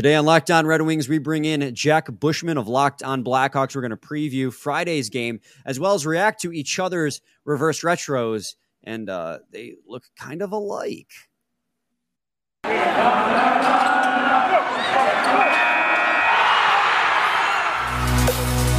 Today 0.00 0.14
on 0.14 0.24
Locked 0.24 0.50
On 0.50 0.66
Red 0.66 0.80
Wings, 0.80 1.10
we 1.10 1.18
bring 1.18 1.44
in 1.44 1.74
Jack 1.74 2.06
Bushman 2.10 2.56
of 2.56 2.66
Locked 2.66 3.02
On 3.02 3.22
Blackhawks. 3.22 3.74
We're 3.74 3.82
going 3.82 3.90
to 3.90 3.98
preview 3.98 4.50
Friday's 4.50 5.10
game 5.10 5.40
as 5.66 5.78
well 5.78 5.92
as 5.92 6.06
react 6.06 6.40
to 6.40 6.54
each 6.54 6.78
other's 6.78 7.20
reverse 7.44 7.82
retros, 7.82 8.54
and 8.82 9.10
uh, 9.10 9.40
they 9.52 9.74
look 9.86 10.04
kind 10.18 10.40
of 10.40 10.52
alike. 10.52 11.10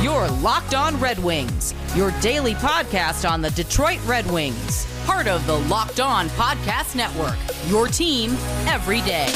Your 0.01 0.27
Locked 0.39 0.73
On 0.73 0.99
Red 0.99 1.19
Wings, 1.19 1.75
your 1.95 2.09
daily 2.21 2.55
podcast 2.55 3.29
on 3.29 3.43
the 3.43 3.51
Detroit 3.51 3.99
Red 4.07 4.25
Wings, 4.31 4.87
part 5.05 5.27
of 5.27 5.45
the 5.45 5.59
Locked 5.59 5.99
On 5.99 6.29
Podcast 6.29 6.95
Network. 6.95 7.37
Your 7.67 7.87
team 7.87 8.31
every 8.65 9.01
day. 9.01 9.31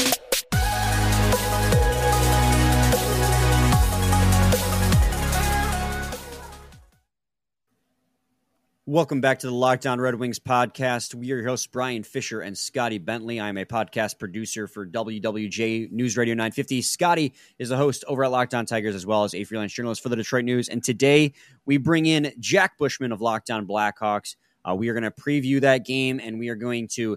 Welcome 8.88 9.20
back 9.20 9.40
to 9.40 9.48
the 9.48 9.52
Locked 9.52 9.84
On 9.84 10.00
Red 10.00 10.14
Wings 10.14 10.38
podcast. 10.38 11.12
We 11.12 11.32
are 11.32 11.38
your 11.38 11.48
hosts, 11.48 11.66
Brian 11.66 12.04
Fisher 12.04 12.40
and 12.40 12.56
Scotty 12.56 12.98
Bentley. 12.98 13.40
I'm 13.40 13.58
a 13.58 13.64
podcast 13.64 14.16
producer 14.16 14.68
for 14.68 14.86
WWJ 14.86 15.90
News 15.90 16.16
Radio 16.16 16.34
950. 16.36 16.82
Scotty 16.82 17.34
is 17.58 17.70
the 17.70 17.76
host 17.76 18.04
over 18.06 18.22
at 18.22 18.30
Locked 18.30 18.54
On 18.54 18.64
Tigers 18.64 18.94
as 18.94 19.04
well 19.04 19.24
as 19.24 19.34
a 19.34 19.42
freelance 19.42 19.72
journalist 19.72 20.04
for 20.04 20.08
the 20.08 20.14
Detroit 20.14 20.44
News. 20.44 20.68
And 20.68 20.84
today 20.84 21.32
we 21.64 21.78
bring 21.78 22.06
in 22.06 22.32
Jack 22.38 22.78
Bushman 22.78 23.10
of 23.10 23.20
Locked 23.20 23.50
On 23.50 23.66
Blackhawks. 23.66 24.36
Uh, 24.64 24.76
we 24.76 24.88
are 24.88 24.94
going 24.94 25.02
to 25.02 25.10
preview 25.10 25.60
that 25.62 25.84
game 25.84 26.20
and 26.22 26.38
we 26.38 26.48
are 26.48 26.54
going 26.54 26.86
to 26.92 27.16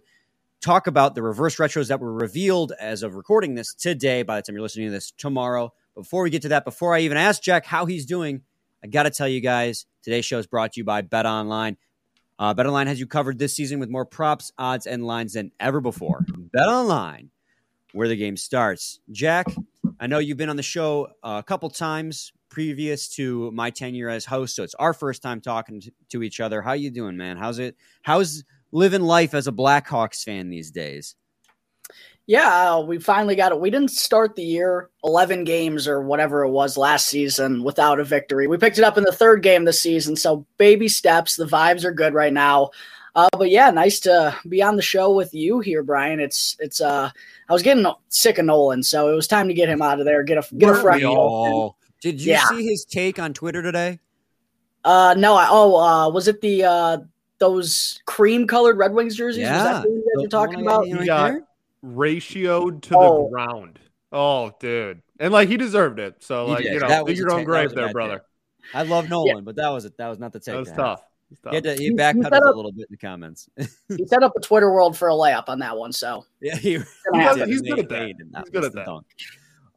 talk 0.61 0.87
about 0.87 1.13
the 1.13 1.21
reverse 1.21 1.57
retros 1.57 1.89
that 1.89 1.99
were 1.99 2.11
revealed 2.11 2.73
as 2.79 3.03
of 3.03 3.13
recording 3.13 3.53
this 3.53 3.75
today. 3.75 4.23
By 4.23 4.37
the 4.37 4.41
time 4.41 4.55
you're 4.55 4.63
listening 4.63 4.87
to 4.87 4.91
this 4.91 5.11
tomorrow. 5.11 5.71
Before 5.93 6.23
we 6.23 6.31
get 6.31 6.41
to 6.41 6.49
that, 6.49 6.65
before 6.65 6.95
I 6.95 7.01
even 7.01 7.17
ask 7.17 7.43
Jack 7.43 7.67
how 7.67 7.85
he's 7.85 8.07
doing, 8.07 8.41
I 8.84 8.88
got 8.88 9.04
to 9.04 9.10
tell 9.10 9.27
you 9.27 9.41
guys, 9.41 9.85
today's 10.04 10.26
show 10.26 10.38
is 10.38 10.48
brought 10.48 10.74
to 10.74 10.80
you 10.80 10.84
by 10.84 11.02
Bet 11.02 11.26
Online. 11.26 11.77
Uh, 12.38 12.54
Bet 12.54 12.66
Online 12.66 12.88
has 12.88 12.99
you 12.99 13.08
covered 13.08 13.38
this 13.38 13.54
season 13.54 13.80
with 13.80 13.90
more 13.90 14.05
props, 14.05 14.52
odds, 14.58 14.88
and 14.88 15.05
lines 15.05 15.34
than 15.34 15.52
ever 15.60 15.82
before. 15.82 16.26
Bet 16.54 16.68
Online, 16.68 17.30
where 17.91 18.07
the 18.07 18.16
game 18.16 18.38
starts. 18.38 19.00
Jack, 19.12 19.48
I 20.00 20.07
know 20.07 20.20
you've 20.20 20.38
been 20.38 20.50
on 20.50 20.55
the 20.55 20.63
show 20.63 21.10
a 21.24 21.44
couple 21.44 21.70
times 21.70 22.32
previous 22.50 23.10
to 23.10 23.52
my 23.52 23.70
tenure 23.70 24.10
as 24.10 24.26
host, 24.26 24.55
so 24.55 24.63
it's 24.63 24.76
our 24.76 24.94
first 24.94 25.22
time 25.22 25.41
talking 25.41 25.82
to 26.10 26.24
each 26.24 26.40
other. 26.40 26.62
How 26.62 26.74
you 26.74 26.90
doing, 26.90 27.18
man? 27.18 27.35
How's 27.35 27.60
it? 27.60 27.76
How's 28.04 28.46
living 28.72 29.02
life 29.02 29.34
as 29.34 29.48
a 29.48 29.52
Blackhawks 29.52 30.24
fan 30.24 30.50
these 30.50 30.72
days? 30.72 31.16
Yeah, 32.30 32.76
uh, 32.76 32.82
we 32.82 32.99
finally 32.99 33.35
got 33.35 33.52
it. 33.52 33.60
We 33.60 33.72
didn't 33.72 33.90
start 33.90 34.35
the 34.35 34.44
year 34.44 34.91
11 35.04 35.46
games 35.46 35.88
or 35.88 35.99
whatever 35.99 36.44
it 36.44 36.52
was 36.52 36.77
last 36.77 37.08
season 37.08 37.63
without 37.63 37.99
a 37.99 38.04
victory. 38.04 38.46
We 38.46 38.60
picked 38.60 38.77
it 38.77 38.84
up 38.84 38.99
in 38.99 39.04
the 39.04 39.12
third 39.12 39.41
game 39.41 39.66
this 39.66 39.82
season. 39.82 40.16
So, 40.16 40.46
baby 40.60 40.90
steps. 40.90 41.38
The 41.38 41.48
vibes 41.48 41.84
are 41.84 41.91
good 41.91 42.13
right 42.13 42.32
now. 42.32 42.70
Uh, 43.16 43.30
but 43.32 43.50
yeah, 43.50 43.72
nice 43.72 44.00
to 44.02 44.38
be 44.48 44.62
on 44.62 44.76
the 44.76 44.82
show 44.84 45.12
with 45.12 45.34
you 45.34 45.60
here, 45.62 45.82
Brian. 45.82 46.20
It's 46.20 46.55
it's 46.60 46.80
uh 46.80 47.10
I 47.50 47.52
was 47.52 47.63
getting 47.63 47.84
sick 48.10 48.38
of 48.38 48.46
Nolan, 48.46 48.84
so 48.84 49.12
it 49.12 49.16
was 49.16 49.27
time 49.27 49.48
to 49.48 49.54
get 49.55 49.68
him 49.68 49.82
out 49.82 50.00
of 50.00 50.05
there. 50.05 50.22
Get 50.22 50.38
a 50.38 50.55
get 50.55 50.70
a 50.70 50.76
fresh. 50.76 51.02
Did 51.02 52.22
you 52.22 52.34
yeah. 52.34 52.48
see 52.48 52.63
his 52.63 52.85
take 52.85 53.18
on 53.18 53.34
Twitter 53.34 53.63
today? 53.63 54.00
Uh 54.85 55.16
no, 55.18 55.34
I, 55.34 55.48
oh 55.50 55.76
uh 55.77 56.10
was 56.10 56.27
it 56.27 56.41
the 56.41 56.63
uh 56.63 56.98
those 57.40 58.00
cream 58.05 58.46
colored 58.46 58.77
Red 58.77 58.94
Wings 58.94 59.16
jerseys? 59.16 59.41
Yeah. 59.41 59.55
Was 59.55 59.63
that 59.63 59.84
the 59.84 59.90
that 59.90 60.22
you're 60.22 60.30
talking 60.30 60.62
about? 60.62 60.88
Right 60.88 61.07
got, 61.07 61.41
ratioed 61.84 62.82
to 62.84 62.98
oh. 62.98 63.24
the 63.24 63.30
ground. 63.30 63.80
Oh, 64.12 64.52
dude. 64.59 65.02
And 65.19 65.31
like 65.34 65.50
he 65.50 65.58
deserved 65.58 66.00
it. 66.00 66.24
So 66.24 66.47
like, 66.47 66.63
you 66.63 66.80
know, 66.80 66.88
that 66.88 67.06
dig 67.06 67.18
your 67.18 67.31
own 67.31 67.44
grave 67.44 67.74
there, 67.75 67.91
brother. 67.91 68.19
Take. 68.19 68.75
I 68.75 68.84
love 68.84 69.09
Nolan, 69.09 69.38
yeah. 69.38 69.41
but 69.41 69.56
that 69.56 69.69
was 69.69 69.85
it. 69.85 69.97
That 69.97 70.07
was 70.07 70.19
not 70.19 70.34
the 70.34 70.39
take. 70.39 70.53
That 70.53 70.59
was 70.59 70.72
tough. 70.72 71.01
He 71.50 71.56
had 71.56 71.63
to 71.63 71.75
he 71.75 71.91
backpedaled 71.91 72.53
a 72.53 72.56
little 72.56 72.72
bit 72.72 72.88
in 72.89 72.91
the 72.91 72.97
comments. 72.97 73.50
he 73.97 74.06
set 74.07 74.23
up 74.23 74.34
a 74.35 74.39
Twitter 74.39 74.72
world 74.72 74.97
for 74.97 75.09
a 75.09 75.13
layup 75.13 75.45
on 75.47 75.59
that 75.59 75.78
one. 75.78 75.91
So 75.91 76.25
yeah, 76.41 76.56
he, 76.56 76.79
he 76.79 77.19
does, 77.19 77.47
he's 77.47 77.62
good 77.62 77.79
at 77.79 77.89
that. 77.89 78.07
He's 78.07 78.50
good 78.50 78.66
at 78.66 78.73
that. 78.73 78.85
Dunk. 78.85 79.06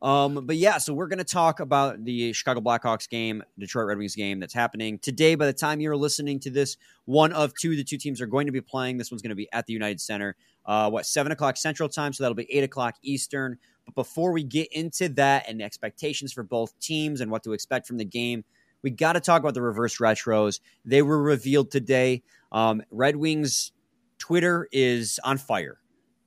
Um, 0.00 0.46
but 0.46 0.56
yeah, 0.56 0.78
so 0.78 0.92
we're 0.92 1.06
going 1.06 1.18
to 1.18 1.24
talk 1.24 1.60
about 1.60 2.04
the 2.04 2.32
Chicago 2.32 2.60
Blackhawks 2.60 3.08
game, 3.08 3.42
Detroit 3.56 3.86
Red 3.86 3.98
Wings 3.98 4.16
game 4.16 4.40
that's 4.40 4.52
happening 4.52 4.98
today. 4.98 5.36
By 5.36 5.46
the 5.46 5.52
time 5.52 5.80
you're 5.80 5.96
listening 5.96 6.40
to 6.40 6.50
this, 6.50 6.76
one 7.04 7.32
of 7.32 7.54
two, 7.54 7.76
the 7.76 7.84
two 7.84 7.98
teams 7.98 8.20
are 8.20 8.26
going 8.26 8.46
to 8.46 8.52
be 8.52 8.60
playing. 8.60 8.98
This 8.98 9.12
one's 9.12 9.22
going 9.22 9.30
to 9.30 9.36
be 9.36 9.48
at 9.52 9.66
the 9.66 9.72
United 9.72 10.00
Center. 10.00 10.34
Uh, 10.64 10.88
what 10.90 11.06
seven 11.06 11.32
o'clock 11.32 11.56
Central 11.56 11.88
Time, 11.88 12.12
so 12.12 12.22
that'll 12.22 12.34
be 12.34 12.50
eight 12.52 12.64
o'clock 12.64 12.96
Eastern. 13.02 13.58
But 13.84 13.94
before 13.94 14.32
we 14.32 14.44
get 14.44 14.72
into 14.72 15.08
that 15.10 15.48
and 15.48 15.60
the 15.60 15.64
expectations 15.64 16.32
for 16.32 16.42
both 16.42 16.78
teams 16.78 17.20
and 17.20 17.30
what 17.30 17.42
to 17.44 17.52
expect 17.52 17.86
from 17.86 17.96
the 17.96 18.04
game, 18.04 18.44
we 18.82 18.90
got 18.90 19.14
to 19.14 19.20
talk 19.20 19.40
about 19.40 19.54
the 19.54 19.62
reverse 19.62 19.98
retros. 19.98 20.60
They 20.84 21.02
were 21.02 21.22
revealed 21.22 21.70
today. 21.70 22.22
Um, 22.52 22.82
Red 22.90 23.16
Wings 23.16 23.72
Twitter 24.18 24.68
is 24.72 25.18
on 25.24 25.38
fire 25.38 25.78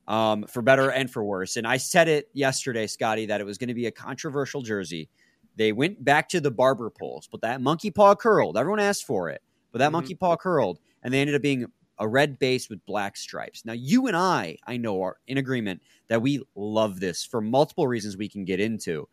um, 0.08 0.44
for 0.44 0.62
better 0.62 0.90
and 0.90 1.10
for 1.10 1.24
worse. 1.24 1.56
And 1.56 1.66
I 1.66 1.76
said 1.76 2.08
it 2.08 2.28
yesterday, 2.32 2.86
Scotty, 2.86 3.26
that 3.26 3.40
it 3.40 3.44
was 3.44 3.58
going 3.58 3.68
to 3.68 3.74
be 3.74 3.86
a 3.86 3.90
controversial 3.90 4.62
jersey. 4.62 5.08
They 5.56 5.72
went 5.72 6.04
back 6.04 6.28
to 6.30 6.40
the 6.40 6.50
barber 6.50 6.90
poles, 6.90 7.28
but 7.30 7.40
that 7.40 7.60
monkey 7.60 7.90
paw 7.90 8.14
curled. 8.14 8.58
Everyone 8.58 8.80
asked 8.80 9.06
for 9.06 9.30
it, 9.30 9.42
but 9.72 9.78
that 9.78 9.86
mm-hmm. 9.86 9.92
monkey 9.92 10.14
paw 10.14 10.36
curled, 10.36 10.78
and 11.02 11.12
they 11.12 11.20
ended 11.20 11.36
up 11.36 11.42
being 11.42 11.66
a 11.98 12.06
red 12.06 12.38
base 12.38 12.68
with 12.68 12.84
black 12.86 13.16
stripes. 13.16 13.64
Now, 13.64 13.72
you 13.72 14.06
and 14.06 14.16
I, 14.16 14.58
I 14.66 14.76
know, 14.76 15.02
are 15.02 15.16
in 15.26 15.38
agreement 15.38 15.82
that 16.08 16.22
we 16.22 16.42
love 16.54 17.00
this 17.00 17.24
for 17.24 17.40
multiple 17.40 17.86
reasons 17.86 18.16
we 18.16 18.28
can 18.28 18.44
get 18.44 18.60
into. 18.60 19.08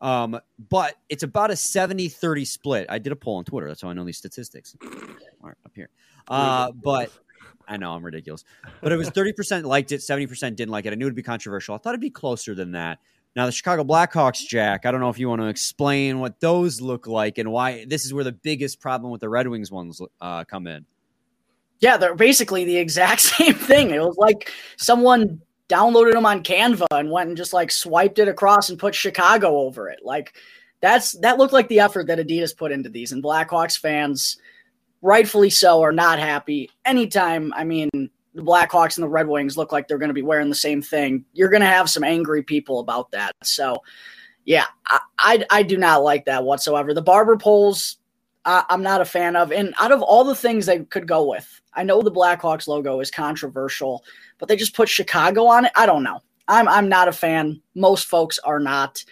Um, 0.00 0.40
but 0.68 0.96
it's 1.08 1.22
about 1.22 1.50
a 1.50 1.56
70 1.56 2.08
30 2.08 2.44
split. 2.44 2.86
I 2.88 2.98
did 2.98 3.12
a 3.12 3.16
poll 3.16 3.36
on 3.36 3.44
Twitter. 3.44 3.68
That's 3.68 3.82
how 3.82 3.88
I 3.88 3.92
know 3.92 4.04
these 4.04 4.18
statistics. 4.18 4.76
Right, 5.40 5.54
up 5.64 5.72
here. 5.74 5.90
Uh, 6.26 6.72
but 6.72 7.10
I 7.68 7.76
know 7.76 7.92
I'm 7.92 8.04
ridiculous, 8.04 8.44
but 8.80 8.92
it 8.92 8.96
was 8.96 9.10
30% 9.10 9.64
liked 9.64 9.92
it, 9.92 10.00
70% 10.00 10.56
didn't 10.56 10.70
like 10.70 10.86
it. 10.86 10.92
I 10.92 10.96
knew 10.96 11.06
it'd 11.06 11.14
be 11.14 11.22
controversial. 11.22 11.74
I 11.74 11.78
thought 11.78 11.90
it'd 11.90 12.00
be 12.00 12.10
closer 12.10 12.54
than 12.54 12.72
that. 12.72 12.98
Now, 13.34 13.46
the 13.46 13.52
Chicago 13.52 13.82
Blackhawks, 13.82 14.46
Jack, 14.46 14.84
I 14.84 14.90
don't 14.90 15.00
know 15.00 15.08
if 15.08 15.18
you 15.18 15.28
want 15.28 15.40
to 15.40 15.46
explain 15.46 16.18
what 16.20 16.40
those 16.40 16.80
look 16.80 17.06
like 17.06 17.38
and 17.38 17.50
why 17.50 17.86
this 17.86 18.04
is 18.04 18.12
where 18.12 18.24
the 18.24 18.32
biggest 18.32 18.78
problem 18.78 19.10
with 19.10 19.22
the 19.22 19.28
Red 19.28 19.48
Wings 19.48 19.70
ones 19.70 20.00
uh, 20.20 20.44
come 20.44 20.66
in. 20.66 20.84
Yeah, 21.82 21.98
they're 21.98 22.14
basically 22.14 22.64
the 22.64 22.78
exact 22.78 23.20
same 23.36 23.54
thing. 23.54 23.90
It 23.90 24.00
was 24.00 24.16
like 24.16 24.50
someone 24.78 25.42
downloaded 25.68 26.12
them 26.12 26.26
on 26.26 26.42
Canva 26.42 26.86
and 26.90 27.10
went 27.10 27.28
and 27.28 27.36
just 27.36 27.52
like 27.52 27.70
swiped 27.70 28.18
it 28.18 28.28
across 28.28 28.70
and 28.70 28.78
put 28.78 28.94
Chicago 28.94 29.58
over 29.58 29.90
it. 29.90 30.00
Like 30.02 30.32
that's 30.80 31.12
that 31.20 31.36
looked 31.36 31.52
like 31.52 31.68
the 31.68 31.80
effort 31.80 32.06
that 32.06 32.18
Adidas 32.18 32.56
put 32.56 32.72
into 32.72 32.88
these, 32.88 33.12
and 33.12 33.22
Blackhawks 33.22 33.78
fans– 33.78 34.38
rightfully 35.02 35.50
so, 35.50 35.82
are 35.82 35.92
not 35.92 36.18
happy. 36.18 36.70
Anytime, 36.84 37.52
I 37.54 37.64
mean, 37.64 37.90
the 38.34 38.42
Blackhawks 38.42 38.96
and 38.96 39.04
the 39.04 39.08
Red 39.08 39.26
Wings 39.26 39.56
look 39.56 39.72
like 39.72 39.86
they're 39.86 39.98
going 39.98 40.08
to 40.08 40.14
be 40.14 40.22
wearing 40.22 40.48
the 40.48 40.54
same 40.54 40.80
thing, 40.80 41.24
you're 41.32 41.50
going 41.50 41.60
to 41.60 41.66
have 41.66 41.90
some 41.90 42.04
angry 42.04 42.42
people 42.42 42.78
about 42.78 43.10
that. 43.10 43.34
So, 43.42 43.82
yeah, 44.44 44.66
I, 44.86 45.00
I, 45.18 45.44
I 45.50 45.62
do 45.64 45.76
not 45.76 46.02
like 46.02 46.24
that 46.24 46.44
whatsoever. 46.44 46.94
The 46.94 47.02
barber 47.02 47.36
poles, 47.36 47.98
I, 48.44 48.64
I'm 48.68 48.82
not 48.82 49.00
a 49.00 49.04
fan 49.04 49.36
of. 49.36 49.52
And 49.52 49.74
out 49.78 49.92
of 49.92 50.02
all 50.02 50.24
the 50.24 50.34
things 50.34 50.66
they 50.66 50.80
could 50.80 51.06
go 51.06 51.28
with, 51.28 51.60
I 51.74 51.82
know 51.82 52.02
the 52.02 52.10
Blackhawks 52.10 52.68
logo 52.68 53.00
is 53.00 53.10
controversial, 53.10 54.04
but 54.38 54.48
they 54.48 54.56
just 54.56 54.76
put 54.76 54.88
Chicago 54.88 55.46
on 55.46 55.64
it. 55.64 55.72
I 55.76 55.86
don't 55.86 56.02
know. 56.02 56.20
I'm 56.48 56.68
I'm 56.68 56.88
not 56.88 57.08
a 57.08 57.12
fan. 57.12 57.60
Most 57.74 58.06
folks 58.06 58.38
are 58.40 58.60
not. 58.60 59.04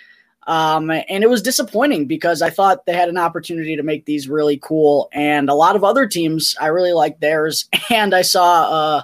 Um, 0.46 0.90
and 0.90 1.22
it 1.22 1.30
was 1.30 1.42
disappointing 1.42 2.06
because 2.06 2.42
I 2.42 2.50
thought 2.50 2.84
they 2.86 2.92
had 2.92 3.08
an 3.08 3.18
opportunity 3.18 3.76
to 3.76 3.82
make 3.82 4.04
these 4.04 4.28
really 4.28 4.56
cool. 4.56 5.08
And 5.12 5.48
a 5.48 5.54
lot 5.54 5.76
of 5.76 5.84
other 5.84 6.06
teams, 6.06 6.56
I 6.60 6.66
really 6.66 6.92
like 6.92 7.20
theirs. 7.20 7.68
And 7.90 8.14
I 8.14 8.22
saw, 8.22 8.62
uh, 8.70 9.02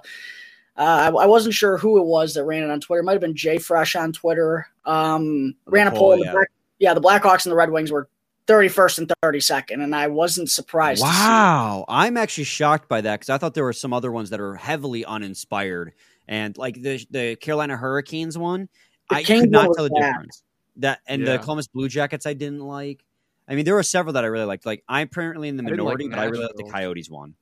uh, 0.77 1.13
I, 1.19 1.27
wasn't 1.27 1.55
sure 1.55 1.77
who 1.77 1.99
it 1.99 2.05
was 2.05 2.35
that 2.35 2.45
ran 2.45 2.63
it 2.63 2.71
on 2.71 2.81
Twitter. 2.81 3.01
It 3.01 3.05
might 3.05 3.13
have 3.13 3.21
been 3.21 3.35
Jay 3.35 3.59
Fresh 3.59 3.97
on 3.97 4.13
Twitter. 4.13 4.67
Um, 4.85 5.57
ran 5.67 5.89
a 5.89 5.91
poll. 5.91 6.17
Yeah. 6.17 6.25
The 6.25 6.33
Black, 6.33 6.49
yeah, 6.79 6.95
the 6.95 7.01
Blackhawks 7.01 7.47
and 7.47 7.53
the 7.53 7.57
Red 7.57 7.71
Wings 7.71 7.91
were 7.91 8.09
31st 8.47 8.99
and 8.99 9.13
32nd, 9.23 9.83
and 9.83 9.95
I 9.95 10.07
wasn't 10.07 10.51
surprised. 10.51 11.03
Wow. 11.03 11.85
I'm 11.89 12.17
actually 12.17 12.45
shocked 12.45 12.89
by 12.89 13.01
that 13.01 13.21
because 13.21 13.31
I 13.31 13.39
thought 13.39 13.55
there 13.55 13.65
were 13.65 13.73
some 13.73 13.93
other 13.93 14.13
ones 14.13 14.31
that 14.31 14.41
are 14.41 14.55
heavily 14.55 15.05
uninspired. 15.05 15.93
And 16.29 16.57
like 16.57 16.81
the, 16.81 17.05
the 17.11 17.37
Carolina 17.37 17.77
Hurricanes 17.77 18.39
one, 18.39 18.69
the 19.11 19.17
I 19.17 19.25
could 19.25 19.51
not 19.51 19.71
tell 19.75 19.85
the 19.85 19.91
bad. 19.91 20.13
difference. 20.13 20.43
That 20.77 21.01
and 21.07 21.23
yeah. 21.23 21.37
the 21.37 21.39
Columbus 21.39 21.69
Blue 21.69 21.89
Jackets 21.89 22.27
I 22.27 22.35
didn't 22.35 22.61
like. 22.61 23.05
I 23.49 23.55
mean, 23.55 23.65
there 23.65 23.75
were 23.75 23.83
several 23.83 24.15
that 24.15 24.25
I 24.25 24.27
really 24.27 24.45
liked. 24.45 24.67
Like 24.67 24.85
I'm 24.89 25.07
apparently 25.07 25.49
in 25.49 25.57
the 25.57 25.63
minority, 25.63 26.05
like 26.05 26.13
but 26.13 26.19
I 26.19 26.25
really 26.25 26.45
like 26.45 26.57
the 26.57 26.71
Coyotes 26.71 27.09
one. 27.09 27.35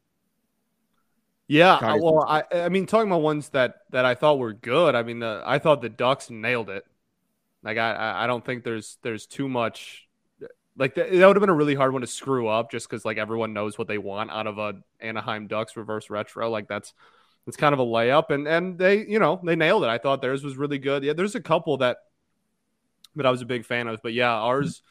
Yeah, 1.48 1.78
Coyotes 1.80 2.02
well, 2.02 2.24
I 2.28 2.44
I 2.52 2.68
mean, 2.68 2.86
talking 2.86 3.10
about 3.10 3.22
ones 3.22 3.48
that 3.50 3.76
that 3.90 4.04
I 4.04 4.14
thought 4.14 4.38
were 4.38 4.52
good. 4.52 4.94
I 4.94 5.02
mean, 5.02 5.20
the, 5.20 5.42
I 5.44 5.58
thought 5.58 5.82
the 5.82 5.88
Ducks 5.88 6.30
nailed 6.30 6.70
it. 6.70 6.84
Like 7.62 7.78
I 7.78 8.24
I 8.24 8.26
don't 8.26 8.44
think 8.44 8.64
there's 8.64 8.98
there's 9.02 9.26
too 9.26 9.48
much. 9.48 10.03
Like 10.76 10.96
that, 10.96 11.10
that 11.12 11.26
would 11.26 11.36
have 11.36 11.40
been 11.40 11.50
a 11.50 11.54
really 11.54 11.74
hard 11.74 11.92
one 11.92 12.00
to 12.00 12.06
screw 12.06 12.48
up, 12.48 12.70
just 12.70 12.88
because 12.88 13.04
like 13.04 13.16
everyone 13.16 13.52
knows 13.52 13.78
what 13.78 13.86
they 13.86 13.98
want 13.98 14.30
out 14.30 14.46
of 14.46 14.58
a 14.58 14.74
Anaheim 15.00 15.46
Ducks 15.46 15.76
reverse 15.76 16.10
retro. 16.10 16.50
Like 16.50 16.66
that's 16.66 16.92
it's 17.46 17.56
kind 17.56 17.72
of 17.72 17.78
a 17.78 17.84
layup, 17.84 18.30
and 18.30 18.48
and 18.48 18.78
they 18.78 19.06
you 19.06 19.18
know 19.18 19.40
they 19.44 19.54
nailed 19.54 19.84
it. 19.84 19.88
I 19.88 19.98
thought 19.98 20.20
theirs 20.20 20.42
was 20.42 20.56
really 20.56 20.78
good. 20.78 21.04
Yeah, 21.04 21.12
there's 21.12 21.34
a 21.34 21.40
couple 21.40 21.76
that 21.78 21.98
that 23.16 23.26
I 23.26 23.30
was 23.30 23.42
a 23.42 23.46
big 23.46 23.64
fan 23.64 23.86
of. 23.86 24.00
But 24.02 24.14
yeah, 24.14 24.32
ours 24.32 24.82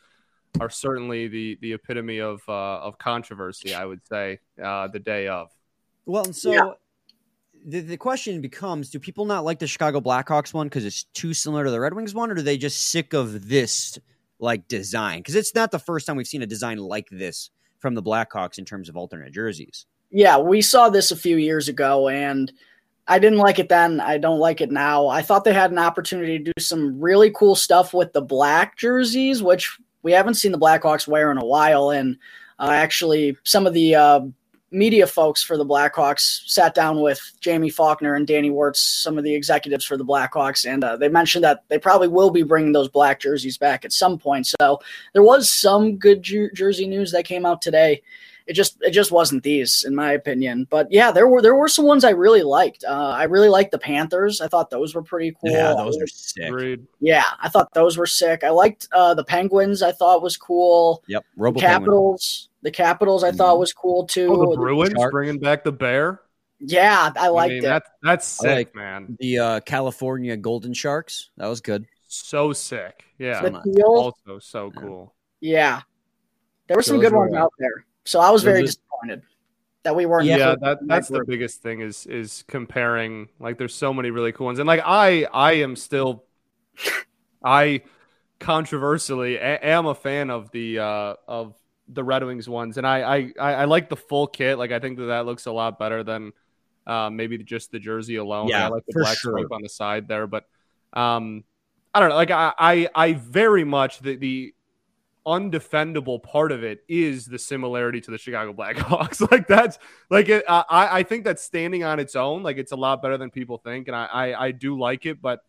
are 0.60 0.70
certainly 0.70 1.28
the 1.28 1.58
the 1.62 1.74
epitome 1.74 2.20
of 2.20 2.42
uh, 2.48 2.80
of 2.80 2.98
controversy. 2.98 3.74
I 3.74 3.86
would 3.86 4.06
say 4.08 4.40
uh, 4.64 4.88
the 4.88 5.00
day 5.00 5.28
of. 5.28 5.50
Well, 6.06 6.26
and 6.26 6.36
so 6.36 6.52
yeah. 6.52 6.72
the 7.66 7.82
the 7.82 7.98
question 7.98 8.40
becomes: 8.40 8.90
Do 8.90 9.00
people 9.00 9.26
not 9.26 9.44
like 9.44 9.60
the 9.60 9.68
Chicago 9.68 10.00
Blackhawks 10.00 10.54
one 10.54 10.68
because 10.68 10.86
it's 10.86 11.04
too 11.04 11.34
similar 11.34 11.66
to 11.66 11.72
the 11.72 11.80
Red 11.80 11.94
Wings 11.94 12.14
one, 12.14 12.32
or 12.32 12.36
are 12.36 12.42
they 12.42 12.58
just 12.58 12.90
sick 12.90 13.14
of 13.14 13.50
this 13.50 14.00
like 14.44 14.68
design? 14.68 15.20
Because 15.20 15.36
it's 15.36 15.56
not 15.56 15.72
the 15.72 15.80
first 15.80 16.06
time 16.06 16.18
we've 16.18 16.28
seen 16.28 16.44
a 16.44 16.48
design 16.48 16.78
like 16.78 17.08
this 17.10 17.50
from 17.80 17.96
the 17.96 18.04
Blackhawks 18.04 18.60
in 18.60 18.66
terms 18.66 18.90
of 18.90 18.98
alternate 18.98 19.34
jerseys. 19.34 19.86
Yeah, 20.12 20.38
we 20.38 20.62
saw 20.62 20.90
this 20.90 21.10
a 21.10 21.16
few 21.16 21.38
years 21.38 21.68
ago, 21.68 22.08
and 22.08 22.52
I 23.08 23.20
didn't 23.20 23.40
like 23.40 23.58
it 23.58 23.70
then. 23.70 24.00
I 24.00 24.18
don't 24.18 24.40
like 24.40 24.62
it 24.62 24.72
now. 24.72 25.08
I 25.08 25.22
thought 25.22 25.44
they 25.44 25.54
had 25.54 25.72
an 25.72 25.80
opportunity 25.80 26.38
to 26.38 26.44
do 26.44 26.52
some 26.60 27.00
really 27.00 27.32
cool 27.32 27.56
stuff 27.56 27.94
with 27.94 28.14
the 28.14 28.22
black 28.22 28.78
jerseys, 28.78 29.42
which 29.42 29.78
we 30.04 30.12
haven't 30.12 30.36
seen 30.36 30.52
the 30.52 30.60
Blackhawks 30.60 31.08
wear 31.08 31.32
in 31.32 31.38
a 31.38 31.46
while. 31.46 31.90
And 31.90 32.18
uh, 32.60 32.70
actually, 32.72 33.38
some 33.44 33.66
of 33.66 33.74
the 33.74 33.96
uh, 33.96 34.22
media 34.74 35.08
folks 35.08 35.44
for 35.44 35.58
the 35.58 35.66
Blackhawks 35.66 36.42
sat 36.46 36.74
down 36.74 37.02
with 37.02 37.22
Jaime 37.44 37.70
Faulkner 37.70 38.16
and 38.16 38.28
Danny 38.28 38.50
Wirtz, 38.50 38.82
some 38.82 39.18
of 39.18 39.24
the 39.24 39.34
executives 39.34 39.86
for 39.86 39.96
the 39.96 40.06
Blackhawks, 40.06 40.70
and 40.70 40.84
uh, 40.84 40.98
they 40.98 41.08
mentioned 41.08 41.44
that 41.44 41.64
they 41.70 41.78
probably 41.78 42.08
will 42.08 42.32
be 42.32 42.44
bringing 42.44 42.74
those 42.74 42.90
black 42.90 43.20
jerseys 43.20 43.58
back 43.58 43.86
at 43.86 43.94
some 43.94 44.18
point. 44.18 44.48
So 44.60 44.80
there 45.14 45.24
was 45.24 45.50
some 45.50 45.98
good 45.98 46.24
jer- 46.24 46.52
jersey 46.52 46.88
news 46.88 47.12
that 47.12 47.26
came 47.26 47.46
out 47.46 47.62
today 47.62 48.02
it 48.46 48.54
just 48.54 48.78
it 48.82 48.92
just 48.92 49.12
wasn't 49.12 49.44
these 49.44 49.84
in 49.84 49.96
my 49.96 50.12
opinion. 50.12 50.68
But 50.70 50.92
yeah, 50.92 51.12
there 51.12 51.28
were 51.28 51.42
there 51.42 51.56
were 51.56 51.68
some 51.68 51.86
ones 51.86 52.04
I 52.04 52.10
really 52.12 52.44
liked. 52.44 52.84
Uh, 52.88 53.14
I 53.16 53.24
really 53.24 53.50
liked 53.50 53.72
the 53.72 53.78
Panthers. 53.80 54.42
I 54.42 54.48
thought 54.48 54.70
those 54.70 54.94
were 54.94 55.02
pretty 55.02 55.32
cool. 55.32 55.52
Yeah, 55.52 55.74
those 55.78 55.98
are 55.98 56.08
sick. 56.08 56.80
Yeah, 57.00 57.24
I 57.42 57.50
thought 57.50 57.74
those 57.74 57.98
were 57.98 58.06
sick. 58.06 58.44
I 58.44 58.50
liked 58.50 58.88
uh, 58.92 59.14
the 59.14 59.24
Penguins. 59.24 59.82
I 59.82 59.92
thought 59.92 60.22
was 60.22 60.38
cool. 60.38 61.04
Yep. 61.08 61.26
Robo 61.38 61.60
Capitals. 61.60 62.50
Penguin. 62.50 62.53
The 62.64 62.72
Capitals 62.72 63.24
I 63.24 63.30
mm-hmm. 63.30 63.38
thought 63.38 63.60
was 63.60 63.74
cool 63.74 64.08
too. 64.08 64.28
Oh, 64.32 64.52
the 64.52 64.58
Bruins 64.58 64.94
the 64.94 65.10
bringing 65.12 65.40
back 65.40 65.64
the 65.64 65.72
bear. 65.72 66.22
Yeah, 66.60 67.12
I 67.18 67.28
liked 67.28 67.52
I 67.52 67.54
mean, 67.56 67.58
it. 67.60 67.68
That, 67.68 67.84
that's 68.02 68.26
sick, 68.26 68.50
like 68.50 68.76
man. 68.76 69.18
The 69.20 69.40
uh, 69.40 69.60
California 69.60 70.38
Golden 70.38 70.74
Sharks. 70.74 71.30
That 71.38 71.48
was 71.48 71.60
good. 71.62 71.86
So 72.08 72.54
sick. 72.54 73.04
Yeah. 73.18 73.42
The 73.42 73.84
also 73.86 74.40
so 74.40 74.72
cool. 74.72 75.14
Yeah. 75.42 75.82
There 76.68 76.78
were 76.78 76.84
some 76.84 76.98
Those 76.98 77.06
good 77.06 77.14
were, 77.14 77.28
ones 77.28 77.36
out 77.36 77.52
there. 77.60 77.86
So 78.06 78.20
I 78.22 78.30
was 78.30 78.44
very 78.44 78.60
it, 78.60 78.68
disappointed 78.68 79.24
that 79.84 79.96
we 79.96 80.06
weren't. 80.06 80.26
Yeah, 80.26 80.56
that, 80.62 80.80
that's 80.88 81.10
that 81.10 81.20
the 81.20 81.26
biggest 81.26 81.62
thing 81.62 81.82
is 81.82 82.06
is 82.06 82.44
comparing. 82.48 83.28
Like, 83.40 83.58
there's 83.58 83.76
so 83.76 83.94
many 83.94 84.12
really 84.12 84.32
cool 84.32 84.46
ones, 84.46 84.60
and 84.60 84.68
like 84.68 84.82
I 84.86 85.26
I 85.26 85.54
am 85.54 85.76
still, 85.76 86.24
I 87.44 87.82
controversially 88.40 89.40
am 89.40 89.86
a 89.86 89.96
fan 89.96 90.30
of 90.30 90.52
the 90.52 90.80
uh 90.80 91.16
of 91.28 91.56
the 91.88 92.04
Red 92.04 92.24
Wings 92.24 92.48
ones, 92.48 92.78
and 92.78 92.88
I 92.88 93.34
I 93.38 93.52
I 93.52 93.66
like 93.66 93.90
the 93.90 93.96
full 93.96 94.28
kit. 94.28 94.58
Like, 94.58 94.72
I 94.72 94.80
think 94.80 94.98
that 94.98 95.06
that 95.06 95.26
looks 95.26 95.46
a 95.46 95.52
lot 95.52 95.80
better 95.80 96.04
than 96.04 96.32
uh, 96.88 97.10
maybe 97.10 97.38
just 97.40 97.72
the 97.72 97.80
jersey 97.80 98.16
alone. 98.16 98.48
Yeah, 98.48 98.66
I 98.66 98.70
like 98.70 98.86
the 98.88 99.00
black 99.00 99.18
sure. 99.18 99.38
stripe 99.38 99.52
on 99.52 99.62
the 99.62 99.70
side 99.70 100.08
there, 100.08 100.28
but 100.28 100.46
um, 100.94 101.44
I 101.94 102.00
don't 102.00 102.10
know. 102.10 102.16
Like, 102.16 102.32
I 102.32 102.54
I, 102.58 102.90
I 102.96 103.14
very 103.14 103.64
much 103.64 104.00
the 104.00 104.16
the 104.16 104.54
undefendable 105.26 106.22
part 106.22 106.52
of 106.52 106.64
it 106.64 106.84
is 106.90 107.26
the 107.26 107.40
similarity 107.40 108.02
to 108.02 108.12
the 108.12 108.18
Chicago 108.18 108.54
Blackhawks. 108.54 109.20
like 109.32 109.48
that's 109.48 109.80
like 110.10 110.30
it, 110.30 110.44
I 110.48 111.00
I 111.00 111.04
think 111.04 111.24
that's 111.24 111.44
standing 111.44 111.84
on 111.84 112.00
its 112.00 112.16
own. 112.16 112.44
Like 112.44 112.58
it's 112.58 112.72
a 112.72 112.78
lot 112.78 113.02
better 113.02 113.18
than 113.18 113.30
people 113.30 113.58
think, 113.58 113.88
and 113.88 113.96
I, 113.96 114.06
I 114.06 114.46
I 114.46 114.52
do 114.52 114.78
like 114.78 115.06
it. 115.06 115.22
But 115.22 115.42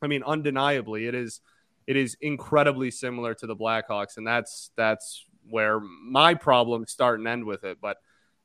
I 0.00 0.06
mean, 0.08 0.22
undeniably, 0.24 1.06
it 1.06 1.14
is 1.14 1.40
it 1.86 1.96
is 1.96 2.16
incredibly 2.20 2.90
similar 2.90 3.34
to 3.34 3.46
the 3.46 3.56
Blackhawks, 3.56 4.16
and 4.16 4.26
that's 4.26 4.70
that's 4.76 5.24
where 5.48 5.80
my 5.80 6.34
problems 6.34 6.90
start 6.92 7.18
and 7.18 7.28
end 7.28 7.44
with 7.44 7.64
it. 7.64 7.78
But 7.80 7.96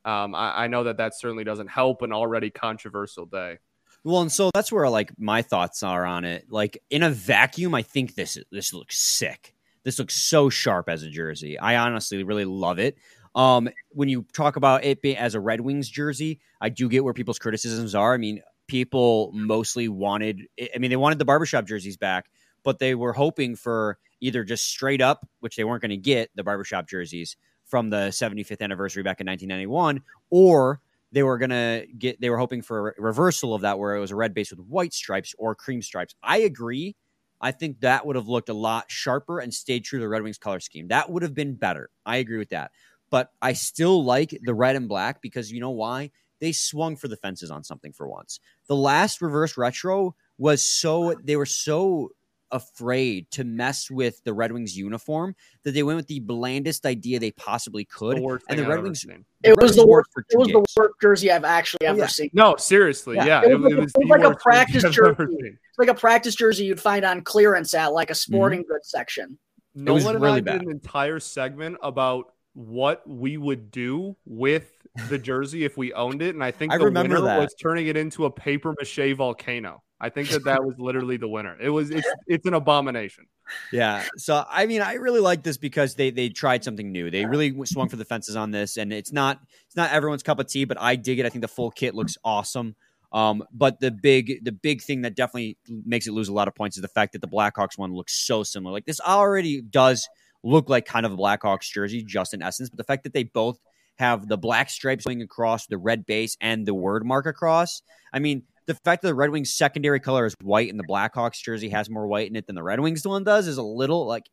um, 0.04 0.34
I, 0.34 0.64
I 0.64 0.66
know 0.68 0.84
that 0.84 0.98
that 0.98 1.18
certainly 1.18 1.44
doesn't 1.44 1.68
help 1.68 2.02
an 2.02 2.12
already 2.12 2.50
controversial 2.50 3.26
day. 3.26 3.58
Well, 4.04 4.22
and 4.22 4.32
so 4.32 4.50
that's 4.54 4.70
where 4.70 4.88
like 4.88 5.12
my 5.18 5.42
thoughts 5.42 5.82
are 5.82 6.04
on 6.04 6.24
it. 6.24 6.46
Like 6.50 6.78
in 6.90 7.02
a 7.02 7.10
vacuum, 7.10 7.74
I 7.74 7.82
think 7.82 8.14
this 8.14 8.38
this 8.50 8.72
looks 8.72 8.98
sick. 8.98 9.54
This 9.84 9.98
looks 9.98 10.14
so 10.14 10.50
sharp 10.50 10.88
as 10.88 11.02
a 11.02 11.10
jersey. 11.10 11.58
I 11.58 11.76
honestly 11.76 12.22
really 12.22 12.44
love 12.44 12.78
it. 12.78 12.98
Um, 13.34 13.68
when 13.90 14.08
you 14.08 14.26
talk 14.32 14.56
about 14.56 14.84
it 14.84 15.00
being 15.00 15.16
as 15.16 15.34
a 15.34 15.40
Red 15.40 15.60
Wings 15.60 15.88
jersey, 15.88 16.40
I 16.60 16.68
do 16.68 16.88
get 16.88 17.04
where 17.04 17.14
people's 17.14 17.38
criticisms 17.38 17.94
are. 17.94 18.14
I 18.14 18.16
mean, 18.16 18.42
people 18.66 19.30
mostly 19.32 19.88
wanted, 19.88 20.42
I 20.74 20.78
mean, 20.78 20.90
they 20.90 20.96
wanted 20.96 21.18
the 21.18 21.24
barbershop 21.24 21.64
jerseys 21.64 21.96
back, 21.96 22.30
but 22.68 22.78
they 22.78 22.94
were 22.94 23.14
hoping 23.14 23.56
for 23.56 23.96
either 24.20 24.44
just 24.44 24.64
straight 24.64 25.00
up, 25.00 25.26
which 25.40 25.56
they 25.56 25.64
weren't 25.64 25.80
going 25.80 25.88
to 25.88 25.96
get, 25.96 26.28
the 26.34 26.44
barbershop 26.44 26.86
jerseys 26.86 27.34
from 27.64 27.88
the 27.88 28.08
75th 28.08 28.60
anniversary 28.60 29.02
back 29.02 29.22
in 29.22 29.26
1991, 29.26 30.02
or 30.28 30.82
they 31.10 31.22
were 31.22 31.38
going 31.38 31.48
to 31.48 31.86
get, 31.96 32.20
they 32.20 32.28
were 32.28 32.36
hoping 32.36 32.60
for 32.60 32.90
a 32.90 33.00
reversal 33.00 33.54
of 33.54 33.62
that 33.62 33.78
where 33.78 33.96
it 33.96 34.00
was 34.00 34.10
a 34.10 34.16
red 34.16 34.34
base 34.34 34.50
with 34.50 34.60
white 34.60 34.92
stripes 34.92 35.34
or 35.38 35.54
cream 35.54 35.80
stripes. 35.80 36.14
I 36.22 36.40
agree 36.40 36.94
I 37.40 37.52
think 37.52 37.80
that 37.80 38.04
would 38.04 38.16
have 38.16 38.28
looked 38.28 38.50
a 38.50 38.54
lot 38.54 38.90
sharper 38.90 39.38
and 39.38 39.54
stayed 39.54 39.84
true 39.84 39.98
to 39.98 40.02
the 40.02 40.08
Red 40.08 40.22
Wings 40.22 40.36
color 40.36 40.60
scheme. 40.60 40.88
That 40.88 41.08
would 41.08 41.22
have 41.22 41.34
been 41.34 41.54
better. 41.54 41.88
I 42.04 42.16
agree 42.16 42.36
with 42.36 42.50
that. 42.50 42.72
But 43.08 43.30
I 43.40 43.54
still 43.54 44.04
like 44.04 44.38
the 44.42 44.52
red 44.52 44.76
and 44.76 44.88
black 44.88 45.22
because 45.22 45.50
you 45.50 45.60
know 45.60 45.70
why? 45.70 46.10
They 46.40 46.52
swung 46.52 46.96
for 46.96 47.08
the 47.08 47.16
fences 47.16 47.50
on 47.50 47.64
something 47.64 47.92
for 47.92 48.08
once. 48.08 48.40
The 48.66 48.76
last 48.76 49.22
reverse 49.22 49.56
retro 49.56 50.14
was 50.36 50.62
so 50.62 51.14
they 51.24 51.36
were 51.36 51.46
so 51.46 52.10
afraid 52.50 53.30
to 53.32 53.44
mess 53.44 53.90
with 53.90 54.22
the 54.24 54.32
Red 54.32 54.52
Wings 54.52 54.76
uniform 54.76 55.34
that 55.64 55.72
they 55.72 55.82
went 55.82 55.96
with 55.96 56.06
the 56.06 56.20
blandest 56.20 56.86
idea 56.86 57.18
they 57.18 57.30
possibly 57.32 57.84
could. 57.84 58.16
The 58.18 58.40
and 58.48 58.58
the 58.58 58.66
Red 58.66 58.82
Wings, 58.82 59.04
it 59.04 59.48
Red 59.48 59.56
was 59.56 59.70
Wings 59.70 59.76
the 59.76 59.86
worst. 59.86 60.10
It 60.30 60.38
was 60.38 60.48
games. 60.48 60.64
the 60.74 60.80
worst 60.80 60.94
jersey 61.00 61.32
I've 61.32 61.44
actually 61.44 61.86
oh, 61.86 61.90
ever 61.90 61.98
yeah. 62.00 62.06
seen. 62.06 62.30
No, 62.32 62.56
seriously, 62.56 63.16
yeah, 63.16 63.26
yeah. 63.26 63.42
It, 63.44 63.60
was, 63.60 63.72
it, 63.72 63.78
was, 63.78 63.92
it 63.94 63.98
was 63.98 64.08
like 64.08 64.24
a 64.24 64.36
practice 64.36 64.82
jersey. 64.82 65.16
It's 65.18 65.78
like 65.78 65.88
a 65.88 65.94
practice 65.94 66.34
jersey 66.34 66.64
you'd 66.64 66.80
find 66.80 67.04
on 67.04 67.22
clearance 67.22 67.74
at 67.74 67.92
like 67.92 68.10
a 68.10 68.14
sporting 68.14 68.60
mm-hmm. 68.60 68.72
goods 68.72 68.90
section. 68.90 69.38
No 69.74 69.94
one 69.94 70.16
and 70.16 70.24
really 70.24 70.38
I 70.38 70.40
bad. 70.40 70.60
did 70.60 70.62
an 70.62 70.70
entire 70.70 71.20
segment 71.20 71.76
about 71.82 72.32
what 72.54 73.08
we 73.08 73.36
would 73.36 73.70
do 73.70 74.16
with 74.24 74.72
the 75.08 75.18
jersey 75.18 75.64
if 75.64 75.76
we 75.76 75.92
owned 75.92 76.22
it, 76.22 76.34
and 76.34 76.42
I 76.42 76.50
think 76.50 76.72
I 76.72 76.78
the 76.78 76.86
remember 76.86 77.16
winner 77.16 77.26
that. 77.26 77.38
was 77.38 77.54
turning 77.60 77.86
it 77.88 77.96
into 77.96 78.24
a 78.24 78.30
paper 78.30 78.74
mache 78.78 79.14
volcano. 79.16 79.82
I 80.00 80.10
think 80.10 80.28
that 80.28 80.44
that 80.44 80.64
was 80.64 80.74
literally 80.78 81.16
the 81.16 81.28
winner. 81.28 81.56
It 81.60 81.70
was 81.70 81.90
it's 81.90 82.08
it's 82.26 82.46
an 82.46 82.54
abomination. 82.54 83.26
Yeah. 83.72 84.04
So 84.16 84.44
I 84.48 84.66
mean, 84.66 84.80
I 84.80 84.94
really 84.94 85.20
like 85.20 85.42
this 85.42 85.56
because 85.56 85.94
they 85.94 86.10
they 86.10 86.28
tried 86.28 86.62
something 86.62 86.92
new. 86.92 87.10
They 87.10 87.24
really 87.26 87.54
swung 87.66 87.88
for 87.88 87.96
the 87.96 88.04
fences 88.04 88.36
on 88.36 88.50
this, 88.50 88.76
and 88.76 88.92
it's 88.92 89.12
not 89.12 89.40
it's 89.66 89.76
not 89.76 89.90
everyone's 89.90 90.22
cup 90.22 90.38
of 90.38 90.46
tea, 90.46 90.64
but 90.64 90.80
I 90.80 90.96
dig 90.96 91.18
it. 91.18 91.26
I 91.26 91.30
think 91.30 91.42
the 91.42 91.48
full 91.48 91.70
kit 91.70 91.94
looks 91.94 92.16
awesome. 92.24 92.76
Um, 93.10 93.42
but 93.52 93.80
the 93.80 93.90
big 93.90 94.44
the 94.44 94.52
big 94.52 94.82
thing 94.82 95.02
that 95.02 95.16
definitely 95.16 95.56
makes 95.68 96.06
it 96.06 96.12
lose 96.12 96.28
a 96.28 96.32
lot 96.32 96.46
of 96.46 96.54
points 96.54 96.76
is 96.76 96.82
the 96.82 96.88
fact 96.88 97.12
that 97.14 97.20
the 97.20 97.28
Blackhawks 97.28 97.76
one 97.76 97.92
looks 97.92 98.14
so 98.14 98.42
similar. 98.42 98.72
Like 98.72 98.86
this 98.86 99.00
already 99.00 99.62
does 99.62 100.08
look 100.44 100.68
like 100.68 100.84
kind 100.84 101.06
of 101.06 101.12
a 101.12 101.16
Blackhawks 101.16 101.70
jersey, 101.72 102.04
just 102.04 102.34
in 102.34 102.42
essence. 102.42 102.68
But 102.68 102.76
the 102.76 102.84
fact 102.84 103.04
that 103.04 103.12
they 103.14 103.24
both 103.24 103.58
have 103.98 104.28
the 104.28 104.38
black 104.38 104.70
stripes 104.70 105.04
going 105.04 105.22
across 105.22 105.66
the 105.66 105.78
red 105.78 106.06
base 106.06 106.36
and 106.40 106.66
the 106.66 106.74
word 106.74 107.04
mark 107.04 107.26
across. 107.26 107.82
I 108.12 108.18
mean, 108.18 108.44
the 108.66 108.74
fact 108.74 109.02
that 109.02 109.08
the 109.08 109.14
Red 109.14 109.30
Wings 109.30 109.50
secondary 109.50 109.98
color 109.98 110.26
is 110.26 110.34
white 110.42 110.70
and 110.70 110.78
the 110.78 110.84
Blackhawks 110.84 111.42
jersey 111.42 111.70
has 111.70 111.88
more 111.88 112.06
white 112.06 112.28
in 112.28 112.36
it 112.36 112.46
than 112.46 112.54
the 112.54 112.62
Red 112.62 112.80
Wings 112.80 113.06
one 113.06 113.24
does 113.24 113.48
is 113.48 113.56
a 113.56 113.62
little 113.62 114.06
like, 114.06 114.28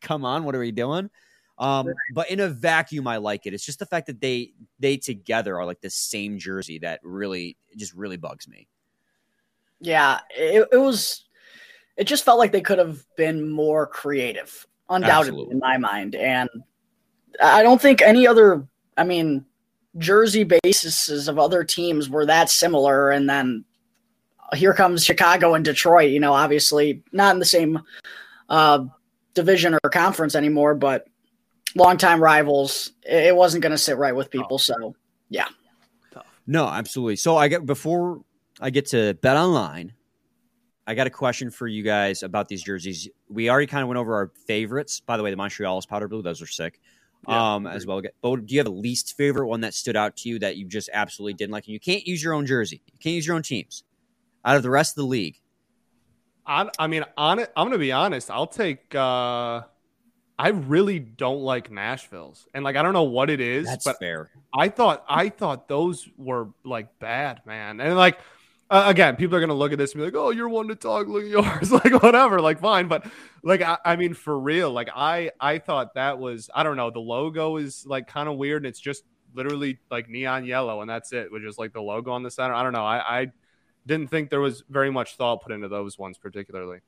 come 0.00 0.24
on, 0.24 0.44
what 0.44 0.54
are 0.54 0.60
we 0.60 0.70
doing? 0.70 1.10
Um, 1.58 1.92
but 2.14 2.30
in 2.30 2.40
a 2.40 2.48
vacuum, 2.48 3.06
I 3.06 3.18
like 3.18 3.46
it. 3.46 3.54
It's 3.54 3.64
just 3.64 3.78
the 3.78 3.86
fact 3.86 4.06
that 4.06 4.20
they 4.20 4.52
they 4.78 4.96
together 4.96 5.58
are 5.58 5.66
like 5.66 5.80
the 5.80 5.90
same 5.90 6.38
jersey 6.38 6.78
that 6.78 7.00
really 7.02 7.56
just 7.76 7.92
really 7.94 8.16
bugs 8.16 8.48
me. 8.48 8.68
Yeah, 9.80 10.20
it, 10.30 10.68
it 10.72 10.78
was. 10.78 11.24
It 11.96 12.04
just 12.04 12.24
felt 12.24 12.38
like 12.38 12.52
they 12.52 12.62
could 12.62 12.78
have 12.78 13.04
been 13.16 13.50
more 13.50 13.86
creative, 13.86 14.66
undoubtedly 14.88 15.42
Absolutely. 15.42 15.52
in 15.54 15.58
my 15.58 15.76
mind. 15.76 16.14
And 16.14 16.48
I 17.42 17.62
don't 17.62 17.80
think 17.80 18.00
any 18.00 18.26
other. 18.26 18.66
I 18.96 19.04
mean, 19.04 19.44
jersey 19.98 20.44
bases 20.44 21.28
of 21.28 21.38
other 21.38 21.64
teams 21.64 22.08
were 22.08 22.26
that 22.26 22.50
similar, 22.50 23.10
and 23.10 23.28
then 23.28 23.64
here 24.54 24.74
comes 24.74 25.04
Chicago 25.04 25.54
and 25.54 25.64
Detroit. 25.64 26.10
You 26.10 26.20
know, 26.20 26.32
obviously 26.32 27.02
not 27.12 27.34
in 27.34 27.38
the 27.38 27.44
same 27.44 27.80
uh, 28.48 28.84
division 29.34 29.74
or 29.82 29.90
conference 29.90 30.34
anymore, 30.34 30.74
but 30.74 31.06
longtime 31.74 32.22
rivals. 32.22 32.92
It 33.02 33.34
wasn't 33.34 33.62
going 33.62 33.72
to 33.72 33.78
sit 33.78 33.96
right 33.96 34.14
with 34.14 34.30
people. 34.30 34.58
So, 34.58 34.94
yeah. 35.28 35.48
No, 36.46 36.66
absolutely. 36.66 37.16
So 37.16 37.36
I 37.36 37.48
get 37.48 37.64
before 37.64 38.22
I 38.60 38.70
get 38.70 38.86
to 38.86 39.14
bet 39.14 39.36
online. 39.36 39.92
I 40.84 40.94
got 40.94 41.06
a 41.06 41.10
question 41.10 41.50
for 41.50 41.68
you 41.68 41.84
guys 41.84 42.24
about 42.24 42.48
these 42.48 42.62
jerseys. 42.62 43.08
We 43.28 43.48
already 43.48 43.68
kind 43.68 43.82
of 43.82 43.88
went 43.88 43.98
over 43.98 44.14
our 44.16 44.32
favorites. 44.48 45.00
By 45.00 45.16
the 45.16 45.22
way, 45.22 45.30
the 45.30 45.36
Montreal's 45.36 45.86
powder 45.86 46.08
blue; 46.08 46.22
those 46.22 46.42
are 46.42 46.46
sick. 46.46 46.80
Yeah, 47.28 47.54
um, 47.54 47.66
as 47.66 47.86
well. 47.86 48.02
But 48.20 48.46
do 48.46 48.54
you 48.54 48.58
have 48.58 48.66
a 48.66 48.70
least 48.70 49.16
favorite 49.16 49.46
one 49.46 49.60
that 49.60 49.74
stood 49.74 49.96
out 49.96 50.16
to 50.18 50.28
you 50.28 50.38
that 50.40 50.56
you 50.56 50.66
just 50.66 50.90
absolutely 50.92 51.34
didn't 51.34 51.52
like? 51.52 51.66
And 51.66 51.72
you 51.72 51.80
can't 51.80 52.06
use 52.06 52.22
your 52.22 52.34
own 52.34 52.46
jersey. 52.46 52.82
You 52.86 52.98
can't 52.98 53.14
use 53.14 53.26
your 53.26 53.36
own 53.36 53.42
teams 53.42 53.84
out 54.44 54.56
of 54.56 54.62
the 54.62 54.70
rest 54.70 54.92
of 54.92 55.02
the 55.02 55.08
league, 55.08 55.38
I, 56.46 56.68
I 56.78 56.86
mean, 56.86 57.04
on 57.16 57.38
it, 57.38 57.52
I'm 57.56 57.66
gonna 57.66 57.78
be 57.78 57.92
honest. 57.92 58.30
I'll 58.30 58.46
take. 58.46 58.94
uh 58.94 59.62
I 60.38 60.48
really 60.48 60.98
don't 60.98 61.42
like 61.42 61.70
Nashville's, 61.70 62.48
and 62.52 62.64
like 62.64 62.74
I 62.74 62.82
don't 62.82 62.94
know 62.94 63.04
what 63.04 63.30
it 63.30 63.40
is. 63.40 63.66
That's 63.66 63.84
but 63.84 63.98
fair. 63.98 64.30
I 64.52 64.68
thought 64.68 65.04
I 65.08 65.28
thought 65.28 65.68
those 65.68 66.08
were 66.16 66.48
like 66.64 66.98
bad, 66.98 67.42
man, 67.46 67.80
and 67.80 67.96
like. 67.96 68.18
Uh, 68.72 68.84
again, 68.88 69.16
people 69.16 69.36
are 69.36 69.40
gonna 69.40 69.52
look 69.52 69.70
at 69.70 69.76
this 69.76 69.92
and 69.92 70.00
be 70.00 70.06
like, 70.06 70.14
"Oh, 70.16 70.30
you're 70.30 70.48
one 70.48 70.66
to 70.68 70.74
talk, 70.74 71.06
look 71.06 71.24
at 71.24 71.28
yours." 71.28 71.70
like 71.84 72.02
whatever, 72.02 72.40
like 72.40 72.58
fine, 72.58 72.88
but 72.88 73.04
like 73.42 73.60
I, 73.60 73.76
I, 73.84 73.96
mean, 73.96 74.14
for 74.14 74.40
real, 74.40 74.70
like 74.70 74.88
I 74.96 75.30
I 75.38 75.58
thought 75.58 75.92
that 75.92 76.18
was 76.18 76.48
I 76.54 76.62
don't 76.62 76.78
know. 76.78 76.90
The 76.90 76.98
logo 76.98 77.58
is 77.58 77.84
like 77.84 78.06
kind 78.06 78.30
of 78.30 78.38
weird. 78.38 78.62
And 78.62 78.66
it's 78.66 78.80
just 78.80 79.04
literally 79.34 79.78
like 79.90 80.08
neon 80.08 80.46
yellow, 80.46 80.80
and 80.80 80.88
that's 80.88 81.12
it, 81.12 81.30
which 81.30 81.42
is 81.42 81.58
like 81.58 81.74
the 81.74 81.82
logo 81.82 82.12
on 82.12 82.22
the 82.22 82.30
center. 82.30 82.54
I 82.54 82.62
don't 82.62 82.72
know. 82.72 82.86
I, 82.86 83.20
I 83.20 83.26
didn't 83.84 84.08
think 84.08 84.30
there 84.30 84.40
was 84.40 84.64
very 84.70 84.90
much 84.90 85.16
thought 85.16 85.42
put 85.42 85.52
into 85.52 85.68
those 85.68 85.98
ones 85.98 86.16
particularly. 86.16 86.78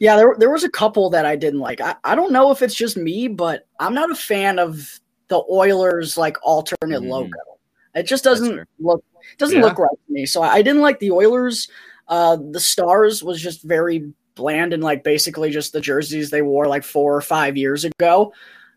Yeah, 0.00 0.16
there 0.16 0.34
there 0.36 0.50
was 0.50 0.64
a 0.64 0.70
couple 0.70 1.10
that 1.10 1.24
I 1.24 1.36
didn't 1.36 1.60
like. 1.60 1.80
I, 1.80 1.94
I 2.02 2.16
don't 2.16 2.32
know 2.32 2.50
if 2.50 2.60
it's 2.60 2.74
just 2.74 2.96
me, 2.96 3.28
but 3.28 3.68
I'm 3.78 3.94
not 3.94 4.10
a 4.10 4.16
fan 4.16 4.58
of 4.58 4.98
the 5.28 5.44
Oilers 5.48 6.18
like 6.18 6.38
alternate 6.42 7.02
mm. 7.02 7.08
logo. 7.08 7.53
It 7.94 8.04
just 8.04 8.24
doesn't 8.24 8.68
look 8.78 9.04
doesn't 9.38 9.58
yeah. 9.58 9.64
look 9.64 9.78
right 9.78 9.90
to 9.90 10.12
me. 10.12 10.26
So 10.26 10.42
I 10.42 10.62
didn't 10.62 10.82
like 10.82 10.98
the 10.98 11.10
Oilers. 11.10 11.68
Uh, 12.08 12.36
the 12.50 12.60
Stars 12.60 13.22
was 13.22 13.40
just 13.40 13.62
very 13.62 14.12
bland 14.34 14.72
and 14.72 14.82
like 14.82 15.04
basically 15.04 15.50
just 15.50 15.72
the 15.72 15.80
jerseys 15.80 16.30
they 16.30 16.42
wore 16.42 16.66
like 16.66 16.84
four 16.84 17.16
or 17.16 17.20
five 17.20 17.56
years 17.56 17.84
ago. 17.84 18.32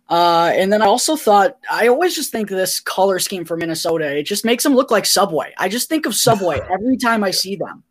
Uh, 0.09 0.51
and 0.55 0.71
then 0.71 0.81
I 0.81 0.85
also 0.85 1.17
thought 1.17 1.57
I 1.69 1.87
always 1.87 2.15
just 2.15 2.31
think 2.31 2.49
this 2.49 2.79
color 2.79 3.19
scheme 3.19 3.43
for 3.43 3.57
Minnesota 3.57 4.15
it 4.15 4.23
just 4.23 4.45
makes 4.45 4.63
them 4.63 4.75
look 4.75 4.91
like 4.91 5.05
Subway. 5.05 5.53
I 5.57 5.67
just 5.67 5.89
think 5.89 6.05
of 6.05 6.15
Subway 6.15 6.59
every 6.71 6.97
time 6.97 7.23
I 7.23 7.31
see 7.31 7.55
them. 7.55 7.83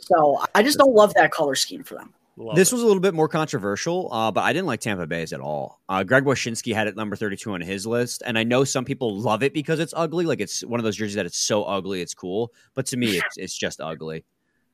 So 0.00 0.42
I 0.54 0.62
just 0.62 0.78
don't 0.78 0.94
love 0.94 1.14
that 1.14 1.30
color 1.30 1.54
scheme 1.54 1.84
for 1.84 1.94
them. 1.94 2.12
Love 2.36 2.56
this 2.56 2.72
it. 2.72 2.74
was 2.74 2.82
a 2.82 2.86
little 2.86 3.00
bit 3.00 3.14
more 3.14 3.28
controversial, 3.28 4.12
uh, 4.12 4.30
but 4.30 4.42
I 4.42 4.52
didn't 4.52 4.66
like 4.66 4.80
Tampa 4.80 5.06
Bay's 5.06 5.32
at 5.32 5.40
all. 5.40 5.80
Uh, 5.88 6.02
Greg 6.02 6.24
Wyshynski 6.24 6.74
had 6.74 6.88
it 6.88 6.96
number 6.96 7.14
32 7.14 7.52
on 7.52 7.60
his 7.60 7.86
list, 7.86 8.22
and 8.26 8.36
I 8.36 8.42
know 8.42 8.64
some 8.64 8.84
people 8.84 9.16
love 9.20 9.42
it 9.42 9.54
because 9.54 9.78
it's 9.78 9.94
ugly. 9.96 10.26
Like 10.26 10.40
it's 10.40 10.64
one 10.64 10.80
of 10.80 10.84
those 10.84 10.96
jerseys 10.96 11.14
that 11.14 11.26
it's 11.26 11.38
so 11.38 11.62
ugly, 11.64 12.00
it's 12.00 12.14
cool. 12.14 12.52
But 12.74 12.86
to 12.86 12.96
me, 12.96 13.18
it's, 13.18 13.36
it's 13.36 13.56
just 13.56 13.80
ugly. 13.80 14.24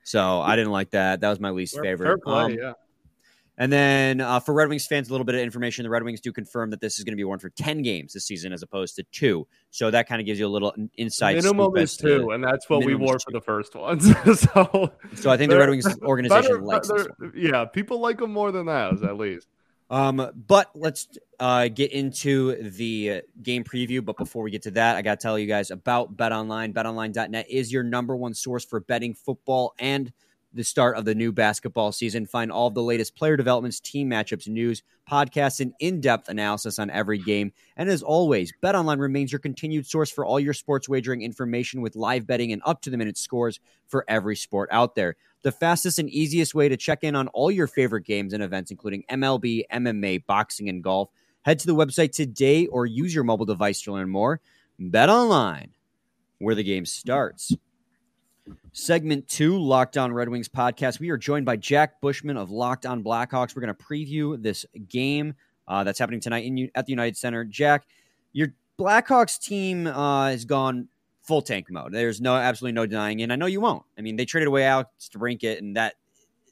So 0.03 0.41
I 0.41 0.55
didn't 0.55 0.71
like 0.71 0.91
that. 0.91 1.21
That 1.21 1.29
was 1.29 1.39
my 1.39 1.51
least 1.51 1.75
fair, 1.75 1.83
favorite. 1.83 2.07
Fair 2.07 2.17
play, 2.17 2.43
um, 2.43 2.53
yeah. 2.53 2.73
And 3.57 3.71
then 3.71 4.21
uh, 4.21 4.39
for 4.39 4.53
Red 4.53 4.69
Wings 4.69 4.87
fans, 4.87 5.09
a 5.09 5.11
little 5.11 5.25
bit 5.25 5.35
of 5.35 5.41
information. 5.41 5.83
The 5.83 5.89
Red 5.89 6.03
Wings 6.03 6.21
do 6.21 6.31
confirm 6.31 6.69
that 6.71 6.79
this 6.79 6.97
is 6.97 7.03
going 7.03 7.13
to 7.13 7.17
be 7.17 7.23
one 7.23 7.39
for 7.39 7.49
10 7.49 7.81
games 7.81 8.13
this 8.13 8.25
season 8.25 8.53
as 8.53 8.63
opposed 8.63 8.95
to 8.95 9.03
two. 9.11 9.47
So 9.71 9.91
that 9.91 10.07
kind 10.07 10.21
of 10.21 10.25
gives 10.25 10.39
you 10.39 10.47
a 10.47 10.49
little 10.49 10.73
insight. 10.97 11.35
Minimum 11.35 11.75
is 11.77 11.97
two, 11.97 12.31
and 12.31 12.43
that's 12.43 12.69
what 12.69 12.85
we 12.85 12.95
wore 12.95 13.19
for 13.19 13.31
the 13.31 13.41
first 13.41 13.75
ones. 13.75 14.05
so, 14.39 14.91
so 15.15 15.29
I 15.29 15.37
think 15.37 15.51
the 15.51 15.57
Red 15.57 15.69
Wings 15.69 15.85
organization 16.01 16.43
better, 16.43 16.61
likes. 16.61 16.89
Yeah, 17.35 17.65
people 17.65 17.99
like 17.99 18.19
them 18.19 18.31
more 18.31 18.51
than 18.51 18.67
those, 18.67 19.03
at 19.03 19.17
least. 19.17 19.47
Um, 19.89 20.31
but 20.47 20.71
let's 20.73 21.09
uh, 21.37 21.67
get 21.67 21.91
into 21.91 22.55
the 22.71 23.23
game 23.43 23.65
preview. 23.65 24.03
But 24.03 24.15
before 24.15 24.43
we 24.43 24.51
get 24.51 24.61
to 24.63 24.71
that, 24.71 24.95
I 24.95 25.01
got 25.01 25.19
to 25.19 25.21
tell 25.21 25.37
you 25.37 25.47
guys 25.47 25.69
about 25.69 26.15
Bet 26.15 26.31
Online. 26.31 26.73
BetOnline.net 26.73 27.47
is 27.49 27.73
your 27.73 27.83
number 27.83 28.15
one 28.15 28.33
source 28.33 28.63
for 28.63 28.79
betting 28.79 29.13
football 29.13 29.73
and– 29.77 30.13
the 30.53 30.63
start 30.63 30.97
of 30.97 31.05
the 31.05 31.15
new 31.15 31.31
basketball 31.31 31.91
season. 31.91 32.25
Find 32.25 32.51
all 32.51 32.67
of 32.67 32.73
the 32.73 32.83
latest 32.83 33.15
player 33.15 33.37
developments, 33.37 33.79
team 33.79 34.09
matchups, 34.09 34.47
news, 34.47 34.83
podcasts, 35.09 35.59
and 35.59 35.73
in 35.79 36.01
depth 36.01 36.29
analysis 36.29 36.79
on 36.79 36.89
every 36.89 37.17
game. 37.17 37.53
And 37.77 37.89
as 37.89 38.03
always, 38.03 38.53
BetOnline 38.61 38.99
remains 38.99 39.31
your 39.31 39.39
continued 39.39 39.85
source 39.85 40.11
for 40.11 40.25
all 40.25 40.39
your 40.39 40.53
sports 40.53 40.89
wagering 40.89 41.21
information 41.21 41.81
with 41.81 41.95
live 41.95 42.27
betting 42.27 42.51
and 42.51 42.61
up 42.65 42.81
to 42.81 42.89
the 42.89 42.97
minute 42.97 43.17
scores 43.17 43.59
for 43.87 44.05
every 44.07 44.35
sport 44.35 44.69
out 44.71 44.95
there. 44.95 45.15
The 45.43 45.51
fastest 45.51 45.99
and 45.99 46.09
easiest 46.09 46.53
way 46.53 46.69
to 46.69 46.77
check 46.77 47.03
in 47.03 47.15
on 47.15 47.27
all 47.29 47.49
your 47.49 47.67
favorite 47.67 48.05
games 48.05 48.33
and 48.33 48.43
events, 48.43 48.71
including 48.71 49.03
MLB, 49.09 49.63
MMA, 49.71 50.25
boxing, 50.25 50.69
and 50.69 50.83
golf. 50.83 51.09
Head 51.43 51.59
to 51.59 51.67
the 51.67 51.75
website 51.75 52.11
today 52.11 52.67
or 52.67 52.85
use 52.85 53.15
your 53.15 53.23
mobile 53.23 53.45
device 53.47 53.81
to 53.83 53.93
learn 53.93 54.09
more. 54.09 54.39
BetOnline, 54.79 55.69
where 56.37 56.55
the 56.55 56.63
game 56.63 56.85
starts. 56.85 57.55
Segment 58.73 59.27
two, 59.27 59.59
Locked 59.59 59.97
On 59.97 60.13
Red 60.13 60.29
Wings 60.29 60.47
podcast. 60.47 60.99
We 60.99 61.09
are 61.09 61.17
joined 61.17 61.45
by 61.45 61.57
Jack 61.57 61.99
Bushman 62.01 62.37
of 62.37 62.51
Locked 62.51 62.85
On 62.85 63.03
Blackhawks. 63.03 63.55
We're 63.55 63.61
going 63.61 63.75
to 63.75 63.83
preview 63.83 64.41
this 64.41 64.65
game 64.87 65.33
uh, 65.67 65.83
that's 65.83 65.99
happening 65.99 66.19
tonight 66.19 66.45
in, 66.45 66.69
at 66.75 66.85
the 66.85 66.91
United 66.91 67.17
Center. 67.17 67.43
Jack, 67.43 67.87
your 68.33 68.49
Blackhawks 68.79 69.39
team 69.39 69.87
uh, 69.87 70.29
has 70.29 70.45
gone 70.45 70.87
full 71.21 71.41
tank 71.41 71.67
mode. 71.69 71.93
There's 71.93 72.21
no 72.21 72.35
absolutely 72.35 72.73
no 72.73 72.85
denying 72.85 73.19
it. 73.19 73.23
And 73.23 73.33
I 73.33 73.35
know 73.35 73.45
you 73.45 73.61
won't. 73.61 73.83
I 73.97 74.01
mean, 74.01 74.15
they 74.15 74.25
traded 74.25 74.47
away 74.47 74.63
Alex 74.63 75.09
DeBrincat, 75.13 75.59
and 75.59 75.75
that 75.75 75.95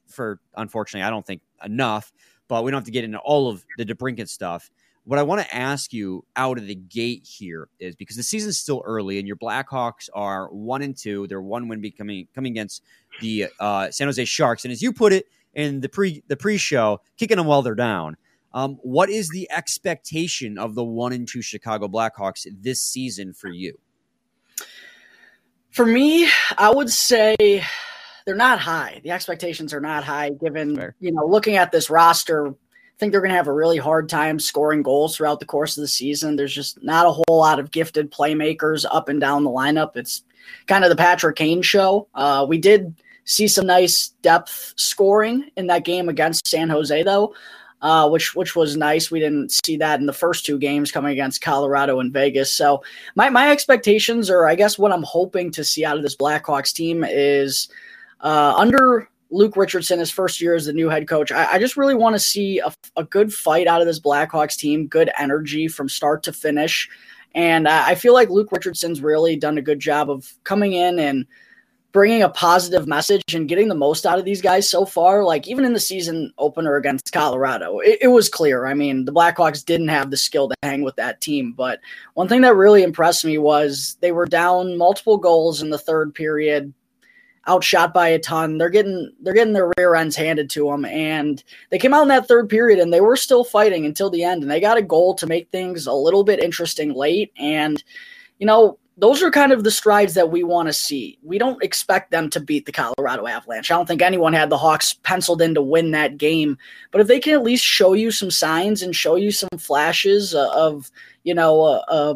for 0.06 0.40
unfortunately, 0.56 1.04
I 1.04 1.10
don't 1.10 1.26
think 1.26 1.42
enough. 1.64 2.12
But 2.48 2.64
we 2.64 2.70
don't 2.70 2.78
have 2.78 2.86
to 2.86 2.90
get 2.90 3.04
into 3.04 3.18
all 3.18 3.48
of 3.48 3.64
the 3.78 3.84
DeBrincat 3.84 4.28
stuff. 4.28 4.70
What 5.10 5.18
I 5.18 5.24
want 5.24 5.40
to 5.40 5.52
ask 5.52 5.92
you 5.92 6.24
out 6.36 6.56
of 6.56 6.68
the 6.68 6.76
gate 6.76 7.26
here 7.26 7.68
is 7.80 7.96
because 7.96 8.14
the 8.14 8.22
season's 8.22 8.58
still 8.58 8.80
early 8.86 9.18
and 9.18 9.26
your 9.26 9.34
Blackhawks 9.38 10.08
are 10.14 10.46
one 10.52 10.82
and 10.82 10.96
two. 10.96 11.26
They're 11.26 11.42
one 11.42 11.66
win 11.66 11.80
becoming 11.80 12.28
coming 12.32 12.52
against 12.52 12.84
the 13.20 13.48
uh, 13.58 13.90
San 13.90 14.06
Jose 14.06 14.24
Sharks, 14.24 14.64
and 14.64 14.70
as 14.70 14.80
you 14.80 14.92
put 14.92 15.12
it 15.12 15.26
in 15.52 15.80
the 15.80 15.88
pre 15.88 16.22
the 16.28 16.36
pre 16.36 16.58
show, 16.58 17.00
kicking 17.16 17.38
them 17.38 17.46
while 17.46 17.60
they're 17.60 17.74
down. 17.74 18.18
Um, 18.54 18.78
what 18.82 19.10
is 19.10 19.28
the 19.30 19.50
expectation 19.50 20.58
of 20.58 20.76
the 20.76 20.84
one 20.84 21.12
and 21.12 21.26
two 21.26 21.42
Chicago 21.42 21.88
Blackhawks 21.88 22.46
this 22.48 22.80
season 22.80 23.32
for 23.32 23.48
you? 23.48 23.80
For 25.72 25.86
me, 25.86 26.28
I 26.56 26.70
would 26.70 26.88
say 26.88 27.64
they're 28.26 28.36
not 28.36 28.60
high. 28.60 29.00
The 29.02 29.10
expectations 29.10 29.74
are 29.74 29.80
not 29.80 30.04
high, 30.04 30.30
given 30.30 30.76
Fair. 30.76 30.94
you 31.00 31.10
know 31.10 31.26
looking 31.26 31.56
at 31.56 31.72
this 31.72 31.90
roster 31.90 32.54
think 33.00 33.10
they're 33.10 33.22
going 33.22 33.30
to 33.30 33.36
have 33.36 33.48
a 33.48 33.52
really 33.52 33.78
hard 33.78 34.08
time 34.08 34.38
scoring 34.38 34.82
goals 34.82 35.16
throughout 35.16 35.40
the 35.40 35.46
course 35.46 35.76
of 35.76 35.80
the 35.80 35.88
season. 35.88 36.36
There's 36.36 36.54
just 36.54 36.82
not 36.82 37.06
a 37.06 37.10
whole 37.10 37.24
lot 37.38 37.58
of 37.58 37.70
gifted 37.70 38.12
playmakers 38.12 38.84
up 38.88 39.08
and 39.08 39.20
down 39.20 39.42
the 39.42 39.50
lineup. 39.50 39.96
It's 39.96 40.22
kind 40.66 40.84
of 40.84 40.90
the 40.90 40.96
Patrick 40.96 41.36
Kane 41.36 41.62
show. 41.62 42.06
Uh, 42.14 42.44
we 42.48 42.58
did 42.58 42.94
see 43.24 43.48
some 43.48 43.66
nice 43.66 44.08
depth 44.22 44.74
scoring 44.76 45.50
in 45.56 45.66
that 45.68 45.84
game 45.84 46.08
against 46.08 46.46
San 46.46 46.68
Jose, 46.68 47.02
though, 47.02 47.34
uh, 47.80 48.08
which 48.08 48.34
which 48.34 48.54
was 48.54 48.76
nice. 48.76 49.10
We 49.10 49.18
didn't 49.18 49.52
see 49.64 49.78
that 49.78 49.98
in 49.98 50.06
the 50.06 50.12
first 50.12 50.44
two 50.44 50.58
games 50.58 50.92
coming 50.92 51.12
against 51.12 51.40
Colorado 51.40 52.00
and 52.00 52.12
Vegas. 52.12 52.52
So 52.52 52.82
my 53.14 53.30
my 53.30 53.50
expectations, 53.50 54.28
or 54.28 54.46
I 54.46 54.54
guess 54.54 54.78
what 54.78 54.92
I'm 54.92 55.04
hoping 55.04 55.50
to 55.52 55.64
see 55.64 55.86
out 55.86 55.96
of 55.96 56.02
this 56.02 56.16
Blackhawks 56.16 56.74
team, 56.74 57.04
is 57.08 57.70
uh, 58.20 58.54
under 58.56 59.08
Luke 59.30 59.56
Richardson, 59.56 59.98
his 59.98 60.10
first 60.10 60.40
year 60.40 60.54
as 60.54 60.66
the 60.66 60.72
new 60.72 60.88
head 60.88 61.08
coach. 61.08 61.30
I, 61.30 61.52
I 61.52 61.58
just 61.58 61.76
really 61.76 61.94
want 61.94 62.14
to 62.14 62.20
see 62.20 62.58
a, 62.58 62.72
a, 62.96 63.04
good 63.04 63.32
fight 63.32 63.66
out 63.66 63.80
of 63.80 63.86
this 63.86 64.00
Blackhawks 64.00 64.56
team, 64.56 64.86
good 64.86 65.10
energy 65.18 65.68
from 65.68 65.88
start 65.88 66.22
to 66.24 66.32
finish. 66.32 66.88
And 67.34 67.68
I, 67.68 67.90
I 67.90 67.94
feel 67.94 68.12
like 68.12 68.28
Luke 68.28 68.50
Richardson's 68.50 69.00
really 69.00 69.36
done 69.36 69.56
a 69.56 69.62
good 69.62 69.78
job 69.78 70.10
of 70.10 70.32
coming 70.44 70.72
in 70.72 70.98
and 70.98 71.26
bringing 71.92 72.22
a 72.22 72.28
positive 72.28 72.86
message 72.86 73.34
and 73.34 73.48
getting 73.48 73.68
the 73.68 73.74
most 73.74 74.06
out 74.06 74.18
of 74.18 74.24
these 74.24 74.40
guys 74.40 74.68
so 74.68 74.84
far. 74.84 75.24
Like 75.24 75.48
even 75.48 75.64
in 75.64 75.72
the 75.72 75.80
season 75.80 76.32
opener 76.38 76.76
against 76.76 77.12
Colorado, 77.12 77.80
it, 77.80 77.98
it, 78.02 78.08
was 78.08 78.28
clear. 78.28 78.66
I 78.66 78.74
mean, 78.74 79.04
the 79.04 79.12
Blackhawks 79.12 79.64
didn't 79.64 79.88
have 79.88 80.10
the 80.10 80.16
skill 80.16 80.48
to 80.48 80.54
hang 80.62 80.82
with 80.82 80.96
that 80.96 81.20
team. 81.20 81.52
But 81.52 81.80
one 82.14 82.28
thing 82.28 82.42
that 82.42 82.54
really 82.54 82.82
impressed 82.82 83.24
me 83.24 83.38
was 83.38 83.96
they 84.00 84.12
were 84.12 84.26
down 84.26 84.78
multiple 84.78 85.18
goals 85.18 85.62
in 85.62 85.70
the 85.70 85.78
third 85.78 86.14
period 86.14 86.72
outshot 87.50 87.92
by 87.92 88.08
a 88.08 88.18
ton. 88.18 88.58
They're 88.58 88.70
getting 88.70 89.12
they're 89.20 89.34
getting 89.34 89.52
their 89.52 89.70
rear 89.76 89.94
ends 89.94 90.16
handed 90.16 90.48
to 90.50 90.66
them, 90.66 90.84
and 90.84 91.42
they 91.70 91.78
came 91.78 91.92
out 91.92 92.02
in 92.02 92.08
that 92.08 92.28
third 92.28 92.48
period 92.48 92.78
and 92.78 92.92
they 92.92 93.00
were 93.00 93.16
still 93.16 93.44
fighting 93.44 93.84
until 93.84 94.10
the 94.10 94.24
end. 94.24 94.42
And 94.42 94.50
they 94.50 94.60
got 94.60 94.78
a 94.78 94.82
goal 94.82 95.14
to 95.14 95.26
make 95.26 95.50
things 95.50 95.86
a 95.86 95.92
little 95.92 96.24
bit 96.24 96.40
interesting 96.40 96.94
late. 96.94 97.32
And 97.36 97.82
you 98.38 98.46
know 98.46 98.78
those 99.00 99.22
are 99.22 99.30
kind 99.30 99.50
of 99.50 99.64
the 99.64 99.70
strides 99.70 100.12
that 100.14 100.30
we 100.30 100.44
want 100.44 100.68
to 100.68 100.72
see. 100.74 101.18
We 101.22 101.38
don't 101.38 101.62
expect 101.62 102.10
them 102.10 102.28
to 102.30 102.40
beat 102.40 102.66
the 102.66 102.72
Colorado 102.72 103.26
Avalanche. 103.26 103.70
I 103.70 103.74
don't 103.74 103.86
think 103.86 104.02
anyone 104.02 104.34
had 104.34 104.50
the 104.50 104.58
Hawks 104.58 104.92
penciled 104.92 105.40
in 105.40 105.54
to 105.54 105.62
win 105.62 105.92
that 105.92 106.18
game. 106.18 106.58
But 106.90 107.00
if 107.00 107.06
they 107.06 107.18
can 107.18 107.32
at 107.32 107.42
least 107.42 107.64
show 107.64 107.94
you 107.94 108.10
some 108.10 108.30
signs 108.30 108.82
and 108.82 108.94
show 108.94 109.16
you 109.16 109.32
some 109.32 109.58
flashes 109.58 110.34
of, 110.34 110.90
you 111.24 111.34
know, 111.34 111.62
uh, 111.62 111.82
uh, 111.88 112.14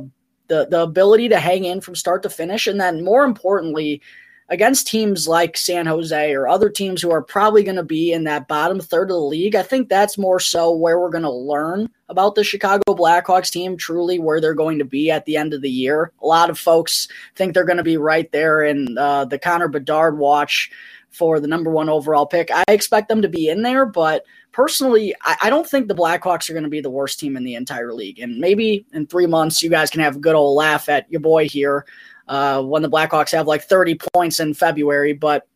the 0.49 0.67
the 0.71 0.83
ability 0.83 1.31
to 1.31 1.41
hang 1.41 1.65
in 1.65 1.81
from 1.81 1.95
start 1.95 2.23
to 2.23 2.29
finish, 2.29 2.67
and 2.67 2.79
then 2.79 3.03
more 3.03 3.25
importantly, 3.25 4.03
against 4.49 4.87
teams 4.87 5.27
like 5.27 5.57
San 5.57 5.87
Jose 5.87 6.33
or 6.33 6.49
other 6.49 6.69
teams 6.69 7.01
who 7.01 7.11
are 7.11 7.23
probably 7.23 7.63
going 7.63 7.77
to 7.77 7.83
be 7.83 8.13
in 8.13 8.25
that 8.25 8.47
bottom 8.47 8.81
third 8.81 9.11
of 9.11 9.15
the 9.15 9.21
league, 9.21 9.55
I 9.55 9.63
think 9.63 9.89
that's 9.89 10.19
more 10.19 10.39
so 10.41 10.75
where 10.75 11.01
we're 11.01 11.11
going 11.11 11.23
to 11.23 11.31
learn 11.31 11.89
about 12.09 12.35
the 12.35 12.45
Chicago 12.45 12.83
Blackhawks 12.95 13.51
team, 13.51 13.77
truly 13.77 14.19
where 14.19 14.41
they're 14.41 14.55
going 14.55 14.79
to 14.79 14.85
be 14.85 15.11
at 15.11 15.25
the 15.25 15.37
end 15.37 15.55
of 15.55 15.63
the 15.63 15.71
year. 15.71 16.13
A 16.23 16.27
lot 16.27 16.51
of 16.51 16.59
folks 16.59 17.09
think 17.35 17.55
they're 17.55 17.65
going 17.65 17.79
to 17.79 17.83
be 17.83 17.97
right 17.97 18.31
there 18.33 18.63
in 18.63 18.99
uh, 18.99 19.25
the 19.25 19.39
Connor 19.39 19.69
Bedard 19.69 20.19
watch 20.19 20.71
for 21.11 21.41
the 21.41 21.49
number 21.49 21.71
one 21.71 21.89
overall 21.89 22.27
pick. 22.27 22.51
I 22.51 22.65
expect 22.69 23.09
them 23.09 23.23
to 23.23 23.29
be 23.29 23.49
in 23.49 23.63
there, 23.63 23.87
but 23.87 24.25
personally, 24.53 25.15
I, 25.23 25.37
I 25.45 25.51
don't 25.51 25.67
think 25.67 25.89
the 25.89 25.95
Blackhawks 25.95 26.51
are 26.51 26.55
going 26.55 26.65
to 26.65 26.71
be 26.71 26.81
the 26.81 26.91
worst 26.91 27.19
team 27.21 27.37
in 27.37 27.45
the 27.45 27.55
entire 27.55 27.95
league. 27.95 28.19
And 28.19 28.39
maybe 28.39 28.85
in 28.93 29.07
three 29.07 29.27
months, 29.27 29.63
you 29.63 29.71
guys 29.71 29.91
can 29.91 30.01
have 30.01 30.17
a 30.17 30.21
good 30.21 30.35
old 30.35 30.57
laugh 30.57 30.89
at 30.89 31.11
your 31.11 31.21
boy 31.21 31.49
here 31.49 31.87
uh, 32.29 32.63
when 32.63 32.83
the 32.83 32.91
Blackhawks 32.91 33.33
have 33.33 33.47
like 33.47 33.63
30 33.63 33.99
points 34.15 34.41
in 34.41 34.55
February. 34.55 35.13
But 35.13 35.47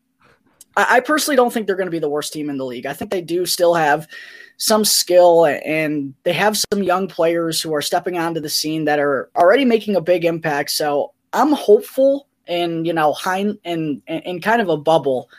I, 0.76 0.96
I 0.96 1.00
personally 1.00 1.36
don't 1.36 1.52
think 1.52 1.66
they're 1.66 1.76
going 1.76 1.86
to 1.86 1.92
be 1.92 1.98
the 1.98 2.08
worst 2.08 2.32
team 2.32 2.50
in 2.50 2.56
the 2.56 2.64
league. 2.64 2.86
I 2.86 2.92
think 2.92 3.10
they 3.10 3.22
do 3.22 3.46
still 3.46 3.74
have 3.74 4.06
some 4.56 4.84
skill 4.84 5.46
and 5.46 6.14
they 6.24 6.32
have 6.32 6.58
some 6.72 6.82
young 6.82 7.06
players 7.06 7.62
who 7.62 7.74
are 7.74 7.82
stepping 7.82 8.18
onto 8.18 8.40
the 8.40 8.48
scene 8.48 8.84
that 8.86 8.98
are 8.98 9.30
already 9.36 9.64
making 9.64 9.96
a 9.96 10.00
big 10.00 10.24
impact. 10.24 10.70
So 10.70 11.12
I'm 11.32 11.52
hopeful 11.52 12.26
and 12.48 12.86
you 12.86 12.92
know, 12.92 13.12
Hein 13.12 13.58
and 13.64 14.02
in 14.06 14.40
kind 14.40 14.60
of 14.60 14.68
a 14.68 14.76
bubble. 14.76 15.30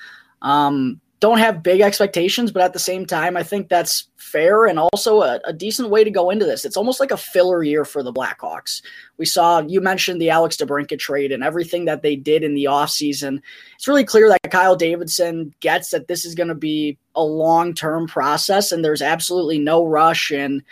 Um, 0.42 1.02
don't 1.20 1.40
have 1.40 1.64
big 1.64 1.82
expectations, 1.82 2.52
but 2.52 2.62
at 2.62 2.72
the 2.72 2.80
same 2.80 3.06
time, 3.06 3.36
I 3.36 3.44
think 3.44 3.68
that's 3.68 4.08
fair 4.16 4.66
and 4.66 4.80
also 4.80 5.22
a, 5.22 5.40
a, 5.46 5.52
decent 5.52 5.90
way 5.90 6.04
to 6.04 6.12
go 6.12 6.30
into 6.30 6.46
this. 6.46 6.64
It's 6.64 6.78
almost 6.78 7.00
like 7.00 7.12
a 7.12 7.18
filler 7.18 7.62
year 7.62 7.84
for 7.84 8.04
the 8.04 8.14
Blackhawks. 8.14 8.82
We 9.18 9.26
saw, 9.26 9.62
you 9.62 9.82
mentioned 9.82 10.22
the 10.22 10.30
Alex 10.30 10.56
DeBrincat 10.56 11.00
trade 11.00 11.32
and 11.32 11.44
everything 11.44 11.86
that 11.86 12.04
they 12.04 12.16
did 12.16 12.44
in 12.44 12.54
the 12.54 12.66
offseason. 12.66 13.42
It's 13.76 13.88
really 13.88 14.06
clear 14.06 14.30
that 14.30 14.52
Kyle 14.52 14.76
Davidson 14.76 15.54
gets 15.60 15.90
that 15.90 16.08
this 16.08 16.24
is 16.24 16.36
going 16.36 16.50
to 16.50 16.56
be 16.56 16.98
a 17.16 17.24
long 17.24 17.74
term 17.74 18.08
process 18.08 18.72
and 18.72 18.86
there's 18.86 19.02
absolutely 19.02 19.60
no 19.60 19.86
rush. 19.86 20.32
And 20.32 20.64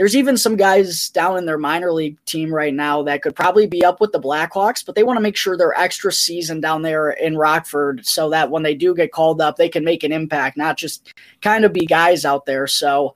there's 0.00 0.16
even 0.16 0.38
some 0.38 0.56
guys 0.56 1.10
down 1.10 1.36
in 1.36 1.44
their 1.44 1.58
minor 1.58 1.92
league 1.92 2.16
team 2.24 2.50
right 2.50 2.72
now 2.72 3.02
that 3.02 3.20
could 3.20 3.36
probably 3.36 3.66
be 3.66 3.84
up 3.84 4.00
with 4.00 4.12
the 4.12 4.18
Blackhawks, 4.18 4.82
but 4.82 4.94
they 4.94 5.02
want 5.02 5.18
to 5.18 5.22
make 5.22 5.36
sure 5.36 5.58
they're 5.58 5.78
extra 5.78 6.10
season 6.10 6.58
down 6.58 6.80
there 6.80 7.10
in 7.10 7.36
Rockford 7.36 8.06
so 8.06 8.30
that 8.30 8.50
when 8.50 8.62
they 8.62 8.74
do 8.74 8.94
get 8.94 9.12
called 9.12 9.42
up, 9.42 9.56
they 9.56 9.68
can 9.68 9.84
make 9.84 10.02
an 10.02 10.10
impact, 10.10 10.56
not 10.56 10.78
just 10.78 11.12
kind 11.42 11.66
of 11.66 11.74
be 11.74 11.84
guys 11.84 12.24
out 12.24 12.46
there. 12.46 12.66
So, 12.66 13.14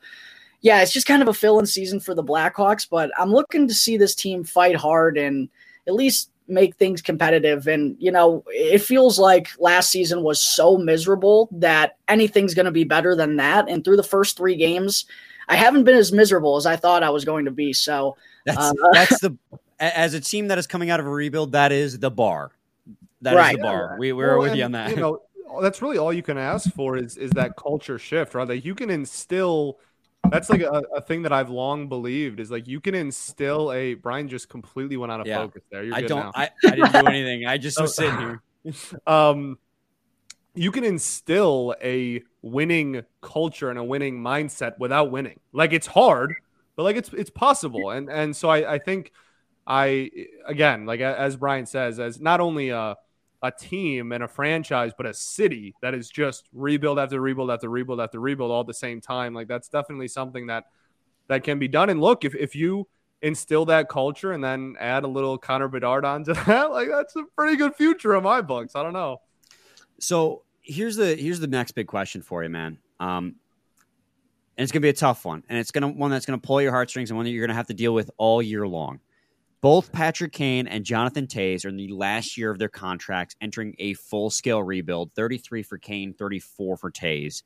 yeah, 0.60 0.82
it's 0.82 0.92
just 0.92 1.06
kind 1.06 1.22
of 1.22 1.28
a 1.28 1.32
fill 1.32 1.58
in 1.58 1.64
season 1.64 2.00
for 2.00 2.14
the 2.14 2.22
Blackhawks, 2.22 2.86
but 2.86 3.10
I'm 3.18 3.32
looking 3.32 3.66
to 3.66 3.72
see 3.72 3.96
this 3.96 4.14
team 4.14 4.44
fight 4.44 4.76
hard 4.76 5.16
and 5.16 5.48
at 5.86 5.94
least 5.94 6.32
make 6.48 6.76
things 6.76 7.00
competitive. 7.00 7.66
And, 7.66 7.96
you 7.98 8.12
know, 8.12 8.44
it 8.48 8.80
feels 8.80 9.18
like 9.18 9.48
last 9.58 9.90
season 9.90 10.22
was 10.22 10.44
so 10.44 10.76
miserable 10.76 11.48
that 11.52 11.96
anything's 12.08 12.52
going 12.52 12.66
to 12.66 12.70
be 12.70 12.84
better 12.84 13.16
than 13.16 13.36
that. 13.36 13.70
And 13.70 13.82
through 13.82 13.96
the 13.96 14.02
first 14.02 14.36
three 14.36 14.56
games, 14.56 15.06
I 15.48 15.56
haven't 15.56 15.84
been 15.84 15.96
as 15.96 16.12
miserable 16.12 16.56
as 16.56 16.66
I 16.66 16.76
thought 16.76 17.02
I 17.02 17.10
was 17.10 17.24
going 17.24 17.44
to 17.44 17.50
be. 17.50 17.72
So 17.72 18.16
that's 18.44 18.58
uh, 18.58 18.72
that's 18.92 19.20
the 19.20 19.36
as 19.80 20.14
a 20.14 20.20
team 20.20 20.48
that 20.48 20.58
is 20.58 20.66
coming 20.66 20.90
out 20.90 21.00
of 21.00 21.06
a 21.06 21.10
rebuild, 21.10 21.52
that 21.52 21.72
is 21.72 21.98
the 21.98 22.10
bar. 22.10 22.52
That 23.22 23.36
right. 23.36 23.52
is 23.52 23.56
the 23.56 23.62
bar. 23.62 23.96
We 23.98 24.12
we're 24.12 24.30
well, 24.30 24.38
with 24.40 24.50
and, 24.50 24.58
you 24.58 24.64
on 24.64 24.72
that. 24.72 24.90
You 24.90 24.96
know, 24.96 25.22
that's 25.60 25.82
really 25.82 25.98
all 25.98 26.12
you 26.12 26.22
can 26.22 26.38
ask 26.38 26.72
for 26.72 26.96
is 26.96 27.16
is 27.16 27.30
that 27.32 27.56
culture 27.56 27.98
shift, 27.98 28.34
right? 28.34 28.48
Like 28.48 28.64
you 28.64 28.74
can 28.74 28.90
instill. 28.90 29.78
That's 30.30 30.48
like 30.48 30.62
a, 30.62 30.82
a 30.96 31.02
thing 31.02 31.22
that 31.22 31.32
I've 31.34 31.50
long 31.50 31.88
believed 31.88 32.40
is 32.40 32.50
like 32.50 32.66
you 32.66 32.80
can 32.80 32.94
instill 32.94 33.70
a 33.72 33.92
Brian 33.92 34.26
just 34.26 34.48
completely 34.48 34.96
went 34.96 35.12
out 35.12 35.20
of 35.20 35.26
yeah. 35.26 35.36
focus 35.36 35.62
there. 35.70 35.84
You're 35.84 35.94
I 35.94 36.00
don't. 36.00 36.20
Now. 36.20 36.32
I, 36.34 36.48
I 36.64 36.70
didn't 36.70 36.92
do 36.92 36.98
anything. 37.06 37.46
I 37.46 37.58
just 37.58 37.78
was 37.78 37.94
sitting 37.94 38.18
here. 38.18 38.42
Um, 39.06 39.58
you 40.54 40.70
can 40.70 40.84
instill 40.84 41.74
a 41.82 42.22
winning 42.42 43.02
culture 43.20 43.70
and 43.70 43.78
a 43.78 43.84
winning 43.84 44.20
mindset 44.20 44.78
without 44.78 45.10
winning. 45.10 45.40
Like 45.52 45.72
it's 45.72 45.86
hard, 45.86 46.34
but 46.76 46.84
like 46.84 46.96
it's 46.96 47.12
it's 47.12 47.30
possible. 47.30 47.90
And 47.90 48.08
and 48.10 48.34
so 48.36 48.48
I, 48.48 48.74
I 48.74 48.78
think 48.78 49.12
I 49.66 50.10
again, 50.46 50.86
like 50.86 51.00
as 51.00 51.36
Brian 51.36 51.66
says, 51.66 51.98
as 51.98 52.20
not 52.20 52.40
only 52.40 52.70
a 52.70 52.96
a 53.42 53.50
team 53.50 54.12
and 54.12 54.24
a 54.24 54.28
franchise, 54.28 54.92
but 54.96 55.04
a 55.04 55.12
city 55.12 55.74
that 55.82 55.92
is 55.92 56.08
just 56.08 56.48
rebuild 56.54 56.98
after 56.98 57.20
rebuild 57.20 57.50
after 57.50 57.68
rebuild 57.68 58.00
after 58.00 58.18
rebuild 58.18 58.50
all 58.50 58.60
at 58.60 58.66
the 58.66 58.74
same 58.74 59.00
time. 59.00 59.34
Like 59.34 59.48
that's 59.48 59.68
definitely 59.68 60.08
something 60.08 60.46
that 60.46 60.64
that 61.28 61.42
can 61.44 61.58
be 61.58 61.68
done. 61.68 61.90
And 61.90 62.00
look, 62.00 62.24
if 62.24 62.34
if 62.34 62.54
you 62.54 62.86
instill 63.22 63.64
that 63.64 63.88
culture 63.88 64.32
and 64.32 64.44
then 64.44 64.76
add 64.78 65.02
a 65.04 65.08
little 65.08 65.38
Connor 65.38 65.68
Bedard 65.68 66.04
onto 66.04 66.32
that, 66.46 66.70
like 66.70 66.88
that's 66.88 67.16
a 67.16 67.24
pretty 67.36 67.56
good 67.56 67.74
future 67.74 68.14
in 68.14 68.22
my 68.22 68.40
books. 68.40 68.76
I 68.76 68.82
don't 68.82 68.92
know. 68.92 69.20
So 70.04 70.42
here's 70.60 70.96
the 70.96 71.16
here's 71.16 71.40
the 71.40 71.46
next 71.46 71.72
big 71.72 71.86
question 71.86 72.20
for 72.20 72.42
you, 72.42 72.50
man. 72.50 72.78
Um, 73.00 73.36
and 74.56 74.62
it's 74.62 74.70
gonna 74.70 74.82
be 74.82 74.90
a 74.90 74.92
tough 74.92 75.24
one, 75.24 75.42
and 75.48 75.58
it's 75.58 75.70
gonna 75.70 75.88
one 75.88 76.10
that's 76.10 76.26
gonna 76.26 76.38
pull 76.38 76.60
your 76.60 76.72
heartstrings, 76.72 77.10
and 77.10 77.16
one 77.16 77.24
that 77.24 77.30
you're 77.30 77.44
gonna 77.46 77.56
have 77.56 77.68
to 77.68 77.74
deal 77.74 77.94
with 77.94 78.10
all 78.18 78.42
year 78.42 78.68
long. 78.68 79.00
Both 79.62 79.92
Patrick 79.92 80.32
Kane 80.32 80.66
and 80.66 80.84
Jonathan 80.84 81.26
Toews 81.26 81.64
are 81.64 81.70
in 81.70 81.76
the 81.76 81.88
last 81.88 82.36
year 82.36 82.50
of 82.50 82.58
their 82.58 82.68
contracts, 82.68 83.34
entering 83.40 83.74
a 83.78 83.94
full 83.94 84.28
scale 84.28 84.62
rebuild. 84.62 85.12
Thirty 85.14 85.38
three 85.38 85.62
for 85.62 85.78
Kane, 85.78 86.12
thirty 86.12 86.38
four 86.38 86.76
for 86.76 86.90
Toews. 86.90 87.42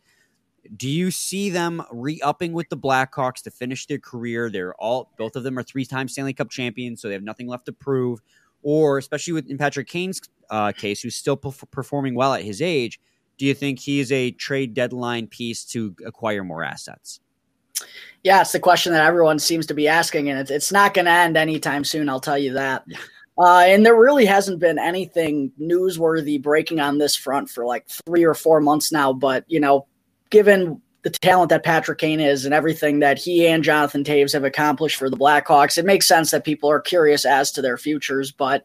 Do 0.77 0.89
you 0.89 1.13
see 1.13 1.51
them 1.51 1.81
re 1.93 2.21
upping 2.23 2.53
with 2.53 2.69
the 2.71 2.77
Blackhawks 2.77 3.41
to 3.43 3.53
finish 3.53 3.87
their 3.87 4.01
career? 4.01 4.51
They're 4.51 4.75
all 4.75 5.13
both 5.17 5.37
of 5.37 5.45
them 5.45 5.57
are 5.61 5.63
three 5.63 5.85
time 5.85 6.09
Stanley 6.09 6.35
Cup 6.35 6.51
champions, 6.51 7.01
so 7.01 7.07
they 7.07 7.15
have 7.15 7.23
nothing 7.23 7.47
left 7.47 7.67
to 7.67 7.73
prove. 7.73 8.21
Or 8.63 8.99
especially 8.99 9.33
with 9.35 9.49
in 9.49 9.59
Patrick 9.59 9.89
Kane's 9.89 10.21
uh, 10.51 10.73
case, 10.73 11.01
who's 11.01 11.17
still 11.17 11.37
performing 11.37 12.15
well 12.15 12.35
at 12.35 12.43
his 12.43 12.61
age, 12.61 13.01
do 13.37 13.47
you 13.47 13.55
think 13.55 13.79
he 13.79 14.01
is 14.01 14.11
a 14.11 14.33
trade 14.33 14.75
deadline 14.75 15.29
piece 15.29 15.65
to 15.67 15.95
acquire 16.05 16.43
more 16.43 16.65
assets? 16.65 17.21
Yeah, 18.25 18.41
it's 18.41 18.53
the 18.53 18.59
question 18.59 18.93
that 18.93 19.07
everyone 19.07 19.39
seems 19.39 19.67
to 19.67 19.75
be 19.75 19.87
asking, 19.87 20.29
and 20.29 20.39
it's, 20.39 20.51
it's 20.51 20.73
not 20.73 20.93
going 20.93 21.05
to 21.05 21.13
end 21.13 21.37
anytime 21.37 21.85
soon. 21.85 22.09
I'll 22.09 22.21
tell 22.21 22.39
you 22.39 22.53
that. 22.55 22.83
Yeah. 22.87 22.99
Uh, 23.39 23.61
and 23.61 23.87
there 23.87 23.97
really 23.97 24.27
hasn't 24.27 24.59
been 24.59 24.81
anything 24.81 25.53
newsworthy 25.61 26.43
breaking 26.43 26.81
on 26.81 26.99
this 26.99 27.15
front 27.15 27.49
for 27.49 27.65
like 27.65 27.89
three 27.89 28.25
or 28.25 28.35
four 28.35 28.61
months 28.61 28.91
now. 28.91 29.13
But 29.13 29.45
you 29.47 29.61
know, 29.61 29.87
given 30.31 30.83
the 31.03 31.11
talent 31.11 31.51
that 31.51 31.65
Patrick 31.65 31.99
Kane 31.99 32.21
is 32.21 32.45
and 32.45 32.53
everything 32.53 32.99
that 33.01 33.19
he 33.19 33.47
and 33.47 33.63
Jonathan 33.63 34.05
Toews 34.05 34.33
have 34.33 34.45
accomplished 34.45 34.97
for 34.97 35.09
the 35.09 35.17
Blackhawks, 35.17 35.79
it 35.79 35.85
makes 35.85 36.09
sense 36.09 36.31
that 36.31 36.45
people 36.45 36.71
are 36.71 36.81
curious 36.81 37.25
as 37.25 37.53
to 37.53 37.63
their 37.63 37.79
futures. 37.79 38.33
But 38.33 38.65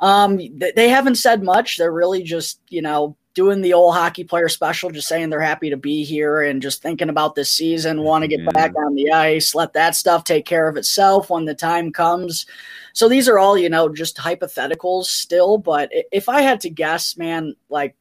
um, 0.00 0.38
they 0.56 0.88
haven't 0.88 1.16
said 1.16 1.42
much. 1.42 1.76
They're 1.76 1.92
really 1.92 2.22
just, 2.22 2.60
you 2.68 2.80
know, 2.80 3.16
doing 3.34 3.60
the 3.60 3.72
old 3.72 3.94
hockey 3.94 4.24
player 4.24 4.48
special, 4.48 4.90
just 4.90 5.06
saying 5.06 5.30
they're 5.30 5.40
happy 5.40 5.70
to 5.70 5.76
be 5.76 6.04
here 6.04 6.42
and 6.42 6.60
just 6.60 6.82
thinking 6.82 7.08
about 7.08 7.36
this 7.36 7.50
season, 7.50 8.02
want 8.02 8.22
to 8.22 8.28
get 8.28 8.40
yeah. 8.40 8.50
back 8.50 8.72
on 8.76 8.96
the 8.96 9.12
ice, 9.12 9.54
let 9.54 9.72
that 9.74 9.94
stuff 9.94 10.24
take 10.24 10.44
care 10.44 10.68
of 10.68 10.76
itself 10.76 11.30
when 11.30 11.44
the 11.44 11.54
time 11.54 11.92
comes. 11.92 12.46
So 12.94 13.08
these 13.08 13.28
are 13.28 13.38
all, 13.38 13.56
you 13.56 13.68
know, 13.68 13.88
just 13.88 14.16
hypotheticals 14.16 15.04
still. 15.04 15.56
But 15.56 15.90
if 16.10 16.28
I 16.28 16.40
had 16.40 16.60
to 16.62 16.70
guess, 16.70 17.16
man, 17.16 17.54
like 17.68 17.94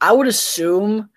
I 0.00 0.10
would 0.10 0.26
assume 0.26 1.08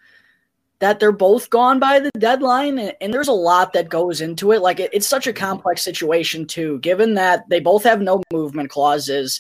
that 0.82 1.00
they're 1.00 1.12
both 1.14 1.50
gone 1.50 1.80
by 1.80 2.00
the 2.00 2.12
deadline. 2.20 2.78
And, 2.78 3.14
there's 3.14 3.28
a 3.30 3.34
lot 3.34 3.72
that 3.74 3.90
goes 3.90 4.20
into 4.20 4.52
it. 4.52 4.62
Like 4.62 4.80
it's 4.80 5.08
such 5.08 5.28
a 5.28 5.34
complex 5.34 5.82
situation, 5.82 6.46
too, 6.46 6.80
given 6.80 7.14
that 7.14 7.48
they 7.50 7.60
both 7.60 7.84
have 7.84 8.02
no 8.02 8.22
movement 8.34 8.70
clauses 8.70 9.40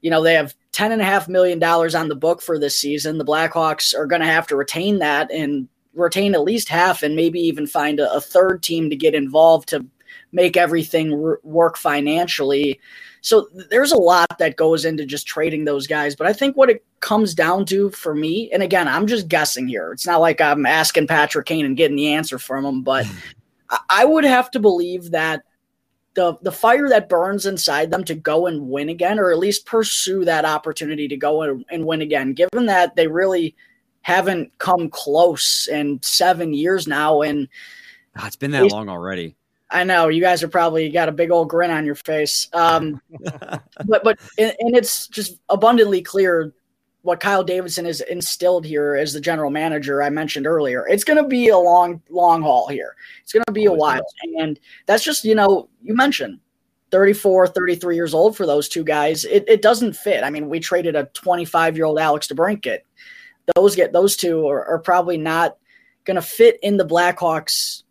you 0.00 0.10
know, 0.10 0.22
they 0.22 0.34
have 0.34 0.54
ten 0.72 0.92
and 0.92 1.02
a 1.02 1.04
half 1.04 1.28
million 1.28 1.58
dollars 1.58 1.94
on 1.94 2.08
the 2.08 2.14
book 2.14 2.42
for 2.42 2.58
this 2.58 2.78
season. 2.78 3.18
The 3.18 3.24
Blackhawks 3.24 3.94
are 3.94 4.06
going 4.06 4.20
to 4.20 4.26
have 4.26 4.46
to 4.48 4.56
retain 4.56 4.98
that 4.98 5.30
and 5.30 5.68
retain 5.94 6.34
at 6.34 6.42
least 6.42 6.68
half, 6.68 7.02
and 7.02 7.16
maybe 7.16 7.40
even 7.40 7.66
find 7.66 7.98
a, 7.98 8.12
a 8.12 8.20
third 8.20 8.62
team 8.62 8.90
to 8.90 8.96
get 8.96 9.14
involved 9.14 9.68
to 9.70 9.84
make 10.32 10.56
everything 10.56 11.12
r- 11.24 11.40
work 11.42 11.76
financially. 11.76 12.80
So 13.20 13.48
there's 13.70 13.92
a 13.92 13.98
lot 13.98 14.38
that 14.38 14.56
goes 14.56 14.84
into 14.84 15.04
just 15.04 15.26
trading 15.26 15.64
those 15.64 15.86
guys. 15.86 16.14
But 16.14 16.26
I 16.26 16.32
think 16.32 16.56
what 16.56 16.70
it 16.70 16.84
comes 17.00 17.34
down 17.34 17.64
to 17.66 17.90
for 17.90 18.14
me, 18.14 18.50
and 18.52 18.62
again, 18.62 18.88
I'm 18.88 19.06
just 19.06 19.28
guessing 19.28 19.68
here. 19.68 19.92
It's 19.92 20.06
not 20.06 20.20
like 20.20 20.40
I'm 20.40 20.66
asking 20.66 21.06
Patrick 21.06 21.46
Kane 21.46 21.64
and 21.64 21.76
getting 21.76 21.96
the 21.96 22.12
answer 22.12 22.38
from 22.38 22.64
him, 22.64 22.82
but 22.82 23.06
hmm. 23.06 23.16
I 23.90 24.04
would 24.04 24.24
have 24.24 24.50
to 24.52 24.60
believe 24.60 25.10
that 25.10 25.42
the 26.14 26.36
the 26.42 26.52
fire 26.52 26.88
that 26.88 27.08
burns 27.08 27.46
inside 27.46 27.90
them 27.90 28.02
to 28.04 28.14
go 28.14 28.46
and 28.46 28.68
win 28.68 28.88
again, 28.88 29.18
or 29.18 29.30
at 29.30 29.38
least 29.38 29.66
pursue 29.66 30.24
that 30.24 30.44
opportunity 30.44 31.06
to 31.06 31.16
go 31.16 31.42
and, 31.42 31.64
and 31.70 31.84
win 31.84 32.02
again. 32.02 32.32
Given 32.32 32.66
that 32.66 32.96
they 32.96 33.06
really 33.06 33.54
haven't 34.02 34.56
come 34.58 34.88
close 34.90 35.68
in 35.68 36.00
seven 36.02 36.54
years 36.54 36.88
now, 36.88 37.22
and 37.22 37.46
oh, 38.18 38.26
it's 38.26 38.36
been 38.36 38.50
that 38.50 38.66
long 38.72 38.88
already. 38.88 39.36
I 39.70 39.84
know 39.84 40.08
you 40.08 40.20
guys 40.20 40.42
are 40.42 40.48
probably 40.48 40.88
got 40.88 41.08
a 41.08 41.12
big 41.12 41.30
old 41.30 41.48
grin 41.50 41.70
on 41.70 41.84
your 41.84 41.94
face, 41.94 42.48
um, 42.52 43.00
but 43.84 44.02
but 44.02 44.18
and, 44.38 44.54
and 44.58 44.76
it's 44.76 45.08
just 45.08 45.38
abundantly 45.48 46.02
clear 46.02 46.54
what 47.02 47.20
Kyle 47.20 47.44
Davidson 47.44 47.84
has 47.84 48.00
instilled 48.02 48.66
here 48.66 48.96
as 48.96 49.12
the 49.12 49.20
general 49.20 49.50
manager 49.50 50.02
I 50.02 50.10
mentioned 50.10 50.46
earlier. 50.46 50.86
It's 50.88 51.04
going 51.04 51.16
to 51.22 51.28
be 51.28 51.48
a 51.48 51.56
long, 51.56 52.02
long 52.10 52.42
haul 52.42 52.68
here. 52.68 52.96
It's 53.22 53.32
going 53.32 53.44
to 53.46 53.52
be 53.52 53.66
a 53.66 53.72
while. 53.72 54.04
And 54.38 54.58
that's 54.86 55.04
just, 55.04 55.24
you 55.24 55.34
know, 55.34 55.68
you 55.82 55.94
mentioned 55.94 56.40
34, 56.90 57.48
33 57.48 57.94
years 57.94 58.14
old 58.14 58.36
for 58.36 58.46
those 58.46 58.68
two 58.68 58.82
guys. 58.82 59.24
It, 59.24 59.44
it 59.48 59.62
doesn't 59.62 59.94
fit. 59.94 60.24
I 60.24 60.30
mean, 60.30 60.48
we 60.48 60.60
traded 60.60 60.96
a 60.96 61.04
25 61.14 61.76
year 61.76 61.86
old 61.86 61.98
Alex 61.98 62.26
DeBrincat. 62.28 62.80
Those 63.54 63.76
get 63.76 63.92
those 63.92 64.16
two 64.16 64.46
are, 64.46 64.64
are 64.66 64.78
probably 64.78 65.16
not 65.16 65.56
going 66.04 66.16
to 66.16 66.22
fit 66.22 66.58
in 66.62 66.76
the 66.76 66.86
Blackhawks 66.86 67.84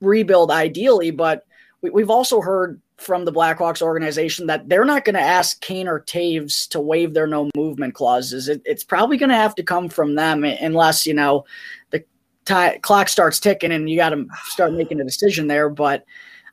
rebuild 0.00 0.50
ideally, 0.50 1.10
but 1.10 1.44
we, 1.82 1.90
we've 1.90 2.10
also 2.10 2.40
heard 2.40 2.80
from 2.96 3.24
the 3.24 3.32
Blackhawks 3.32 3.80
organization 3.80 4.46
that 4.48 4.68
they're 4.68 4.84
not 4.84 5.04
going 5.04 5.14
to 5.14 5.20
ask 5.20 5.60
Kane 5.60 5.86
or 5.86 6.00
Toews 6.00 6.68
to 6.70 6.80
waive 6.80 7.14
their 7.14 7.28
no 7.28 7.48
movement 7.56 7.94
clauses. 7.94 8.48
It, 8.48 8.60
it's 8.64 8.82
probably 8.82 9.16
going 9.16 9.28
to 9.28 9.36
have 9.36 9.54
to 9.54 9.62
come 9.62 9.88
from 9.88 10.16
them 10.16 10.42
unless, 10.42 11.06
you 11.06 11.14
know, 11.14 11.44
the 11.90 12.04
t- 12.44 12.78
clock 12.80 13.08
starts 13.08 13.38
ticking 13.38 13.70
and 13.70 13.88
you 13.88 13.96
got 13.96 14.10
to 14.10 14.26
start 14.46 14.72
making 14.72 15.00
a 15.00 15.04
decision 15.04 15.46
there. 15.46 15.70
But 15.70 16.04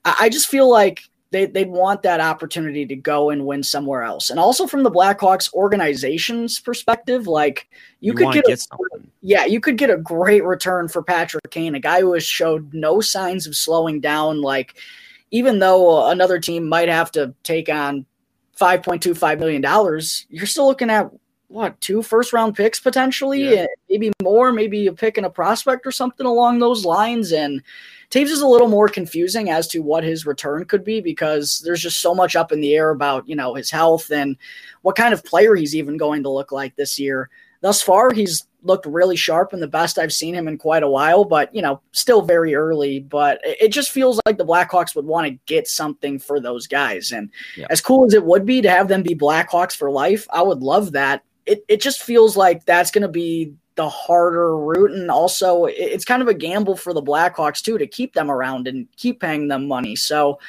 I, 0.04 0.16
I 0.22 0.30
just 0.30 0.48
feel 0.48 0.70
like 0.70 1.10
they, 1.32 1.46
they'd 1.46 1.70
want 1.70 2.02
that 2.04 2.22
opportunity 2.22 2.86
to 2.86 2.96
go 2.96 3.30
and 3.30 3.46
win 3.46 3.64
somewhere 3.64 4.04
else. 4.04 4.30
And 4.30 4.40
also 4.40 4.68
from 4.68 4.84
the 4.84 4.92
Blackhawks 4.92 5.52
organization's 5.54 6.60
perspective, 6.60 7.28
like 7.28 7.68
you, 8.00 8.12
you 8.12 8.18
could 8.18 8.34
get, 8.34 8.46
get 8.46 8.60
a, 8.60 9.00
yeah, 9.22 9.46
you 9.46 9.60
could 9.60 9.78
get 9.78 9.90
a 9.90 9.98
great 9.98 10.44
return 10.44 10.88
for 10.88 11.04
Patrick 11.04 11.50
Kane, 11.52 11.76
a 11.76 11.80
guy 11.80 12.02
who 12.02 12.14
has 12.14 12.24
showed 12.24 12.74
no 12.74 13.02
signs 13.02 13.48
of 13.48 13.56
slowing 13.56 14.00
down. 14.00 14.42
Like 14.42 14.76
even 15.32 15.60
though 15.60 16.04
uh, 16.04 16.12
another 16.12 16.40
team 16.40 16.70
might 16.70 16.90
have 16.90 17.12
to 17.12 17.34
take 17.44 17.70
on 17.70 18.06
$5.25 18.60 19.40
million, 19.40 19.62
you're 20.30 20.46
still 20.46 20.68
looking 20.68 20.90
at 20.90 21.10
what 21.48 21.80
two 21.82 22.02
first 22.02 22.34
round 22.34 22.56
picks 22.56 22.80
potentially, 22.80 23.56
yeah. 23.56 23.66
maybe 23.90 24.12
more, 24.22 24.52
maybe 24.52 24.88
a 24.88 24.94
pick 24.94 25.18
and 25.18 25.26
a 25.26 25.30
prospect 25.30 25.86
or 25.86 25.92
something 25.92 26.26
along 26.26 26.60
those 26.60 26.86
lines. 26.86 27.32
And 27.32 27.62
Toews 28.10 28.26
is 28.26 28.42
a 28.42 28.48
little 28.48 28.68
more 28.68 28.88
confusing 28.88 29.50
as 29.50 29.68
to 29.70 29.80
what 29.80 30.04
his 30.04 30.26
return 30.26 30.66
could 30.66 30.84
be 30.84 31.02
because 31.02 31.62
there's 31.66 31.82
just 31.82 32.02
so 32.02 32.16
much 32.16 32.36
up 32.36 32.52
in 32.52 32.62
the 32.62 32.76
air 32.76 32.90
about 32.90 33.28
you 33.28 33.36
know 33.36 33.54
his 33.56 33.72
health 33.72 34.12
and 34.12 34.38
what 34.82 34.96
kind 34.96 35.14
of 35.14 35.24
player 35.24 35.56
he's 35.56 35.76
even 35.76 35.98
going 35.98 36.24
to 36.24 36.30
look 36.30 36.52
like 36.52 36.76
this 36.76 37.00
year. 37.00 37.30
Thus 37.62 37.82
far, 37.82 38.12
he's 38.14 38.46
looked 38.66 38.86
really 38.86 39.16
sharp 39.16 39.54
and 39.54 39.62
the 39.62 39.68
best 39.68 39.98
I've 39.98 40.14
seen 40.14 40.36
him 40.36 40.48
in 40.48 40.58
quite 40.58 40.84
a 40.84 40.90
while, 40.90 41.24
but 41.24 41.54
you 41.54 41.62
know, 41.62 41.82
still 41.92 42.22
very 42.22 42.56
early. 42.56 43.00
But 43.00 43.40
it 43.44 43.70
just 43.70 43.92
feels 43.92 44.20
like 44.26 44.38
the 44.38 44.46
Blackhawks 44.46 44.96
would 44.96 45.06
want 45.06 45.28
to 45.28 45.40
get 45.46 45.68
something 45.68 46.20
for 46.20 46.40
those 46.40 46.68
guys. 46.68 47.12
And 47.12 47.30
yeah. 47.56 47.68
as 47.70 47.82
cool 47.82 48.06
as 48.06 48.14
it 48.14 48.26
would 48.26 48.46
be 48.46 48.62
to 48.62 48.70
have 48.70 48.88
them 48.88 49.04
be 49.04 49.16
Blackhawks 49.16 49.76
for 49.76 49.90
life, 49.90 50.28
I 50.32 50.42
would 50.42 50.60
love 50.60 50.92
that 50.94 51.24
it, 51.46 51.64
it 51.68 51.82
just 51.82 52.02
feels 52.02 52.36
like 52.36 52.66
that's 52.66 52.92
going 52.92 53.04
to 53.04 53.08
be 53.08 53.54
the 53.76 53.90
harder 53.90 54.58
route. 54.58 54.92
And 54.92 55.12
also, 55.12 55.66
it's 55.66 56.06
kind 56.06 56.22
of 56.22 56.28
a 56.28 56.34
gamble 56.34 56.78
for 56.78 56.94
the 56.94 57.02
Blackhawks, 57.02 57.62
too, 57.62 57.78
to 57.78 57.88
keep 57.88 58.14
them 58.14 58.32
around 58.32 58.68
and 58.68 58.88
keep 58.96 59.20
paying 59.20 59.48
them 59.48 59.68
money. 59.68 59.96
So, 59.96 60.40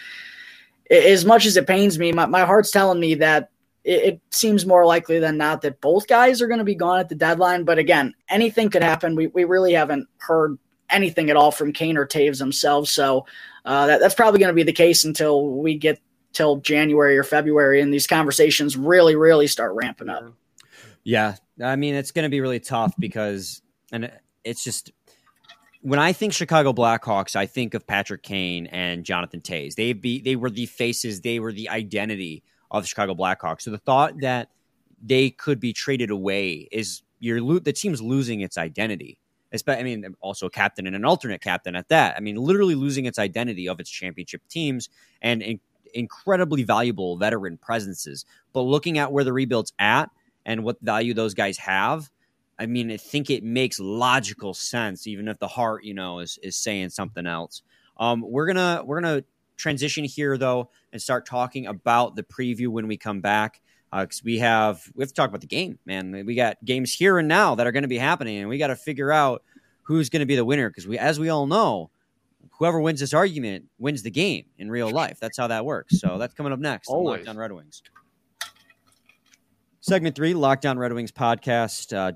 as 0.91 1.25
much 1.25 1.47
as 1.47 1.57
it 1.57 1.67
pains 1.67 1.99
me, 1.99 2.13
my, 2.13 2.27
my 2.27 2.45
heart's 2.45 2.71
telling 2.71 3.01
me 3.01 3.17
that 3.17 3.51
it, 3.83 4.05
it 4.05 4.21
seems 4.31 4.65
more 4.65 4.87
likely 4.87 5.19
than 5.19 5.37
not 5.37 5.63
that 5.63 5.81
both 5.81 6.07
guys 6.07 6.41
are 6.41 6.47
going 6.47 6.59
to 6.59 6.65
be 6.65 6.77
gone 6.77 7.01
at 7.01 7.09
the 7.09 7.17
deadline. 7.17 7.65
But 7.65 7.79
again, 7.79 8.15
anything 8.31 8.71
could 8.71 8.85
happen. 8.85 9.17
We, 9.17 9.27
we 9.29 9.45
really 9.45 9.73
haven't 9.73 10.09
heard 10.19 10.59
anything 10.89 11.29
at 11.29 11.37
all 11.37 11.51
from 11.51 11.73
Kane 11.73 11.97
or 11.97 12.07
Toews 12.07 12.39
themselves. 12.39 12.93
So, 12.93 13.27
uh, 13.65 13.89
that, 13.89 14.01
that's 14.01 14.15
probably 14.15 14.39
going 14.39 14.51
to 14.51 14.55
be 14.55 14.63
the 14.63 14.73
case 14.73 15.05
until 15.05 15.49
we 15.49 15.77
get 15.77 16.01
till 16.33 16.57
January 16.57 17.19
or 17.19 17.25
February 17.25 17.81
and 17.81 17.93
these 17.93 18.07
conversations 18.07 18.77
really, 18.77 19.17
really 19.17 19.49
start 19.49 19.73
ramping 19.75 20.09
up. 20.09 20.33
Yeah, 21.07 21.37
I 21.62 21.77
mean 21.77 21.95
it's 21.95 22.11
going 22.11 22.25
to 22.25 22.29
be 22.29 22.40
really 22.40 22.59
tough 22.59 22.92
because, 22.99 23.62
and 23.92 24.11
it's 24.42 24.64
just 24.64 24.90
when 25.81 26.01
I 26.01 26.12
think 26.12 26.33
Chicago 26.33 26.73
Blackhawks, 26.73 27.37
I 27.37 27.47
think 27.47 27.75
of 27.75 27.87
Patrick 27.87 28.25
Kane 28.25 28.66
and 28.66 29.05
Jonathan 29.05 29.40
Toews. 29.40 29.77
They 29.77 29.92
be 29.92 30.21
they 30.21 30.35
were 30.35 30.51
the 30.51 30.66
faces, 30.66 31.21
they 31.21 31.38
were 31.38 31.53
the 31.53 31.69
identity 31.69 32.42
of 32.73 32.83
the 32.83 32.88
Chicago 32.88 33.14
Blackhawks. 33.14 33.62
So 33.62 33.71
the 33.71 33.79
thought 33.79 34.19
that 34.23 34.49
they 35.01 35.31
could 35.31 35.61
be 35.61 35.73
traded 35.73 36.11
away 36.11 36.66
is 36.73 37.03
you're 37.21 37.40
lo- 37.40 37.61
the 37.61 37.73
team's 37.73 38.03
losing 38.03 38.40
its 38.40 38.59
identity. 38.59 39.16
I 39.69 39.85
mean, 39.85 40.16
also 40.21 40.47
a 40.47 40.51
captain 40.51 40.88
and 40.88 40.97
an 40.97 41.05
alternate 41.05 41.40
captain 41.40 41.77
at 41.77 41.88
that. 41.88 42.16
I 42.16 42.21
mean, 42.21 42.35
literally 42.35 42.75
losing 42.75 43.07
its 43.07 43.21
identity 43.21 43.69
of 43.69 43.79
its 43.79 43.88
championship 43.88 44.42
teams 44.49 44.88
and 45.23 45.40
in- 45.40 45.61
incredibly 45.95 46.64
valuable 46.64 47.16
veteran 47.16 47.59
presences. 47.59 48.25
But 48.53 48.62
looking 48.62 48.99
at 48.99 49.12
where 49.12 49.23
the 49.23 49.33
rebuild's 49.33 49.73
at, 49.79 50.11
and 50.47 50.65
what 50.65 50.81
value 50.81 51.13
those 51.13 51.35
guys 51.35 51.59
have, 51.59 52.11
I 52.59 52.65
mean, 52.65 52.91
I 52.91 52.97
think 52.97 53.29
it 53.29 53.45
makes 53.45 53.79
logical 53.79 54.55
sense, 54.55 55.07
even 55.07 55.29
if 55.29 55.39
the 55.39 55.49
heart, 55.49 55.85
you 55.85 55.93
know, 55.93 56.21
is 56.21 56.39
is 56.43 56.57
saying 56.57 56.89
something 56.91 57.27
else. 57.27 57.63
Um, 57.99 58.23
we're 58.23 58.47
gonna 58.47 58.83
we're 58.85 59.01
gonna 59.03 59.25
transition 59.59 60.05
here 60.05 60.39
though 60.39 60.71
and 60.93 61.03
start 61.03 61.27
talking 61.27 61.67
about 61.67 62.17
the 62.17 62.23
preview 62.23 62.69
when 62.69 62.87
we 62.87 62.97
come 62.97 63.21
back 63.21 63.61
because 63.91 64.21
uh, 64.21 64.25
we 64.25 64.39
have 64.39 64.83
we 64.95 65.03
have 65.03 65.09
to 65.09 65.15
talk 65.15 65.29
about 65.29 65.43
the 65.43 65.47
game, 65.47 65.79
man. 65.85 66.25
We 66.25 66.35
got 66.35 66.57
games 66.65 66.95
here 66.95 67.19
and 67.19 67.29
now 67.29 67.55
that 67.57 67.67
are 67.67 67.73
going 67.73 67.83
to 67.83 67.89
be 67.89 67.99
happening, 67.99 68.39
and 68.39 68.49
we 68.49 68.57
got 68.59 68.69
to 68.69 68.77
figure 68.77 69.13
out 69.13 69.43
who's 69.83 70.09
going 70.09 70.21
to 70.21 70.27
be 70.27 70.37
the 70.37 70.45
winner 70.45 70.69
because 70.71 70.87
we, 70.87 70.99
as 70.99 71.21
we 71.21 71.29
all 71.29 71.47
know, 71.47 71.91
whoever 72.59 72.81
wins 72.81 73.01
this 73.01 73.15
argument 73.15 73.67
wins 73.79 74.03
the 74.03 74.11
game 74.11 74.47
in 74.59 74.71
real 74.71 74.91
life. 74.91 75.19
That's 75.21 75.37
how 75.37 75.49
that 75.49 75.65
works. 75.65 76.01
So 76.01 76.19
that's 76.19 76.35
coming 76.35 76.53
up 76.53 76.59
next. 76.59 76.89
Always 76.89 77.27
on 77.29 77.37
Red 77.37 77.53
Wings. 77.53 77.83
Segment 79.88 80.16
three, 80.16 80.35
Locked 80.35 80.66
On 80.66 80.77
Red 80.77 80.92
Wings 80.92 81.12
podcast. 81.12 81.96
Uh, 81.96 82.11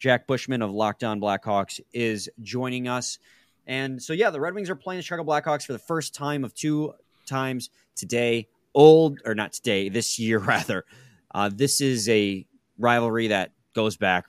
Jack 0.00 0.26
Bushman 0.26 0.60
of 0.60 0.72
Locked 0.72 1.04
On 1.04 1.20
Blackhawks 1.20 1.80
is 1.92 2.28
joining 2.42 2.88
us. 2.88 3.20
And 3.68 4.02
so, 4.02 4.12
yeah, 4.12 4.30
the 4.30 4.40
Red 4.40 4.54
Wings 4.54 4.68
are 4.68 4.74
playing 4.74 4.98
the 4.98 5.04
Chicago 5.04 5.22
Blackhawks 5.22 5.64
for 5.64 5.72
the 5.72 5.78
first 5.78 6.16
time 6.16 6.42
of 6.42 6.52
two 6.52 6.92
times 7.26 7.70
today. 7.94 8.48
Old, 8.74 9.20
or 9.24 9.36
not 9.36 9.52
today, 9.52 9.88
this 9.88 10.18
year, 10.18 10.38
rather. 10.40 10.84
Uh, 11.32 11.48
this 11.54 11.80
is 11.80 12.08
a 12.08 12.44
rivalry 12.76 13.28
that 13.28 13.52
goes 13.72 13.96
back 13.96 14.26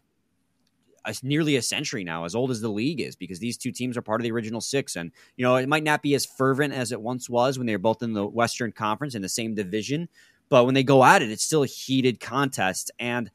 a, 1.06 1.16
nearly 1.24 1.56
a 1.56 1.62
century 1.62 2.04
now, 2.04 2.26
as 2.26 2.36
old 2.36 2.52
as 2.52 2.62
the 2.62 2.70
league 2.70 3.02
is, 3.02 3.16
because 3.16 3.40
these 3.40 3.58
two 3.58 3.72
teams 3.72 3.98
are 3.98 4.02
part 4.02 4.22
of 4.22 4.24
the 4.24 4.32
original 4.32 4.62
six. 4.62 4.96
And, 4.96 5.12
you 5.38 5.44
know, 5.44 5.56
it 5.56 5.70
might 5.70 5.84
not 5.84 6.02
be 6.02 6.16
as 6.16 6.26
fervent 6.26 6.74
as 6.74 6.92
it 6.92 7.02
once 7.02 7.30
was 7.30 7.58
when 7.58 7.68
they 7.68 7.74
were 7.74 7.80
both 7.80 8.04
in 8.04 8.14
the 8.14 8.26
Western 8.26 8.72
Conference 8.72 9.16
in 9.16 9.22
the 9.22 9.30
same 9.30 9.56
division, 9.56 10.10
but 10.50 10.66
when 10.66 10.74
they 10.74 10.84
go 10.84 11.04
at 11.04 11.22
it, 11.22 11.32
it's 11.32 11.44
still 11.44 11.64
a 11.64 11.68
heated 11.68 12.20
contest. 12.20 12.92
And 13.00 13.32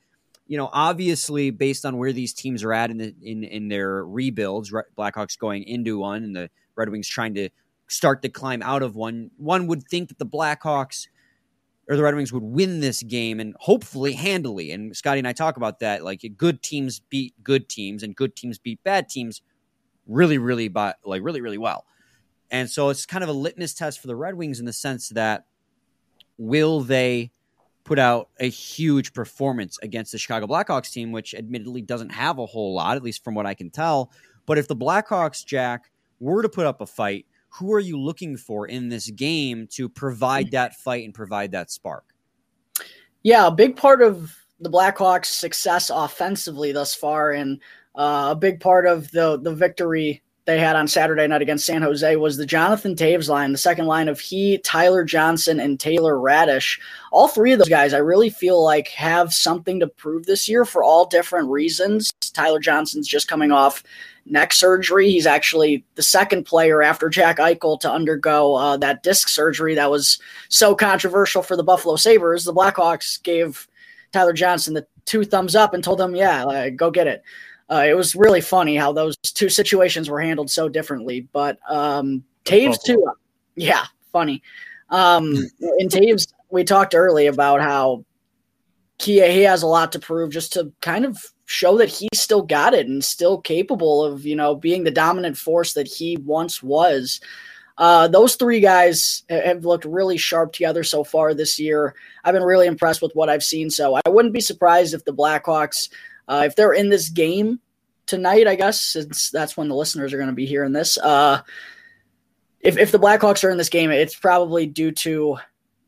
you 0.46 0.56
know, 0.56 0.68
obviously, 0.72 1.50
based 1.50 1.86
on 1.86 1.96
where 1.96 2.12
these 2.12 2.32
teams 2.32 2.64
are 2.64 2.72
at 2.72 2.90
in 2.90 2.98
the, 2.98 3.14
in 3.22 3.44
in 3.44 3.68
their 3.68 4.04
rebuilds, 4.04 4.72
Blackhawks 4.98 5.38
going 5.38 5.62
into 5.62 5.98
one, 5.98 6.24
and 6.24 6.34
the 6.34 6.50
Red 6.74 6.88
Wings 6.88 7.08
trying 7.08 7.34
to 7.34 7.50
start 7.86 8.22
to 8.22 8.28
climb 8.28 8.62
out 8.62 8.82
of 8.82 8.96
one, 8.96 9.30
one 9.36 9.66
would 9.66 9.84
think 9.84 10.08
that 10.08 10.18
the 10.18 10.26
Blackhawks 10.26 11.06
or 11.88 11.96
the 11.96 12.02
Red 12.02 12.14
Wings 12.14 12.32
would 12.32 12.42
win 12.42 12.80
this 12.80 13.02
game 13.02 13.40
and 13.40 13.54
hopefully 13.58 14.12
handily. 14.12 14.70
And 14.70 14.96
Scotty 14.96 15.18
and 15.18 15.26
I 15.28 15.32
talk 15.32 15.56
about 15.56 15.80
that. 15.80 16.04
Like 16.04 16.24
good 16.36 16.62
teams 16.62 17.00
beat 17.00 17.34
good 17.42 17.68
teams, 17.68 18.02
and 18.02 18.16
good 18.16 18.34
teams 18.34 18.58
beat 18.58 18.82
bad 18.82 19.08
teams 19.08 19.42
really, 20.06 20.38
really, 20.38 20.68
but 20.68 20.98
like 21.04 21.22
really, 21.22 21.40
really 21.40 21.58
well. 21.58 21.84
And 22.50 22.68
so 22.68 22.88
it's 22.88 23.06
kind 23.06 23.22
of 23.22 23.30
a 23.30 23.32
litmus 23.32 23.74
test 23.74 24.00
for 24.00 24.08
the 24.08 24.16
Red 24.16 24.34
Wings 24.34 24.58
in 24.58 24.66
the 24.66 24.72
sense 24.72 25.10
that 25.10 25.44
will 26.40 26.80
they 26.80 27.30
put 27.84 27.98
out 27.98 28.30
a 28.40 28.48
huge 28.48 29.12
performance 29.12 29.78
against 29.82 30.10
the 30.10 30.18
Chicago 30.18 30.46
Blackhawks 30.46 30.90
team, 30.90 31.12
which 31.12 31.34
admittedly 31.34 31.82
doesn't 31.82 32.08
have 32.08 32.38
a 32.38 32.46
whole 32.46 32.72
lot, 32.74 32.96
at 32.96 33.02
least 33.02 33.22
from 33.22 33.34
what 33.34 33.44
I 33.44 33.52
can 33.52 33.68
tell. 33.68 34.10
But 34.46 34.56
if 34.56 34.66
the 34.66 34.76
Blackhawks, 34.76 35.44
Jack, 35.44 35.90
were 36.18 36.40
to 36.42 36.48
put 36.48 36.64
up 36.64 36.80
a 36.80 36.86
fight, 36.86 37.26
who 37.50 37.74
are 37.74 37.80
you 37.80 37.98
looking 37.98 38.38
for 38.38 38.66
in 38.66 38.88
this 38.88 39.10
game 39.10 39.66
to 39.72 39.88
provide 39.88 40.52
that 40.52 40.76
fight 40.76 41.04
and 41.04 41.12
provide 41.12 41.52
that 41.52 41.70
spark? 41.70 42.04
Yeah, 43.22 43.46
a 43.48 43.50
big 43.50 43.76
part 43.76 44.00
of 44.00 44.34
the 44.60 44.70
Blackhawks' 44.70 45.26
success 45.26 45.90
offensively 45.92 46.72
thus 46.72 46.94
far, 46.94 47.32
and 47.32 47.60
uh, 47.94 48.28
a 48.30 48.36
big 48.36 48.60
part 48.60 48.86
of 48.86 49.10
the 49.10 49.38
the 49.38 49.54
victory 49.54 50.22
they 50.50 50.58
had 50.58 50.74
on 50.74 50.88
Saturday 50.88 51.26
night 51.28 51.42
against 51.42 51.64
San 51.64 51.82
Jose 51.82 52.16
was 52.16 52.36
the 52.36 52.44
Jonathan 52.44 52.96
Toews 52.96 53.28
line, 53.28 53.52
the 53.52 53.58
second 53.58 53.86
line 53.86 54.08
of 54.08 54.18
he, 54.18 54.58
Tyler 54.58 55.04
Johnson, 55.04 55.60
and 55.60 55.78
Taylor 55.78 56.16
Raddysh. 56.16 56.80
All 57.12 57.28
three 57.28 57.52
of 57.52 57.60
those 57.60 57.68
guys, 57.68 57.94
I 57.94 57.98
really 57.98 58.30
feel 58.30 58.62
like 58.62 58.88
have 58.88 59.32
something 59.32 59.78
to 59.78 59.86
prove 59.86 60.26
this 60.26 60.48
year 60.48 60.64
for 60.64 60.82
all 60.82 61.06
different 61.06 61.48
reasons. 61.48 62.10
Tyler 62.32 62.58
Johnson's 62.58 63.06
just 63.06 63.28
coming 63.28 63.52
off 63.52 63.84
neck 64.26 64.52
surgery. 64.52 65.10
He's 65.10 65.26
actually 65.26 65.84
the 65.94 66.02
second 66.02 66.44
player 66.44 66.82
after 66.82 67.08
Jack 67.08 67.38
Eichel 67.38 67.78
to 67.80 67.90
undergo 67.90 68.56
uh, 68.56 68.76
that 68.78 69.04
disc 69.04 69.28
surgery 69.28 69.76
that 69.76 69.90
was 69.90 70.18
so 70.48 70.74
controversial 70.74 71.42
for 71.42 71.56
the 71.56 71.62
Buffalo 71.62 71.94
Sabres. 71.94 72.44
The 72.44 72.52
Blackhawks 72.52 73.22
gave 73.22 73.68
Tyler 74.12 74.32
Johnson 74.32 74.74
the 74.74 74.86
two 75.04 75.24
thumbs 75.24 75.54
up 75.54 75.74
and 75.74 75.84
told 75.84 76.00
him, 76.00 76.16
yeah, 76.16 76.70
go 76.70 76.90
get 76.90 77.06
it 77.06 77.22
uh, 77.70 77.84
it 77.86 77.94
was 77.94 78.16
really 78.16 78.40
funny 78.40 78.76
how 78.76 78.92
those 78.92 79.16
two 79.18 79.48
situations 79.48 80.10
were 80.10 80.20
handled 80.20 80.50
so 80.50 80.68
differently. 80.68 81.28
But 81.32 81.58
um, 81.68 82.24
Toews 82.44 82.82
too, 82.82 83.06
yeah, 83.54 83.84
funny. 84.12 84.42
Um, 84.90 85.36
in 85.78 85.88
Toews, 85.88 86.32
we 86.50 86.64
talked 86.64 86.94
early 86.94 87.26
about 87.26 87.60
how 87.60 88.04
he 88.98 89.20
he 89.30 89.42
has 89.42 89.62
a 89.62 89.68
lot 89.68 89.92
to 89.92 90.00
prove, 90.00 90.30
just 90.30 90.52
to 90.54 90.72
kind 90.80 91.04
of 91.04 91.24
show 91.46 91.78
that 91.78 91.88
he's 91.88 92.20
still 92.20 92.42
got 92.42 92.74
it 92.74 92.86
and 92.86 93.04
still 93.04 93.40
capable 93.40 94.04
of 94.04 94.26
you 94.26 94.34
know 94.34 94.54
being 94.54 94.82
the 94.82 94.90
dominant 94.90 95.36
force 95.36 95.74
that 95.74 95.86
he 95.86 96.16
once 96.18 96.62
was. 96.62 97.20
Uh, 97.78 98.06
those 98.06 98.34
three 98.34 98.60
guys 98.60 99.22
have 99.30 99.64
looked 99.64 99.86
really 99.86 100.18
sharp 100.18 100.52
together 100.52 100.84
so 100.84 101.02
far 101.02 101.32
this 101.32 101.58
year. 101.58 101.94
I've 102.24 102.34
been 102.34 102.42
really 102.42 102.66
impressed 102.66 103.00
with 103.00 103.12
what 103.14 103.30
I've 103.30 103.42
seen. 103.42 103.70
So 103.70 103.98
I 104.04 104.10
wouldn't 104.10 104.34
be 104.34 104.40
surprised 104.42 104.92
if 104.92 105.06
the 105.06 105.14
Blackhawks 105.14 105.88
uh, 106.30 106.44
if 106.46 106.54
they're 106.54 106.72
in 106.72 106.88
this 106.88 107.08
game 107.08 107.58
tonight, 108.06 108.46
I 108.46 108.54
guess, 108.54 108.80
since 108.80 109.30
that's 109.30 109.56
when 109.56 109.68
the 109.68 109.74
listeners 109.74 110.12
are 110.12 110.16
going 110.16 110.30
to 110.30 110.34
be 110.34 110.46
hearing 110.46 110.72
this, 110.72 110.96
uh, 110.96 111.42
if, 112.60 112.78
if 112.78 112.92
the 112.92 113.00
Blackhawks 113.00 113.42
are 113.42 113.50
in 113.50 113.58
this 113.58 113.68
game, 113.68 113.90
it's 113.90 114.14
probably 114.14 114.66
due 114.66 114.92
to 114.92 115.38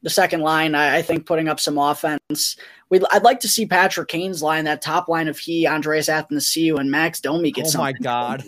the 0.03 0.11
second 0.11 0.41
line, 0.41 0.75
I, 0.75 0.97
I 0.97 1.03
think, 1.03 1.27
putting 1.27 1.49
up 1.49 1.61
some 1.61 1.79
offense. 1.79 2.57
We'd, 2.89 3.05
I'd 3.13 3.23
like 3.23 3.39
to 3.41 3.49
see 3.49 3.67
Patrick 3.67 4.09
Kane's 4.09 4.43
line, 4.43 4.65
that 4.65 4.83
top 4.83 5.09
line 5.09 5.29
of 5.29 5.39
he, 5.39 5.65
Andreas 5.67 6.09
Athanasiou, 6.09 6.81
and 6.81 6.91
Max 6.91 7.21
Domi 7.21 7.53
get 7.53 7.67
oh 7.67 7.69
something. 7.69 7.95
Oh 8.01 8.01
my 8.01 8.03
God. 8.03 8.45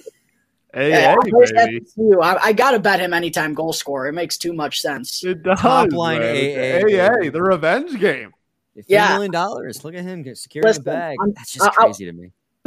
Hey, 0.72 0.90
yeah, 0.90 1.14
hey, 1.22 1.78
baby. 1.96 2.16
I, 2.20 2.36
I 2.42 2.52
got 2.52 2.72
to 2.72 2.80
bet 2.80 2.98
him 2.98 3.14
anytime 3.14 3.54
goal 3.54 3.72
scorer. 3.72 4.08
It 4.08 4.14
makes 4.14 4.36
too 4.36 4.52
much 4.52 4.80
sense. 4.80 5.22
It 5.22 5.44
does. 5.44 5.60
Top 5.60 5.92
line 5.92 6.20
AA. 6.20 6.24
Hey, 6.24 7.28
the 7.28 7.40
revenge 7.40 8.00
game. 8.00 8.34
3 8.74 8.84
yeah. 8.88 9.12
million 9.12 9.32
dollars. 9.32 9.84
Look 9.84 9.94
at 9.94 10.02
him 10.02 10.22
get 10.22 10.38
securing 10.38 10.66
Listen, 10.66 10.84
the 10.84 10.90
bag. 10.90 11.16
I'm, 11.22 11.32
That's 11.32 11.52
just 11.52 11.70
crazy 11.72 12.06
I, 12.06 12.10
to 12.10 12.16
me. 12.16 12.32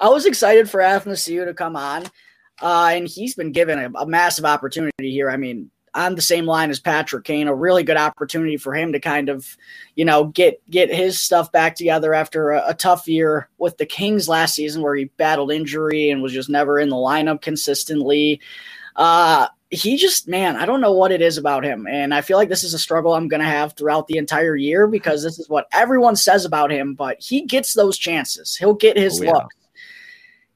I 0.00 0.08
was 0.08 0.26
excited 0.26 0.68
for 0.68 0.80
Athanasiou 0.80 1.44
to 1.46 1.54
come 1.54 1.76
on, 1.76 2.04
uh, 2.60 2.90
and 2.92 3.08
he's 3.08 3.34
been 3.34 3.52
given 3.52 3.78
a, 3.78 3.90
a 4.00 4.06
massive 4.06 4.44
opportunity 4.44 5.10
here. 5.10 5.30
I 5.30 5.36
mean, 5.36 5.70
on 5.94 6.14
the 6.14 6.22
same 6.22 6.46
line 6.46 6.70
as 6.70 6.80
Patrick 6.80 7.24
Kane, 7.24 7.48
a 7.48 7.54
really 7.54 7.82
good 7.82 7.96
opportunity 7.96 8.56
for 8.56 8.74
him 8.74 8.92
to 8.92 9.00
kind 9.00 9.28
of, 9.28 9.56
you 9.94 10.04
know, 10.04 10.26
get 10.26 10.60
get 10.70 10.92
his 10.92 11.20
stuff 11.20 11.50
back 11.52 11.74
together 11.74 12.14
after 12.14 12.50
a, 12.50 12.68
a, 12.68 12.74
tough 12.74 13.08
year 13.08 13.48
with 13.58 13.78
the 13.78 13.86
Kings 13.86 14.28
last 14.28 14.54
season, 14.54 14.82
where 14.82 14.94
he 14.94 15.04
battled 15.04 15.50
injury 15.50 16.10
and 16.10 16.22
was 16.22 16.32
just 16.32 16.50
never 16.50 16.78
in 16.78 16.88
the 16.88 16.96
lineup 16.96 17.40
consistently. 17.40 18.40
Uh, 18.96 19.48
he 19.70 19.96
just, 19.96 20.28
man, 20.28 20.56
I 20.56 20.64
don't 20.64 20.80
know 20.80 20.92
what 20.92 21.12
it 21.12 21.20
is 21.20 21.36
about 21.36 21.64
him, 21.64 21.86
and 21.86 22.14
I 22.14 22.22
feel 22.22 22.38
like 22.38 22.48
this 22.48 22.64
is 22.64 22.74
a 22.74 22.78
struggle 22.78 23.14
I'm 23.14 23.28
going 23.28 23.40
to 23.40 23.46
have 23.46 23.74
throughout 23.74 24.06
the 24.06 24.18
entire 24.18 24.56
year 24.56 24.86
because 24.86 25.22
this 25.22 25.38
is 25.38 25.48
what 25.48 25.66
everyone 25.72 26.16
says 26.16 26.44
about 26.44 26.70
him. 26.72 26.94
But 26.94 27.18
he 27.20 27.44
gets 27.44 27.74
those 27.74 27.98
chances; 27.98 28.56
he'll 28.56 28.74
get 28.74 28.96
his 28.96 29.20
oh, 29.20 29.24
yeah 29.24 29.46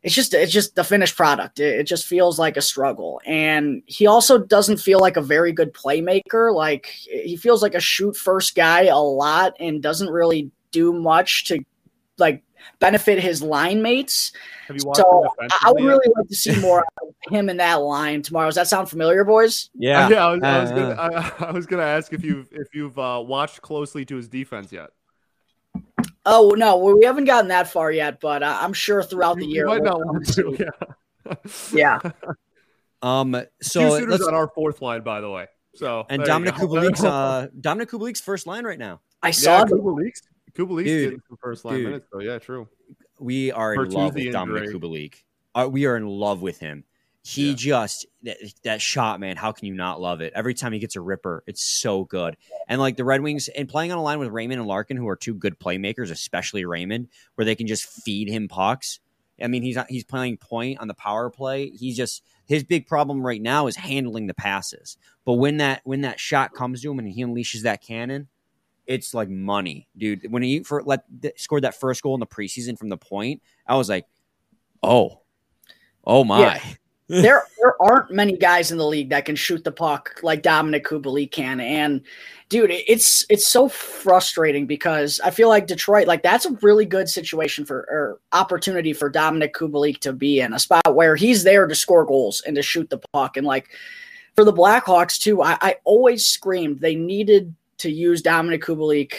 it's 0.02 0.14
just 0.14 0.34
it's 0.34 0.52
just 0.52 0.74
the 0.74 0.84
finished 0.84 1.16
product. 1.16 1.60
It, 1.60 1.80
it, 1.80 1.84
just 1.84 2.06
feels 2.06 2.38
like 2.38 2.56
a 2.56 2.62
struggle, 2.62 3.20
and 3.24 3.82
he 3.86 4.06
also 4.06 4.36
doesn't 4.36 4.78
feel 4.78 4.98
like 4.98 5.16
a 5.16 5.22
very 5.22 5.52
good 5.52 5.72
playmaker. 5.72 6.52
Like 6.52 6.86
he 6.86 7.36
feels 7.36 7.62
like 7.62 7.74
a 7.74 7.80
shoot 7.80 8.16
first 8.16 8.56
guy 8.56 8.86
a 8.86 8.98
lot, 8.98 9.54
and 9.60 9.80
doesn't 9.82 10.10
really 10.10 10.50
do 10.72 10.92
much 10.92 11.44
to 11.44 11.60
like 12.18 12.42
benefit 12.78 13.22
his 13.22 13.42
line 13.42 13.82
mates. 13.82 14.32
so 14.94 15.28
I 15.64 15.72
would 15.72 15.82
really 15.82 16.08
like 16.16 16.28
to 16.28 16.34
see 16.34 16.60
more 16.60 16.84
of 17.00 17.14
him 17.30 17.48
in 17.48 17.56
that 17.58 17.74
line 17.76 18.22
tomorrow. 18.22 18.46
Does 18.46 18.56
that 18.56 18.68
sound 18.68 18.88
familiar, 18.88 19.24
boys? 19.24 19.70
Yeah, 19.74 20.08
yeah. 20.08 20.26
I 20.26 20.32
was, 20.32 20.42
I 20.42 20.60
was, 20.60 20.70
uh, 20.70 20.74
gonna, 20.74 20.94
I, 20.94 21.32
I 21.46 21.50
was 21.52 21.66
gonna 21.66 21.82
ask 21.82 22.12
if 22.12 22.24
you've 22.24 22.48
if 22.52 22.74
you've 22.74 22.98
uh, 22.98 23.22
watched 23.24 23.62
closely 23.62 24.04
to 24.06 24.16
his 24.16 24.28
defense 24.28 24.72
yet. 24.72 24.90
Oh 26.24 26.54
no, 26.56 26.76
we 26.76 27.04
haven't 27.04 27.24
gotten 27.24 27.48
that 27.48 27.68
far 27.68 27.90
yet, 27.90 28.20
but 28.20 28.42
uh, 28.42 28.58
I'm 28.60 28.72
sure 28.72 29.02
throughout 29.02 29.38
the 29.38 29.46
year. 29.46 29.66
might 29.66 29.82
not 29.82 29.98
want 29.98 30.26
to. 30.34 30.56
Yeah. 30.58 31.34
yeah. 31.72 32.10
Um. 33.04 33.34
So 33.60 33.80
Two 33.80 33.98
suitors 33.98 34.22
on 34.22 34.32
our 34.32 34.46
fourth 34.54 34.80
line, 34.80 35.02
by 35.02 35.20
the 35.20 35.28
way. 35.28 35.48
So 35.74 36.06
and 36.08 36.22
Dominik 36.22 36.52
Kubalik's 36.52 37.02
uh 37.02 37.48
Dominik 37.60 37.88
Kubalik's 37.90 38.20
first 38.20 38.46
line 38.46 38.64
right 38.64 38.78
now. 38.78 39.00
I 39.22 39.32
saw 39.32 39.58
yeah, 39.58 39.64
Kubalik's 39.64 40.22
Kubalik's 40.56 40.84
getting 40.84 41.22
some 41.28 41.38
first 41.40 41.64
line 41.64 41.76
dude, 41.76 41.86
minutes. 41.86 42.06
So 42.12 42.20
yeah, 42.20 42.38
true. 42.38 42.68
We 43.18 43.52
are 43.52 43.74
in 43.74 43.90
love 43.90 44.14
with 44.14 44.24
Dominik 44.24 44.72
Kubalik. 44.72 45.14
Uh, 45.54 45.68
we 45.70 45.86
are 45.86 45.96
in 45.96 46.06
love 46.06 46.42
with 46.42 46.58
him. 46.58 46.84
He 47.24 47.50
yeah. 47.50 47.56
just 47.56 48.06
that, 48.24 48.36
that, 48.64 48.80
shot, 48.80 49.20
man. 49.20 49.36
How 49.36 49.52
can 49.52 49.66
you 49.66 49.74
not 49.74 50.00
love 50.00 50.20
it? 50.20 50.32
Every 50.34 50.54
time 50.54 50.72
he 50.72 50.80
gets 50.80 50.96
a 50.96 51.00
ripper, 51.00 51.44
it's 51.46 51.62
so 51.62 52.04
good. 52.04 52.36
And 52.66 52.80
like 52.80 52.96
the 52.96 53.04
Red 53.04 53.20
Wings, 53.20 53.48
and 53.48 53.68
playing 53.68 53.92
on 53.92 53.98
a 53.98 54.02
line 54.02 54.18
with 54.18 54.30
Raymond 54.30 54.58
and 54.58 54.68
Larkin, 54.68 54.96
who 54.96 55.08
are 55.08 55.14
two 55.14 55.34
good 55.34 55.58
playmakers, 55.58 56.10
especially 56.10 56.64
Raymond, 56.64 57.08
where 57.36 57.44
they 57.44 57.54
can 57.54 57.68
just 57.68 57.84
feed 57.84 58.28
him 58.28 58.48
pucks. 58.48 58.98
I 59.40 59.46
mean, 59.46 59.62
he's 59.62 59.78
he's 59.88 60.04
playing 60.04 60.38
point 60.38 60.80
on 60.80 60.88
the 60.88 60.94
power 60.94 61.30
play. 61.30 61.70
He's 61.70 61.96
just 61.96 62.22
his 62.46 62.64
big 62.64 62.86
problem 62.86 63.24
right 63.24 63.40
now 63.40 63.68
is 63.68 63.76
handling 63.76 64.26
the 64.26 64.34
passes. 64.34 64.96
But 65.24 65.34
when 65.34 65.58
that 65.58 65.80
when 65.84 66.00
that 66.00 66.18
shot 66.18 66.54
comes 66.54 66.82
to 66.82 66.90
him 66.90 66.98
and 66.98 67.08
he 67.08 67.24
unleashes 67.24 67.62
that 67.62 67.82
cannon, 67.82 68.28
it's 68.86 69.14
like 69.14 69.28
money, 69.28 69.88
dude. 69.96 70.30
When 70.30 70.42
he 70.42 70.62
for 70.62 70.82
let 70.82 71.04
scored 71.36 71.64
that 71.64 71.78
first 71.78 72.02
goal 72.02 72.14
in 72.14 72.20
the 72.20 72.26
preseason 72.26 72.78
from 72.78 72.88
the 72.88 72.96
point, 72.96 73.42
I 73.66 73.76
was 73.76 73.88
like, 73.88 74.06
oh, 74.82 75.20
oh 76.04 76.24
my. 76.24 76.40
Yeah 76.40 76.62
there 77.08 77.44
there 77.60 77.82
aren't 77.82 78.10
many 78.10 78.36
guys 78.38 78.72
in 78.72 78.78
the 78.78 78.86
league 78.86 79.10
that 79.10 79.26
can 79.26 79.36
shoot 79.36 79.64
the 79.64 79.72
puck 79.72 80.18
like 80.22 80.42
Dominik 80.42 80.82
Kubalik 80.82 81.30
can. 81.30 81.60
And 81.60 82.00
dude, 82.48 82.70
it's 82.70 83.26
it's 83.28 83.46
so 83.46 83.68
frustrating 83.68 84.66
because 84.66 85.20
I 85.22 85.30
feel 85.30 85.48
like 85.48 85.66
Detroit, 85.66 86.06
like 86.06 86.22
that's 86.22 86.46
a 86.46 86.56
really 86.62 86.86
good 86.86 87.10
situation 87.10 87.66
for 87.66 87.80
or 87.90 88.20
opportunity 88.32 88.94
for 88.94 89.10
Dominik 89.10 89.52
Kubalik 89.52 89.98
to 89.98 90.14
be 90.14 90.40
in 90.40 90.54
a 90.54 90.58
spot 90.58 90.94
where 90.94 91.14
he's 91.14 91.44
there 91.44 91.66
to 91.66 91.74
score 91.74 92.06
goals 92.06 92.40
and 92.46 92.56
to 92.56 92.62
shoot 92.62 92.88
the 92.88 93.02
puck. 93.12 93.36
And 93.36 93.46
like 93.46 93.68
for 94.34 94.44
the 94.44 94.52
Blackhawks 94.52 95.18
too, 95.18 95.42
I, 95.42 95.58
I 95.60 95.76
always 95.84 96.24
screamed 96.24 96.80
they 96.80 96.94
needed 96.94 97.54
to 97.82 97.90
use 97.90 98.22
Dominik 98.22 98.62
Kubalik 98.62 99.12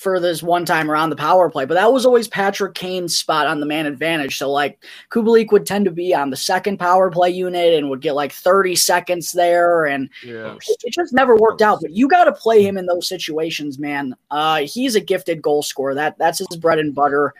for 0.00 0.18
this 0.18 0.42
one 0.42 0.64
time 0.64 0.90
around 0.90 1.10
the 1.10 1.16
power 1.16 1.50
play, 1.50 1.66
but 1.66 1.74
that 1.74 1.92
was 1.92 2.06
always 2.06 2.26
Patrick 2.26 2.74
Kane's 2.74 3.18
spot 3.18 3.46
on 3.46 3.60
the 3.60 3.66
man 3.66 3.84
advantage. 3.84 4.38
So 4.38 4.50
like 4.50 4.82
Kubalik 5.10 5.52
would 5.52 5.66
tend 5.66 5.84
to 5.84 5.90
be 5.90 6.14
on 6.14 6.30
the 6.30 6.38
second 6.38 6.78
power 6.78 7.10
play 7.10 7.28
unit 7.28 7.74
and 7.74 7.90
would 7.90 8.00
get 8.00 8.14
like 8.14 8.32
30 8.32 8.76
seconds 8.76 9.32
there. 9.32 9.84
And 9.84 10.08
yeah. 10.24 10.56
it 10.84 10.94
just 10.94 11.12
never 11.12 11.36
worked 11.36 11.60
out. 11.60 11.80
But 11.82 11.90
you 11.90 12.08
got 12.08 12.24
to 12.24 12.32
play 12.32 12.64
him 12.64 12.78
in 12.78 12.86
those 12.86 13.08
situations, 13.08 13.78
man. 13.78 14.14
Uh, 14.30 14.60
he's 14.60 14.94
a 14.94 15.00
gifted 15.00 15.42
goal 15.42 15.62
scorer. 15.62 15.94
That 15.94 16.16
that's 16.16 16.38
his 16.38 16.56
bread 16.56 16.78
and 16.78 16.94
butter. 16.94 17.34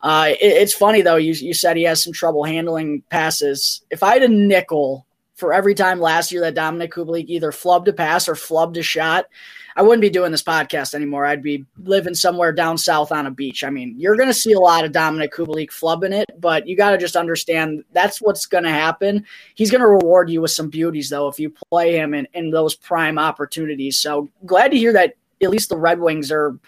Uh, 0.00 0.28
it, 0.30 0.38
it's 0.40 0.72
funny 0.72 1.02
though. 1.02 1.16
You 1.16 1.34
you 1.34 1.52
said 1.52 1.76
he 1.76 1.82
has 1.82 2.02
some 2.02 2.14
trouble 2.14 2.44
handling 2.44 3.02
passes. 3.10 3.82
If 3.90 4.02
I 4.02 4.14
had 4.14 4.22
a 4.22 4.28
nickel 4.28 5.06
for 5.34 5.52
every 5.52 5.74
time 5.74 6.00
last 6.00 6.32
year 6.32 6.40
that 6.40 6.54
Dominik 6.54 6.90
Kubalik 6.90 7.26
either 7.28 7.52
flubbed 7.52 7.88
a 7.88 7.92
pass 7.92 8.26
or 8.26 8.34
flubbed 8.34 8.78
a 8.78 8.82
shot, 8.82 9.26
I 9.76 9.82
wouldn't 9.82 10.00
be 10.00 10.08
doing 10.08 10.32
this 10.32 10.42
podcast 10.42 10.94
anymore. 10.94 11.26
I'd 11.26 11.42
be 11.42 11.66
living 11.82 12.14
somewhere 12.14 12.50
down 12.50 12.78
south 12.78 13.12
on 13.12 13.26
a 13.26 13.30
beach. 13.30 13.62
I 13.62 13.68
mean, 13.68 13.94
you're 13.98 14.16
going 14.16 14.30
to 14.30 14.34
see 14.34 14.52
a 14.52 14.58
lot 14.58 14.86
of 14.86 14.92
Dominik 14.92 15.28
Kubalik 15.28 15.68
flubbing 15.68 16.14
it, 16.14 16.30
but 16.40 16.66
you 16.66 16.76
got 16.76 16.92
to 16.92 16.98
just 16.98 17.14
understand 17.14 17.84
that's 17.92 18.22
what's 18.22 18.46
going 18.46 18.64
to 18.64 18.70
happen. 18.70 19.26
He's 19.54 19.70
going 19.70 19.82
to 19.82 19.86
reward 19.86 20.30
you 20.30 20.40
with 20.40 20.50
some 20.50 20.70
beauties, 20.70 21.10
though, 21.10 21.28
if 21.28 21.38
you 21.38 21.52
play 21.70 21.94
him 21.94 22.14
in, 22.14 22.26
in 22.32 22.50
those 22.50 22.74
prime 22.74 23.18
opportunities. 23.18 23.98
So 23.98 24.30
glad 24.46 24.70
to 24.70 24.78
hear 24.78 24.94
that 24.94 25.14
at 25.42 25.50
least 25.50 25.68
the 25.68 25.76
Red 25.76 26.00
Wings 26.00 26.32
are 26.32 26.58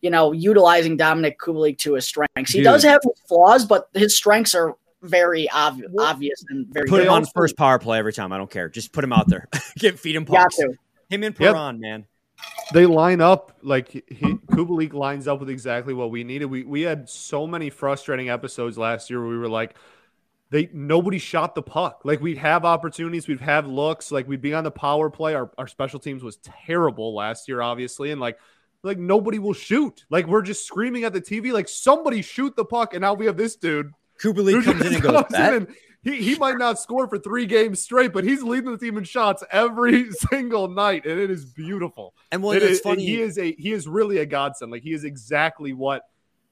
you 0.00 0.10
know, 0.10 0.32
utilizing 0.32 0.98
Dominik 0.98 1.36
Kubalik 1.36 1.78
to 1.78 1.94
his 1.94 2.04
strengths. 2.04 2.52
He 2.52 2.58
Dude. 2.58 2.64
does 2.64 2.82
have 2.82 3.00
flaws, 3.28 3.64
but 3.64 3.88
his 3.94 4.16
strengths 4.16 4.52
are 4.52 4.74
very 5.00 5.48
ob- 5.52 5.80
obvious 5.96 6.44
and 6.48 6.66
very. 6.72 6.88
Put 6.88 6.96
good. 6.96 7.06
him 7.06 7.12
on 7.12 7.24
first 7.26 7.56
power 7.56 7.78
play 7.78 7.98
every 7.98 8.12
time. 8.12 8.32
I 8.32 8.38
don't 8.38 8.50
care. 8.50 8.68
Just 8.68 8.92
put 8.92 9.04
him 9.04 9.12
out 9.12 9.28
there. 9.28 9.46
Get 9.78 10.00
feed 10.00 10.16
him 10.16 10.24
pucks. 10.24 10.58
Him 11.08 11.22
and 11.22 11.36
Perron, 11.36 11.76
yep. 11.76 11.80
man 11.80 12.06
they 12.72 12.86
line 12.86 13.20
up 13.20 13.56
like 13.62 13.90
he, 13.90 14.02
Kubalik 14.02 14.92
lines 14.92 15.28
up 15.28 15.40
with 15.40 15.50
exactly 15.50 15.94
what 15.94 16.10
we 16.10 16.24
needed. 16.24 16.46
We 16.46 16.64
we 16.64 16.82
had 16.82 17.08
so 17.08 17.46
many 17.46 17.70
frustrating 17.70 18.28
episodes 18.28 18.78
last 18.78 19.10
year 19.10 19.20
where 19.20 19.28
we 19.28 19.38
were 19.38 19.48
like, 19.48 19.76
they 20.50 20.68
nobody 20.72 21.18
shot 21.18 21.54
the 21.54 21.62
puck. 21.62 22.02
Like 22.04 22.20
we'd 22.20 22.38
have 22.38 22.64
opportunities, 22.64 23.26
we'd 23.26 23.40
have 23.40 23.66
looks, 23.66 24.12
like 24.12 24.28
we'd 24.28 24.40
be 24.40 24.54
on 24.54 24.64
the 24.64 24.70
power 24.70 25.10
play. 25.10 25.34
Our 25.34 25.50
our 25.58 25.66
special 25.66 25.98
teams 25.98 26.22
was 26.22 26.38
terrible 26.38 27.14
last 27.14 27.48
year, 27.48 27.60
obviously, 27.62 28.10
and 28.10 28.20
like 28.20 28.38
like 28.82 28.98
nobody 28.98 29.38
will 29.38 29.54
shoot. 29.54 30.04
Like 30.10 30.26
we're 30.26 30.42
just 30.42 30.66
screaming 30.66 31.04
at 31.04 31.12
the 31.12 31.20
TV, 31.20 31.52
like 31.52 31.68
somebody 31.68 32.22
shoot 32.22 32.56
the 32.56 32.64
puck, 32.64 32.94
and 32.94 33.02
now 33.02 33.14
we 33.14 33.26
have 33.26 33.36
this 33.36 33.56
dude. 33.56 33.92
Kubalik 34.20 34.64
comes 34.64 34.86
in 34.86 34.94
and 34.94 35.02
goes, 35.02 35.24
in 35.32 35.66
he, 36.02 36.20
he 36.20 36.34
might 36.36 36.58
not 36.58 36.80
score 36.80 37.06
for 37.06 37.18
three 37.18 37.46
games 37.46 37.80
straight, 37.80 38.12
but 38.12 38.24
he's 38.24 38.42
leading 38.42 38.72
the 38.72 38.78
team 38.78 38.98
in 38.98 39.04
shots 39.04 39.44
every 39.50 40.10
single 40.30 40.68
night, 40.68 41.06
and 41.06 41.18
it 41.18 41.30
is 41.30 41.44
beautiful. 41.44 42.14
And 42.30 42.42
it's 42.44 42.64
is, 42.64 42.80
funny. 42.80 43.04
He 43.04 43.20
is 43.20 43.38
a 43.38 43.52
he 43.52 43.72
is 43.72 43.86
really 43.86 44.18
a 44.18 44.26
godsend. 44.26 44.72
Like 44.72 44.82
he 44.82 44.92
is 44.92 45.04
exactly 45.04 45.72
what 45.72 46.02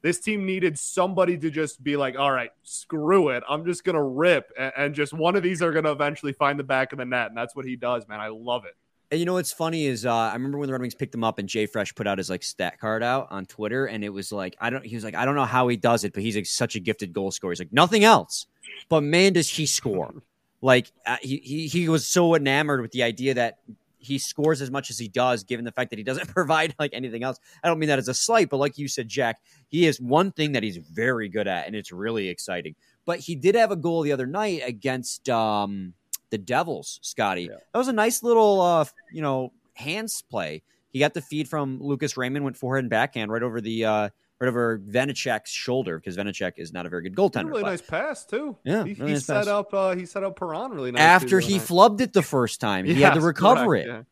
this 0.03 0.21
team 0.21 0.47
needed. 0.47 0.79
Somebody 0.79 1.37
to 1.39 1.51
just 1.51 1.83
be 1.83 1.97
like, 1.97 2.17
all 2.17 2.31
right, 2.31 2.51
screw 2.63 3.31
it. 3.31 3.43
I'm 3.49 3.65
just 3.65 3.83
gonna 3.83 4.03
rip, 4.03 4.53
and, 4.57 4.73
and 4.77 4.95
just 4.95 5.13
one 5.13 5.35
of 5.35 5.43
these 5.43 5.63
are 5.63 5.73
gonna 5.73 5.93
eventually 5.93 6.33
find 6.33 6.59
the 6.59 6.65
back 6.65 6.93
of 6.93 6.99
the 6.99 7.05
net, 7.05 7.29
and 7.29 7.37
that's 7.37 7.57
what 7.57 7.65
he 7.65 7.75
does, 7.75 8.07
man. 8.07 8.21
I 8.21 8.29
love 8.29 8.65
it. 8.67 8.77
And 9.11 9.19
you 9.19 9.27
know 9.27 9.33
what's 9.33 9.53
funny 9.53 9.87
is 9.87 10.07
uh, 10.07 10.15
I 10.15 10.33
remember 10.35 10.59
when 10.59 10.69
the 10.69 10.73
Red 10.73 10.83
Wings 10.83 10.95
picked 10.95 11.13
him 11.15 11.25
up 11.25 11.41
and 11.41 11.49
Jay 11.49 11.67
Fresh 11.67 11.95
put 11.97 12.07
out 12.07 12.19
his 12.19 12.31
like 12.31 12.45
stat 12.45 12.79
card 12.79 13.03
out 13.03 13.27
on 13.31 13.45
Twitter, 13.45 13.87
and 13.87 14.05
it 14.05 14.09
was 14.11 14.31
like 14.31 14.57
I 14.61 14.71
don't. 14.71 14.87
He 14.87 14.95
was 14.95 15.03
like 15.03 15.17
I 15.17 15.25
don't 15.25 15.35
know 15.35 15.45
how 15.45 15.67
he 15.67 15.77
does 15.77 16.05
it, 16.05 16.13
but 16.13 16.23
he's 16.23 16.37
like 16.37 16.47
such 16.47 16.77
a 16.77 16.81
gifted 16.81 17.13
goal 17.13 17.33
scorer. 17.33 17.51
He's 17.51 17.59
like 17.59 17.73
nothing 17.73 18.05
else, 18.05 18.47
but 18.89 19.03
man, 19.03 19.33
does 19.33 19.49
he 19.49 19.67
score! 19.67 20.15
like 20.63 20.93
uh, 21.07 21.17
he, 21.23 21.39
he 21.39 21.67
he 21.67 21.89
was 21.89 22.07
so 22.07 22.37
enamored 22.37 22.81
with 22.81 22.93
the 22.93 23.03
idea 23.03 23.35
that 23.35 23.59
he 23.99 24.17
scores 24.17 24.63
as 24.63 24.71
much 24.71 24.91
as 24.91 24.99
he 24.99 25.09
does, 25.09 25.43
given 25.43 25.65
the 25.65 25.73
fact 25.73 25.91
that 25.91 25.99
he 25.99 26.05
doesn't 26.05 26.29
provide 26.35 26.77
like 26.79 26.95
anything 26.95 27.25
else. 27.25 27.41
I 27.65 27.69
don't 27.69 27.81
mean 27.81 27.89
that 27.89 27.99
as 27.99 28.09
a 28.09 28.15
slight, 28.15 28.49
but 28.49 28.59
like 28.59 28.79
you 28.79 28.87
said, 28.87 29.09
Jack, 29.09 29.41
he 29.71 29.87
is 29.87 30.01
one 30.01 30.31
thing 30.31 30.53
that 30.53 30.63
he's 30.63 30.77
very 30.77 31.29
good 31.29 31.49
at, 31.49 31.67
and 31.67 31.75
it's 31.75 31.91
really 31.91 32.29
exciting. 32.29 32.77
But 33.07 33.19
he 33.19 33.35
did 33.35 33.57
have 33.57 33.73
a 33.73 33.77
goal 33.77 34.03
the 34.03 34.13
other 34.13 34.29
night 34.29 34.63
against. 34.65 35.29
um 35.29 35.95
the 36.31 36.39
Devils, 36.39 36.99
Scotty. 37.03 37.43
Yeah. 37.43 37.57
That 37.73 37.79
was 37.79 37.89
a 37.89 37.93
nice 37.93 38.23
little, 38.23 38.61
uh, 38.61 38.85
you 39.13 39.23
know, 39.23 39.53
hands 39.75 40.23
play. 40.23 40.63
He 40.91 40.99
got 40.99 41.15
the 41.15 41.23
feed 41.23 41.49
from 41.49 41.81
Lucas 41.81 42.17
Raymond, 42.17 42.45
went 42.45 42.57
forehand 42.57 42.85
and 42.85 42.91
backhand 42.91 43.31
right 43.31 43.43
over 43.43 43.61
the 43.61 43.85
uh, 43.85 44.09
right 44.41 44.49
over 44.49 44.79
Vanecek's 44.79 45.51
shoulder 45.51 45.99
because 45.99 46.17
Vanecek 46.17 46.55
is 46.57 46.73
not 46.73 46.87
a 46.87 46.89
very 46.89 47.03
good 47.03 47.15
goaltender. 47.15 47.49
Really 47.49 47.63
but. 47.63 47.71
nice 47.71 47.83
pass 47.83 48.25
too. 48.25 48.57
Yeah, 48.65 48.85
he, 48.85 48.95
really 48.95 48.95
he 48.95 49.13
nice 49.15 49.27
set 49.27 49.45
pass. 49.45 49.47
up 49.47 49.75
uh, 49.75 49.95
he 49.95 50.07
set 50.07 50.25
up 50.25 50.37
Perron 50.37 50.73
really 50.73 50.93
nice. 50.93 51.03
After 51.03 51.39
he 51.39 51.59
night. 51.59 51.67
flubbed 51.67 52.01
it 52.01 52.13
the 52.13 52.23
first 52.23 52.61
time, 52.61 52.85
he 52.87 52.95
yes, 52.95 53.03
had 53.03 53.15
to 53.15 53.21
recover 53.27 53.67
correct, 53.67 53.87
it. 53.87 53.91
Yeah. 53.91 54.03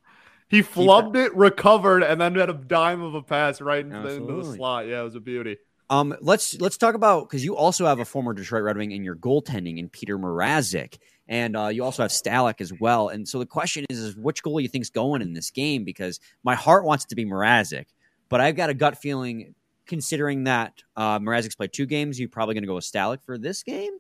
He 0.51 0.63
flubbed 0.63 1.17
it, 1.17 1.37
recovered, 1.37 2.03
and 2.03 2.19
then 2.19 2.35
had 2.35 2.49
a 2.49 2.55
dime 2.55 3.03
of 3.03 3.15
a 3.15 3.23
pass 3.23 3.61
right 3.61 3.85
into 3.85 4.01
the, 4.01 4.15
into 4.15 4.33
the, 4.33 4.55
slot. 4.55 4.87
Yeah, 4.87 5.01
it 5.01 5.05
was 5.05 5.15
a 5.15 5.21
beauty. 5.21 5.59
Um, 5.91 6.15
let's 6.21 6.59
let's 6.61 6.77
talk 6.77 6.95
about 6.95 7.29
because 7.29 7.45
you 7.45 7.57
also 7.57 7.87
have 7.87 7.99
a 7.99 8.05
former 8.05 8.33
Detroit 8.33 8.63
Red 8.63 8.77
Wing 8.77 8.93
in 8.93 9.05
your 9.05 9.17
goaltending 9.17 9.79
in 9.79 9.89
Peter 9.89 10.19
Mrazek, 10.19 10.99
and 11.29 11.57
uh, 11.57 11.69
you 11.69 11.85
also 11.85 12.03
have 12.03 12.11
Stalock 12.11 12.61
as 12.61 12.73
well. 12.81 13.09
And 13.09 13.29
so 13.29 13.39
the 13.39 13.47
question 13.47 13.85
is, 13.91 13.99
is 13.99 14.17
which 14.17 14.43
goal 14.43 14.61
you 14.61 14.69
think's 14.69 14.91
going 14.91 15.23
in 15.23 15.35
this 15.35 15.51
game? 15.51 15.85
Because 15.85 16.21
my 16.43 16.55
heart 16.55 16.85
wants 16.85 17.05
it 17.05 17.09
to 17.09 17.15
be 17.15 17.27
Mrazek, 17.27 17.87
but 18.29 18.41
I've 18.41 18.57
got 18.57 18.71
a 18.71 18.75
gut 18.75 18.99
feeling, 18.99 19.55
considering 19.87 20.45
that 20.45 20.83
uh, 20.97 21.19
Mrazek's 21.19 21.55
played 21.55 21.73
two 21.73 21.87
games, 21.87 22.19
you're 22.19 22.29
probably 22.29 22.55
going 22.55 22.63
to 22.63 22.69
go 22.69 22.75
with 22.75 22.85
Stalock 22.85 23.23
for 23.23 23.37
this 23.37 23.63
game. 23.63 23.93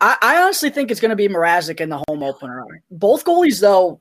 I, 0.00 0.16
I 0.22 0.42
honestly 0.42 0.70
think 0.70 0.90
it's 0.90 1.00
going 1.00 1.10
to 1.10 1.16
be 1.16 1.28
Mrazek 1.28 1.80
in 1.80 1.90
the 1.90 2.02
home 2.08 2.22
opener. 2.22 2.64
Both 2.90 3.24
goalies, 3.24 3.60
though, 3.60 4.00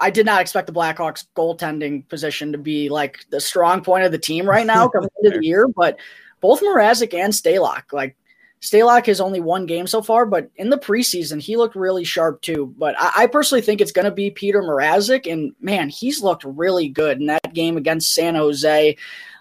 I 0.00 0.10
did 0.10 0.26
not 0.26 0.42
expect 0.42 0.66
the 0.66 0.72
Blackhawks 0.72 1.26
goaltending 1.34 2.06
position 2.08 2.52
to 2.52 2.58
be 2.58 2.90
like 2.90 3.24
the 3.30 3.40
strong 3.40 3.82
point 3.82 4.04
of 4.04 4.12
the 4.12 4.18
team 4.18 4.46
right 4.46 4.66
now 4.66 4.88
coming 4.94 5.08
into 5.22 5.38
the 5.38 5.46
year, 5.46 5.66
but 5.66 5.96
both 6.40 6.60
Mrazek 6.60 7.14
and 7.14 7.32
Stalock, 7.32 7.92
like 7.92 8.16
Stalock 8.64 9.04
has 9.06 9.20
only 9.20 9.40
one 9.40 9.66
game 9.66 9.86
so 9.86 10.00
far, 10.00 10.24
but 10.24 10.50
in 10.56 10.70
the 10.70 10.78
preseason 10.78 11.38
he 11.38 11.54
looked 11.54 11.76
really 11.76 12.02
sharp 12.02 12.40
too. 12.40 12.74
But 12.78 12.94
I, 12.98 13.12
I 13.16 13.26
personally 13.26 13.60
think 13.60 13.82
it's 13.82 13.92
going 13.92 14.06
to 14.06 14.10
be 14.10 14.30
Petr 14.30 14.54
Mrazek, 14.54 15.30
and 15.30 15.54
man, 15.60 15.90
he's 15.90 16.22
looked 16.22 16.44
really 16.44 16.88
good 16.88 17.20
in 17.20 17.26
that 17.26 17.52
game 17.52 17.76
against 17.76 18.14
San 18.14 18.34
Jose. 18.34 18.96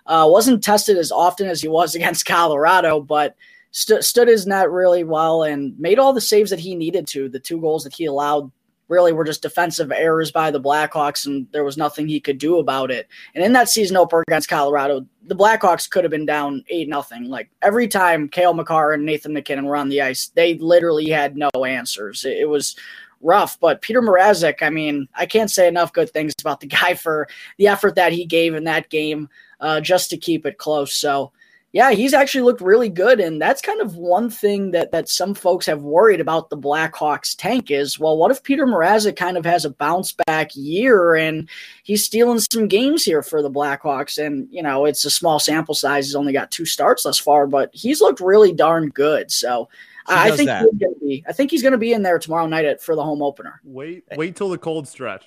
Uh, 0.06 0.28
wasn't 0.30 0.62
tested 0.62 0.98
as 0.98 1.10
often 1.10 1.48
as 1.48 1.62
he 1.62 1.70
was 1.70 1.96
against 1.96 2.26
Colorado, 2.26 3.00
but 3.00 3.38
st- 3.72 4.04
stood 4.04 4.28
his 4.28 4.46
net 4.46 4.70
really 4.70 5.06
well 5.06 5.44
and 5.44 5.80
made 5.80 6.00
all 6.00 6.12
the 6.12 6.20
saves 6.20 6.50
that 6.50 6.60
he 6.60 6.76
needed 6.76 7.08
to. 7.08 7.30
The 7.30 7.40
two 7.40 7.62
goals 7.62 7.86
that 7.86 7.94
he 7.94 8.04
allowed 8.04 8.52
really 8.94 9.12
were 9.12 9.26
just 9.26 9.42
defensive 9.42 9.92
errors 9.92 10.32
by 10.32 10.52
the 10.52 10.62
Blackhawks, 10.62 11.26
and 11.26 11.48
there 11.52 11.64
was 11.64 11.78
nothing 11.78 12.08
he 12.08 12.20
could 12.20 12.38
do 12.38 12.60
about 12.60 12.92
it. 12.92 13.08
And 13.34 13.44
in 13.44 13.54
that 13.54 13.70
season 13.70 13.98
opener 13.98 14.24
against 14.28 14.50
Colorado, 14.50 15.06
the 15.26 15.36
Blackhawks 15.36 15.90
could 15.90 16.04
have 16.04 16.12
been 16.12 16.26
down 16.26 16.64
eight 16.70 16.88
nothing. 16.88 17.26
Like 17.26 17.50
every 17.62 17.88
time 17.88 18.30
Cale 18.30 18.54
Makar 18.54 18.94
and 18.94 19.06
Nathan 19.06 19.34
MacKinnon 19.34 19.66
were 19.66 19.76
on 19.76 19.90
the 19.90 20.02
ice, 20.02 20.28
they 20.36 20.56
literally 20.56 21.10
had 21.10 21.36
no 21.36 21.50
answers. 21.66 22.24
It, 22.24 22.38
it 22.38 22.50
was 22.50 22.76
rough. 23.20 23.60
But 23.60 23.82
Petr 23.82 24.02
Mrazek, 24.02 24.62
I 24.62 24.70
mean, 24.70 25.08
I 25.16 25.26
can't 25.26 25.50
say 25.50 25.68
enough 25.68 25.94
good 25.94 26.12
things 26.12 26.34
about 26.40 26.60
the 26.60 26.68
guy 26.82 26.94
for 26.94 27.28
the 27.58 27.68
effort 27.68 27.96
that 27.96 28.14
he 28.14 28.26
gave 28.26 28.54
in 28.54 28.66
that 28.66 28.90
game 28.90 29.30
uh, 29.60 29.82
just 29.82 30.10
to 30.12 30.18
keep 30.18 30.46
it 30.46 30.58
close. 30.58 30.94
So 30.96 31.32
yeah, 31.74 31.90
he's 31.92 32.14
actually 32.14 32.44
looked 32.44 32.62
really 32.62 32.88
good, 32.88 33.20
and 33.20 33.42
that's 33.42 33.60
kind 33.60 33.82
of 33.82 33.96
one 33.96 34.30
thing 34.30 34.72
that 34.72 34.92
that 34.92 35.10
some 35.10 35.34
folks 35.34 35.66
have 35.66 35.82
worried 35.82 36.22
about 36.22 36.52
the 36.52 36.58
Blackhawks 36.58 37.36
tank 37.36 37.72
is, 37.72 37.98
well, 37.98 38.16
what 38.16 38.30
if 38.30 38.44
Petr 38.44 38.60
Mrazek 38.60 39.16
kind 39.16 39.38
of 39.38 39.46
has 39.46 39.66
a 39.66 39.72
bounce 39.72 40.14
back 40.28 40.52
year 40.54 41.16
and 41.16 41.50
he's 41.82 42.06
stealing 42.06 42.40
some 42.40 42.68
games 42.68 43.04
here 43.04 43.24
for 43.24 43.42
the 43.42 43.50
Blackhawks, 43.50 44.24
and 44.24 44.48
you 44.52 44.62
know 44.62 44.86
it's 44.86 45.04
a 45.04 45.10
small 45.10 45.40
sample 45.40 45.74
size; 45.74 46.06
he's 46.06 46.16
only 46.16 46.32
got 46.32 46.52
two 46.52 46.66
starts 46.66 47.04
thus 47.04 47.18
far, 47.18 47.48
but 47.48 47.72
he's 47.74 48.02
looked 48.02 48.22
really 48.22 48.54
darn 48.54 48.90
good. 48.90 49.32
So. 49.32 49.68
I 50.06 50.32
think 50.32 50.50
he's 50.50 50.80
gonna 50.82 50.96
be. 51.00 51.24
I 51.30 51.32
think 51.32 51.50
he's 51.50 51.62
going 51.62 51.72
to 51.72 51.78
be 51.78 51.94
in 51.94 52.04
there 52.04 52.20
tomorrow 52.20 52.46
night 52.46 52.66
at, 52.66 52.82
for 52.82 52.94
the 52.94 53.02
home 53.02 53.22
opener. 53.22 53.62
Wait, 53.64 54.04
wait 54.18 54.36
till 54.36 54.50
the 54.50 54.58
cold 54.58 54.86
stretch. 54.86 55.24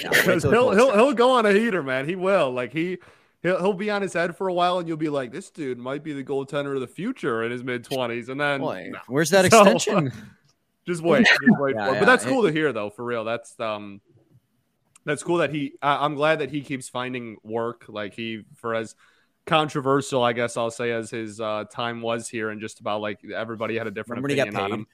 Yeah, 0.00 0.12
he'll 0.38 0.70
he'll 0.70 0.94
he'll 0.94 1.12
go 1.12 1.32
on 1.32 1.44
a 1.44 1.52
heater, 1.52 1.82
man. 1.82 2.08
He 2.08 2.14
will. 2.14 2.52
Like 2.52 2.72
he 2.72 2.98
he'll, 3.46 3.58
he'll 3.60 3.72
be 3.72 3.90
on 3.90 4.02
his 4.02 4.12
head 4.12 4.36
for 4.36 4.48
a 4.48 4.52
while, 4.52 4.78
and 4.78 4.88
you'll 4.88 4.96
be 4.96 5.08
like, 5.08 5.32
this 5.32 5.50
dude 5.50 5.78
might 5.78 6.02
be 6.02 6.12
the 6.12 6.24
goaltender 6.24 6.74
of 6.74 6.80
the 6.80 6.86
future 6.86 7.44
in 7.44 7.50
his 7.50 7.62
mid 7.62 7.84
twenties, 7.84 8.28
and 8.28 8.40
then 8.40 8.60
Boy, 8.60 8.90
no. 8.92 8.98
where's 9.06 9.30
that 9.30 9.50
so, 9.50 9.62
extension? 9.62 10.12
just 10.86 11.02
wait, 11.02 11.26
just 11.26 11.40
wait 11.58 11.76
yeah, 11.76 11.86
for. 11.86 11.92
Yeah, 11.94 12.00
but 12.00 12.06
that's 12.06 12.24
cool 12.24 12.42
to 12.42 12.52
hear, 12.52 12.72
though. 12.72 12.90
For 12.90 13.04
real, 13.04 13.24
that's 13.24 13.58
um, 13.60 14.00
that's 15.04 15.22
cool 15.22 15.38
that 15.38 15.54
he. 15.54 15.74
I, 15.80 16.04
I'm 16.04 16.14
glad 16.14 16.40
that 16.40 16.50
he 16.50 16.60
keeps 16.60 16.88
finding 16.88 17.36
work. 17.42 17.84
Like 17.88 18.14
he, 18.14 18.42
for 18.56 18.74
as 18.74 18.94
controversial, 19.46 20.22
I 20.22 20.32
guess 20.32 20.56
I'll 20.56 20.70
say, 20.70 20.90
as 20.90 21.10
his 21.10 21.40
uh, 21.40 21.64
time 21.70 22.02
was 22.02 22.28
here, 22.28 22.50
and 22.50 22.60
just 22.60 22.80
about 22.80 23.00
like 23.00 23.20
everybody 23.24 23.78
had 23.78 23.86
a 23.86 23.92
different 23.92 24.22
Remember 24.22 24.42
opinion 24.42 24.62
on 24.62 24.72
him 24.72 24.86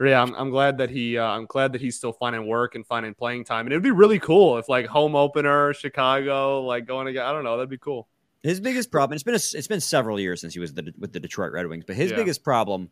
yeah, 0.00 0.20
I'm, 0.20 0.34
I'm 0.34 0.50
glad 0.50 0.78
that 0.78 0.90
he 0.90 1.16
uh, 1.16 1.24
I'm 1.24 1.46
glad 1.46 1.72
that 1.72 1.80
he's 1.80 1.96
still 1.96 2.12
finding 2.12 2.46
work 2.46 2.74
and 2.74 2.86
finding 2.86 3.14
playing 3.14 3.44
time. 3.44 3.66
And 3.66 3.72
it'd 3.72 3.82
be 3.82 3.90
really 3.90 4.18
cool 4.18 4.58
if 4.58 4.68
like 4.68 4.86
home 4.86 5.16
opener 5.16 5.72
Chicago, 5.72 6.62
like 6.62 6.86
going 6.86 7.06
again. 7.08 7.24
I 7.24 7.32
don't 7.32 7.44
know, 7.44 7.56
that'd 7.56 7.70
be 7.70 7.78
cool. 7.78 8.08
His 8.42 8.60
biggest 8.60 8.90
problem. 8.90 9.14
It's 9.14 9.24
been 9.24 9.34
a, 9.34 9.58
it's 9.58 9.66
been 9.66 9.80
several 9.80 10.20
years 10.20 10.40
since 10.40 10.54
he 10.54 10.60
was 10.60 10.74
the, 10.74 10.92
with 10.98 11.12
the 11.12 11.18
Detroit 11.18 11.52
Red 11.52 11.66
Wings, 11.66 11.84
but 11.86 11.96
his 11.96 12.10
yeah. 12.10 12.16
biggest 12.16 12.44
problem 12.44 12.90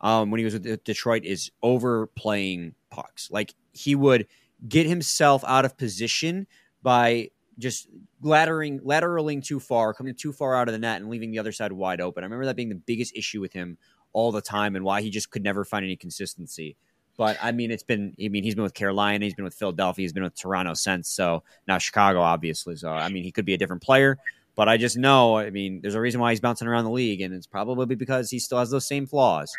um, 0.00 0.30
when 0.30 0.38
he 0.38 0.44
was 0.44 0.54
with 0.54 0.84
Detroit 0.84 1.24
is 1.24 1.50
overplaying 1.62 2.74
pucks. 2.90 3.30
Like 3.30 3.54
he 3.72 3.94
would 3.96 4.26
get 4.66 4.86
himself 4.86 5.44
out 5.46 5.64
of 5.64 5.76
position 5.76 6.46
by 6.82 7.30
just 7.58 7.88
laddering 8.22 8.80
lateraling 8.80 9.44
too 9.44 9.60
far, 9.60 9.92
coming 9.92 10.14
too 10.14 10.32
far 10.32 10.54
out 10.54 10.68
of 10.68 10.72
the 10.72 10.78
net, 10.78 11.00
and 11.00 11.10
leaving 11.10 11.30
the 11.30 11.38
other 11.38 11.52
side 11.52 11.72
wide 11.72 12.00
open. 12.00 12.22
I 12.22 12.26
remember 12.26 12.46
that 12.46 12.56
being 12.56 12.68
the 12.68 12.74
biggest 12.74 13.16
issue 13.16 13.40
with 13.40 13.52
him 13.52 13.76
all 14.14 14.32
the 14.32 14.40
time 14.40 14.76
and 14.76 14.84
why 14.84 15.02
he 15.02 15.10
just 15.10 15.30
could 15.30 15.44
never 15.44 15.64
find 15.64 15.84
any 15.84 15.96
consistency. 15.96 16.76
But 17.16 17.36
I 17.42 17.52
mean, 17.52 17.70
it's 17.70 17.82
been, 17.82 18.14
I 18.22 18.28
mean, 18.28 18.42
he's 18.42 18.54
been 18.54 18.64
with 18.64 18.74
Carolina, 18.74 19.24
he's 19.24 19.34
been 19.34 19.44
with 19.44 19.54
Philadelphia, 19.54 20.02
he's 20.02 20.12
been 20.12 20.22
with 20.22 20.34
Toronto 20.34 20.74
since. 20.74 21.08
So 21.08 21.42
now 21.68 21.78
Chicago, 21.78 22.20
obviously. 22.20 22.76
So, 22.76 22.90
I 22.90 23.08
mean, 23.08 23.22
he 23.22 23.30
could 23.30 23.44
be 23.44 23.54
a 23.54 23.58
different 23.58 23.82
player. 23.82 24.18
But 24.56 24.68
I 24.68 24.76
just 24.76 24.96
know, 24.96 25.36
I 25.36 25.50
mean, 25.50 25.80
there's 25.80 25.96
a 25.96 26.00
reason 26.00 26.20
why 26.20 26.30
he's 26.30 26.40
bouncing 26.40 26.68
around 26.68 26.84
the 26.84 26.90
league, 26.90 27.20
and 27.20 27.34
it's 27.34 27.46
probably 27.46 27.96
because 27.96 28.30
he 28.30 28.38
still 28.38 28.58
has 28.58 28.70
those 28.70 28.86
same 28.86 29.04
flaws. 29.04 29.52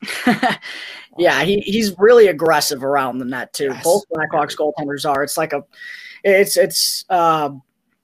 yeah, 1.18 1.42
he, 1.42 1.58
he's 1.58 1.92
really 1.98 2.28
aggressive 2.28 2.84
around 2.84 3.18
the 3.18 3.24
net 3.24 3.52
too. 3.52 3.64
Yes. 3.64 3.82
Both 3.82 4.04
Blackhawks 4.14 4.56
goaltenders 4.56 5.08
are. 5.08 5.24
It's 5.24 5.36
like 5.36 5.52
a, 5.52 5.64
it's 6.22 6.56
it's 6.56 7.04
uh, 7.08 7.50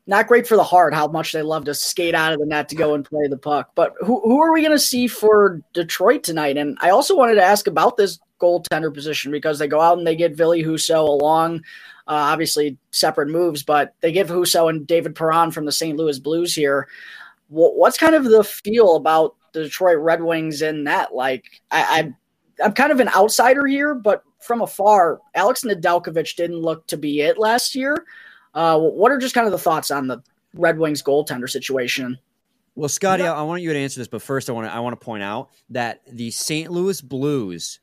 not 0.07 0.27
great 0.27 0.47
for 0.47 0.57
the 0.57 0.65
heart 0.65 0.95
how 0.95 1.09
much 1.09 1.33
they 1.33 1.43
love 1.43 1.65
to 1.65 1.75
skate 1.75 2.15
out 2.15 2.33
of 2.33 2.39
the 2.39 2.47
net 2.47 2.69
to 2.69 2.77
go 2.77 2.95
and 2.95 3.05
play 3.05 3.27
the 3.27 3.39
puck. 3.39 3.71
But 3.75 3.95
who, 4.01 4.21
who 4.21 4.41
are 4.41 4.53
we 4.53 4.61
going 4.61 4.73
to 4.73 4.79
see 4.79 5.07
for 5.07 5.63
Detroit 5.73 6.23
tonight? 6.23 6.57
And 6.57 6.77
I 6.81 6.91
also 6.91 7.17
wanted 7.17 7.37
to 7.37 7.45
ask 7.45 7.67
about 7.67 7.97
this 7.97 8.19
goaltender 8.41 8.93
position 8.93 9.33
because 9.33 9.59
they 9.59 9.69
go 9.69 9.81
out 9.81 9.97
and 9.97 10.07
they 10.07 10.17
get 10.17 10.37
Ville 10.37 10.63
Husso 10.63 11.09
along, 11.09 11.59
uh, 12.07 12.29
obviously 12.33 12.77
separate 12.91 13.29
moves, 13.29 13.63
but 13.63 13.95
they 14.01 14.13
give 14.13 14.29
Husso 14.29 14.69
and 14.69 14.87
David 14.87 15.15
Perron 15.15 15.51
from 15.51 15.65
the 15.65 15.73
St. 15.73 15.97
Louis 15.97 16.19
Blues 16.19 16.55
here. 16.55 16.89
What's 17.49 17.99
kind 17.99 18.15
of 18.15 18.25
the 18.25 18.45
feel 18.45 18.97
about 18.97 19.37
the 19.53 19.65
Detroit 19.65 19.99
Red 19.99 20.23
Wings 20.23 20.61
in 20.61 20.85
that? 20.85 21.15
Like, 21.15 21.45
I, 21.71 21.83
I 21.83 22.15
I'm 22.65 22.73
kind 22.73 22.93
of 22.93 23.01
an 23.01 23.09
outsider 23.09 23.67
here, 23.67 23.95
but 23.95 24.23
from 24.41 24.61
afar, 24.61 25.21
Alex 25.35 25.63
Nedeljkovic 25.63 26.37
didn't 26.37 26.61
look 26.61 26.87
to 26.89 26.97
be 26.97 27.21
it 27.21 27.39
last 27.39 27.75
year. 27.75 28.05
Uh, 28.55 28.79
what 28.79 29.11
are 29.11 29.19
just 29.19 29.35
kind 29.35 29.47
of 29.47 29.53
the 29.53 29.59
thoughts 29.59 29.91
on 29.91 30.07
the 30.07 30.23
Red 30.55 30.79
Wings 30.79 31.03
goaltender 31.03 31.51
situation? 31.51 32.19
Well, 32.77 32.89
Scotty, 32.89 33.25
I, 33.25 33.35
I 33.35 33.43
want 33.43 33.63
you 33.63 33.73
to 33.73 33.79
answer 33.79 34.01
this, 34.01 34.09
but 34.09 34.23
first, 34.23 34.51
I 34.51 34.53
want 34.53 34.67
to 34.67 34.75
I 34.75 34.81
want 34.81 34.99
to 34.99 35.05
point 35.05 35.23
out 35.23 35.51
that 35.71 36.03
the 36.11 36.31
St. 36.31 36.71
Louis 36.71 37.01
Blues, 37.01 37.81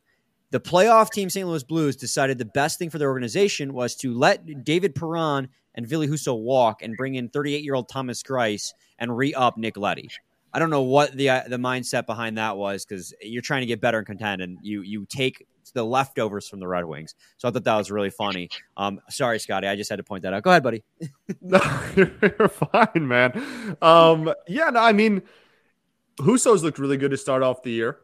the 0.51 0.59
playoff 0.59 1.11
team, 1.11 1.29
St. 1.29 1.47
Louis 1.47 1.63
Blues, 1.63 1.95
decided 1.95 2.37
the 2.37 2.45
best 2.45 2.77
thing 2.77 2.89
for 2.89 2.97
their 2.97 3.09
organization 3.09 3.73
was 3.73 3.95
to 3.97 4.13
let 4.13 4.65
David 4.65 4.95
Perron 4.95 5.47
and 5.75 5.87
Ville 5.87 6.07
Husso 6.07 6.37
walk 6.37 6.81
and 6.81 6.97
bring 6.97 7.15
in 7.15 7.29
38 7.29 7.63
year 7.63 7.75
old 7.75 7.87
Thomas 7.87 8.21
Greiss 8.21 8.73
and 8.99 9.15
re 9.15 9.33
up 9.33 9.57
Nick 9.57 9.77
Leddy. 9.77 10.09
I 10.53 10.59
don't 10.59 10.69
know 10.69 10.81
what 10.81 11.13
the 11.13 11.29
uh, 11.29 11.43
the 11.47 11.57
mindset 11.57 12.05
behind 12.05 12.37
that 12.37 12.57
was 12.57 12.85
because 12.85 13.13
you're 13.21 13.41
trying 13.41 13.61
to 13.61 13.67
get 13.67 13.79
better 13.79 13.97
and 13.97 14.07
contend, 14.07 14.41
and 14.41 14.57
you 14.61 14.81
you 14.81 15.05
take 15.09 15.45
the 15.73 15.83
leftovers 15.83 16.47
from 16.47 16.59
the 16.59 16.67
Red 16.67 16.85
Wings. 16.85 17.15
So 17.37 17.47
I 17.47 17.51
thought 17.51 17.63
that 17.63 17.77
was 17.77 17.91
really 17.91 18.09
funny. 18.09 18.49
Um, 18.77 18.99
sorry, 19.09 19.39
Scotty, 19.39 19.67
I 19.67 19.75
just 19.75 19.89
had 19.89 19.97
to 19.97 20.03
point 20.03 20.23
that 20.23 20.33
out. 20.33 20.43
Go 20.43 20.49
ahead, 20.49 20.63
buddy. 20.63 20.83
no, 21.41 21.59
you're 21.95 22.49
fine, 22.49 23.07
man. 23.07 23.77
Um, 23.81 24.33
yeah, 24.47 24.69
no, 24.69 24.79
I 24.79 24.93
mean, 24.93 25.21
Husso's 26.19 26.63
looked 26.63 26.79
really 26.79 26.97
good 26.97 27.11
to 27.11 27.17
start 27.17 27.43
off 27.43 27.63
the 27.63 27.71
year. 27.71 27.99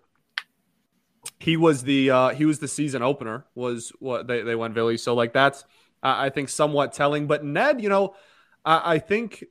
He 1.39 1.57
was 1.57 1.83
the 1.83 2.09
uh, 2.09 2.29
he 2.29 2.45
was 2.45 2.59
the 2.59 2.67
season 2.67 3.01
opener. 3.03 3.45
Was 3.53 3.91
what 3.99 4.27
they 4.27 4.41
they 4.41 4.55
went 4.55 4.73
Ville. 4.73 4.97
So 4.97 5.13
like 5.13 5.33
that's 5.33 5.63
uh, 6.01 6.15
I 6.17 6.29
think 6.29 6.49
somewhat 6.49 6.93
telling. 6.93 7.27
But 7.27 7.43
Ned, 7.43 7.81
you 7.81 7.89
know, 7.89 8.15
I, 8.63 8.93
I 8.95 8.99
think 8.99 9.43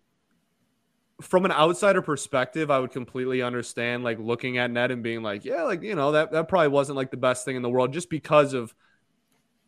from 1.20 1.44
an 1.44 1.52
outsider 1.52 2.02
perspective, 2.02 2.70
I 2.70 2.78
would 2.78 2.90
completely 2.90 3.40
understand 3.42 4.04
like 4.04 4.18
looking 4.18 4.58
at 4.58 4.70
Ned 4.70 4.90
and 4.90 5.02
being 5.02 5.22
like, 5.22 5.44
yeah, 5.44 5.62
like, 5.62 5.82
you 5.82 5.94
know, 5.94 6.12
that, 6.12 6.32
that 6.32 6.48
probably 6.48 6.68
wasn't 6.68 6.96
like 6.96 7.10
the 7.10 7.16
best 7.16 7.44
thing 7.44 7.56
in 7.56 7.62
the 7.62 7.70
world 7.70 7.92
just 7.92 8.10
because 8.10 8.52
of 8.52 8.74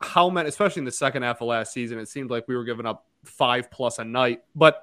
how 0.01 0.29
many, 0.29 0.49
especially 0.49 0.81
in 0.81 0.85
the 0.85 0.93
second 0.93 1.23
half 1.23 1.41
of 1.41 1.49
last 1.49 1.73
season, 1.73 1.99
it 1.99 2.09
seemed 2.09 2.31
like 2.31 2.47
we 2.49 2.57
were 2.57 2.65
giving 2.65 2.87
up 2.87 3.07
five 3.25 3.71
plus 3.71 3.99
a 3.99 4.05
night. 4.05 4.43
But 4.55 4.83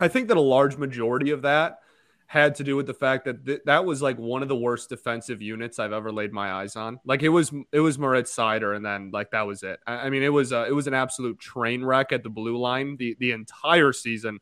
I 0.00 0.08
think 0.08 0.28
that 0.28 0.36
a 0.36 0.40
large 0.40 0.76
majority 0.76 1.30
of 1.30 1.42
that 1.42 1.78
had 2.26 2.56
to 2.56 2.64
do 2.64 2.74
with 2.74 2.86
the 2.86 2.94
fact 2.94 3.26
that 3.26 3.46
th- 3.46 3.60
that 3.66 3.84
was 3.84 4.02
like 4.02 4.18
one 4.18 4.42
of 4.42 4.48
the 4.48 4.56
worst 4.56 4.88
defensive 4.88 5.40
units 5.40 5.78
I've 5.78 5.92
ever 5.92 6.10
laid 6.10 6.32
my 6.32 6.50
eyes 6.50 6.76
on. 6.76 6.98
Like 7.04 7.22
it 7.22 7.28
was, 7.28 7.52
it 7.70 7.80
was 7.80 7.98
Moritz 7.98 8.34
Seider, 8.34 8.74
and 8.74 8.84
then 8.84 9.10
like 9.12 9.30
that 9.30 9.46
was 9.46 9.62
it. 9.62 9.78
I, 9.86 9.94
I 10.06 10.10
mean, 10.10 10.22
it 10.22 10.30
was, 10.30 10.52
uh, 10.52 10.64
it 10.66 10.72
was 10.72 10.86
an 10.86 10.94
absolute 10.94 11.38
train 11.38 11.84
wreck 11.84 12.10
at 12.10 12.24
the 12.24 12.30
blue 12.30 12.56
line 12.56 12.96
the 12.96 13.16
the 13.20 13.30
entire 13.32 13.92
season 13.92 14.40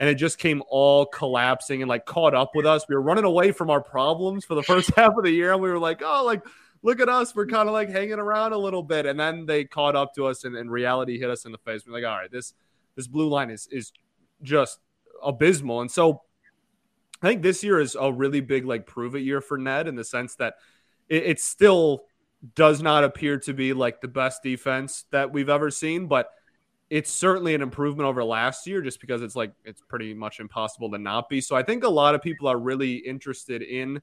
and 0.00 0.08
it 0.08 0.14
just 0.14 0.38
came 0.38 0.62
all 0.68 1.06
collapsing 1.06 1.82
and 1.82 1.88
like 1.88 2.06
caught 2.06 2.34
up 2.34 2.52
with 2.54 2.66
us. 2.66 2.86
We 2.88 2.94
were 2.94 3.02
running 3.02 3.24
away 3.24 3.52
from 3.52 3.70
our 3.70 3.82
problems 3.82 4.44
for 4.44 4.54
the 4.54 4.62
first 4.62 4.90
half 4.96 5.16
of 5.16 5.24
the 5.24 5.30
year, 5.30 5.52
and 5.52 5.62
we 5.62 5.70
were 5.70 5.78
like, 5.78 6.02
oh, 6.04 6.24
like 6.24 6.42
look 6.82 7.00
at 7.00 7.08
us, 7.08 7.34
we're 7.34 7.46
kind 7.46 7.68
of 7.68 7.72
like 7.72 7.88
hanging 7.88 8.18
around 8.18 8.52
a 8.52 8.58
little 8.58 8.82
bit, 8.82 9.06
and 9.06 9.18
then 9.18 9.46
they 9.46 9.64
caught 9.64 9.96
up 9.96 10.14
to 10.14 10.26
us, 10.26 10.44
and, 10.44 10.56
and 10.56 10.70
reality 10.70 11.18
hit 11.18 11.30
us 11.30 11.44
in 11.44 11.52
the 11.52 11.58
face. 11.58 11.82
We're 11.86 11.94
like, 11.94 12.04
all 12.04 12.16
right, 12.16 12.30
this 12.30 12.54
this 12.94 13.06
blue 13.06 13.28
line 13.28 13.50
is 13.50 13.68
is 13.70 13.92
just 14.42 14.78
abysmal, 15.22 15.80
and 15.80 15.90
so 15.90 16.22
I 17.22 17.28
think 17.28 17.42
this 17.42 17.64
year 17.64 17.80
is 17.80 17.96
a 17.98 18.12
really 18.12 18.40
big 18.40 18.64
like 18.64 18.86
prove 18.86 19.14
it 19.14 19.20
year 19.20 19.40
for 19.40 19.58
Ned 19.58 19.88
in 19.88 19.96
the 19.96 20.04
sense 20.04 20.36
that 20.36 20.54
it, 21.08 21.24
it 21.24 21.40
still 21.40 22.04
does 22.54 22.80
not 22.80 23.02
appear 23.02 23.38
to 23.38 23.52
be 23.52 23.72
like 23.72 24.00
the 24.00 24.08
best 24.08 24.42
defense 24.42 25.04
that 25.10 25.32
we've 25.32 25.48
ever 25.48 25.70
seen, 25.70 26.06
but 26.06 26.30
it's 26.90 27.10
certainly 27.10 27.54
an 27.54 27.60
improvement 27.60 28.08
over 28.08 28.24
last 28.24 28.66
year 28.66 28.80
just 28.80 29.00
because 29.00 29.22
it's 29.22 29.36
like 29.36 29.52
it's 29.64 29.82
pretty 29.88 30.14
much 30.14 30.40
impossible 30.40 30.90
to 30.90 30.98
not 30.98 31.28
be. 31.28 31.40
So 31.40 31.54
I 31.54 31.62
think 31.62 31.84
a 31.84 31.88
lot 31.88 32.14
of 32.14 32.22
people 32.22 32.48
are 32.48 32.58
really 32.58 32.94
interested 32.94 33.62
in 33.62 34.00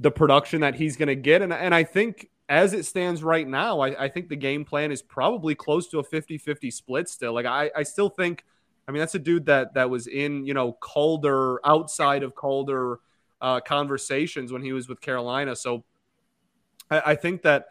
the 0.00 0.10
production 0.10 0.60
that 0.62 0.74
he's 0.74 0.96
going 0.96 1.08
to 1.08 1.16
get. 1.16 1.42
And, 1.42 1.52
and 1.52 1.74
I 1.74 1.84
think 1.84 2.28
as 2.48 2.72
it 2.72 2.86
stands 2.86 3.22
right 3.22 3.46
now, 3.46 3.80
I, 3.80 4.04
I 4.04 4.08
think 4.08 4.28
the 4.28 4.36
game 4.36 4.64
plan 4.64 4.90
is 4.90 5.02
probably 5.02 5.54
close 5.54 5.88
to 5.88 5.98
a 5.98 6.02
50 6.02 6.38
50 6.38 6.70
split 6.70 7.08
still. 7.08 7.32
Like, 7.32 7.46
I, 7.46 7.70
I 7.76 7.82
still 7.84 8.08
think, 8.08 8.44
I 8.86 8.92
mean, 8.92 9.00
that's 9.00 9.14
a 9.14 9.20
dude 9.20 9.46
that, 9.46 9.74
that 9.74 9.90
was 9.90 10.06
in, 10.06 10.44
you 10.44 10.54
know, 10.54 10.72
Calder, 10.72 11.60
outside 11.64 12.22
of 12.22 12.34
Calder 12.34 13.00
uh, 13.40 13.60
conversations 13.60 14.50
when 14.50 14.62
he 14.62 14.72
was 14.72 14.88
with 14.88 15.00
Carolina. 15.00 15.54
So 15.54 15.84
I, 16.90 17.02
I 17.06 17.14
think 17.14 17.42
that 17.42 17.66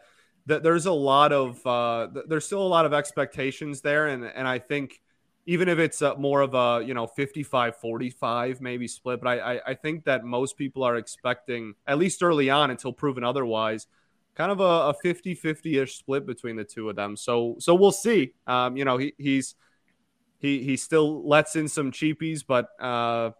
that 0.48 0.62
there's 0.62 0.86
a 0.86 0.92
lot 0.92 1.32
of 1.32 1.64
uh, 1.66 2.08
there's 2.26 2.46
still 2.46 2.62
a 2.62 2.68
lot 2.68 2.84
of 2.84 2.92
expectations 2.92 3.80
there, 3.80 4.08
and 4.08 4.24
and 4.24 4.48
I 4.48 4.58
think 4.58 5.00
even 5.46 5.68
if 5.68 5.78
it's 5.78 6.02
more 6.18 6.42
of 6.42 6.54
a 6.54 6.84
you 6.84 6.92
know 6.92 7.06
55 7.06 7.76
45 7.76 8.60
maybe 8.60 8.86
split 8.86 9.18
but 9.18 9.28
I, 9.28 9.54
I, 9.54 9.60
I 9.68 9.74
think 9.74 10.04
that 10.04 10.22
most 10.22 10.58
people 10.58 10.82
are 10.84 10.96
expecting 10.96 11.74
at 11.86 11.96
least 11.96 12.22
early 12.22 12.50
on 12.50 12.70
until 12.70 12.92
proven 12.92 13.24
otherwise 13.24 13.86
kind 14.34 14.52
of 14.52 14.60
a, 14.60 14.90
a 14.90 14.94
50 15.02 15.34
50ish 15.34 15.96
split 15.96 16.24
between 16.24 16.54
the 16.54 16.64
two 16.64 16.88
of 16.88 16.96
them. 16.96 17.16
So 17.16 17.56
so 17.58 17.74
we'll 17.74 17.92
see. 17.92 18.34
Um, 18.46 18.76
you 18.76 18.84
know 18.84 18.98
he, 18.98 19.14
he's 19.18 19.54
he 20.38 20.62
he 20.62 20.76
still 20.76 21.26
lets 21.26 21.56
in 21.56 21.66
some 21.66 21.92
cheapies 21.92 22.44
but 22.46 22.68
uh, 22.78 23.30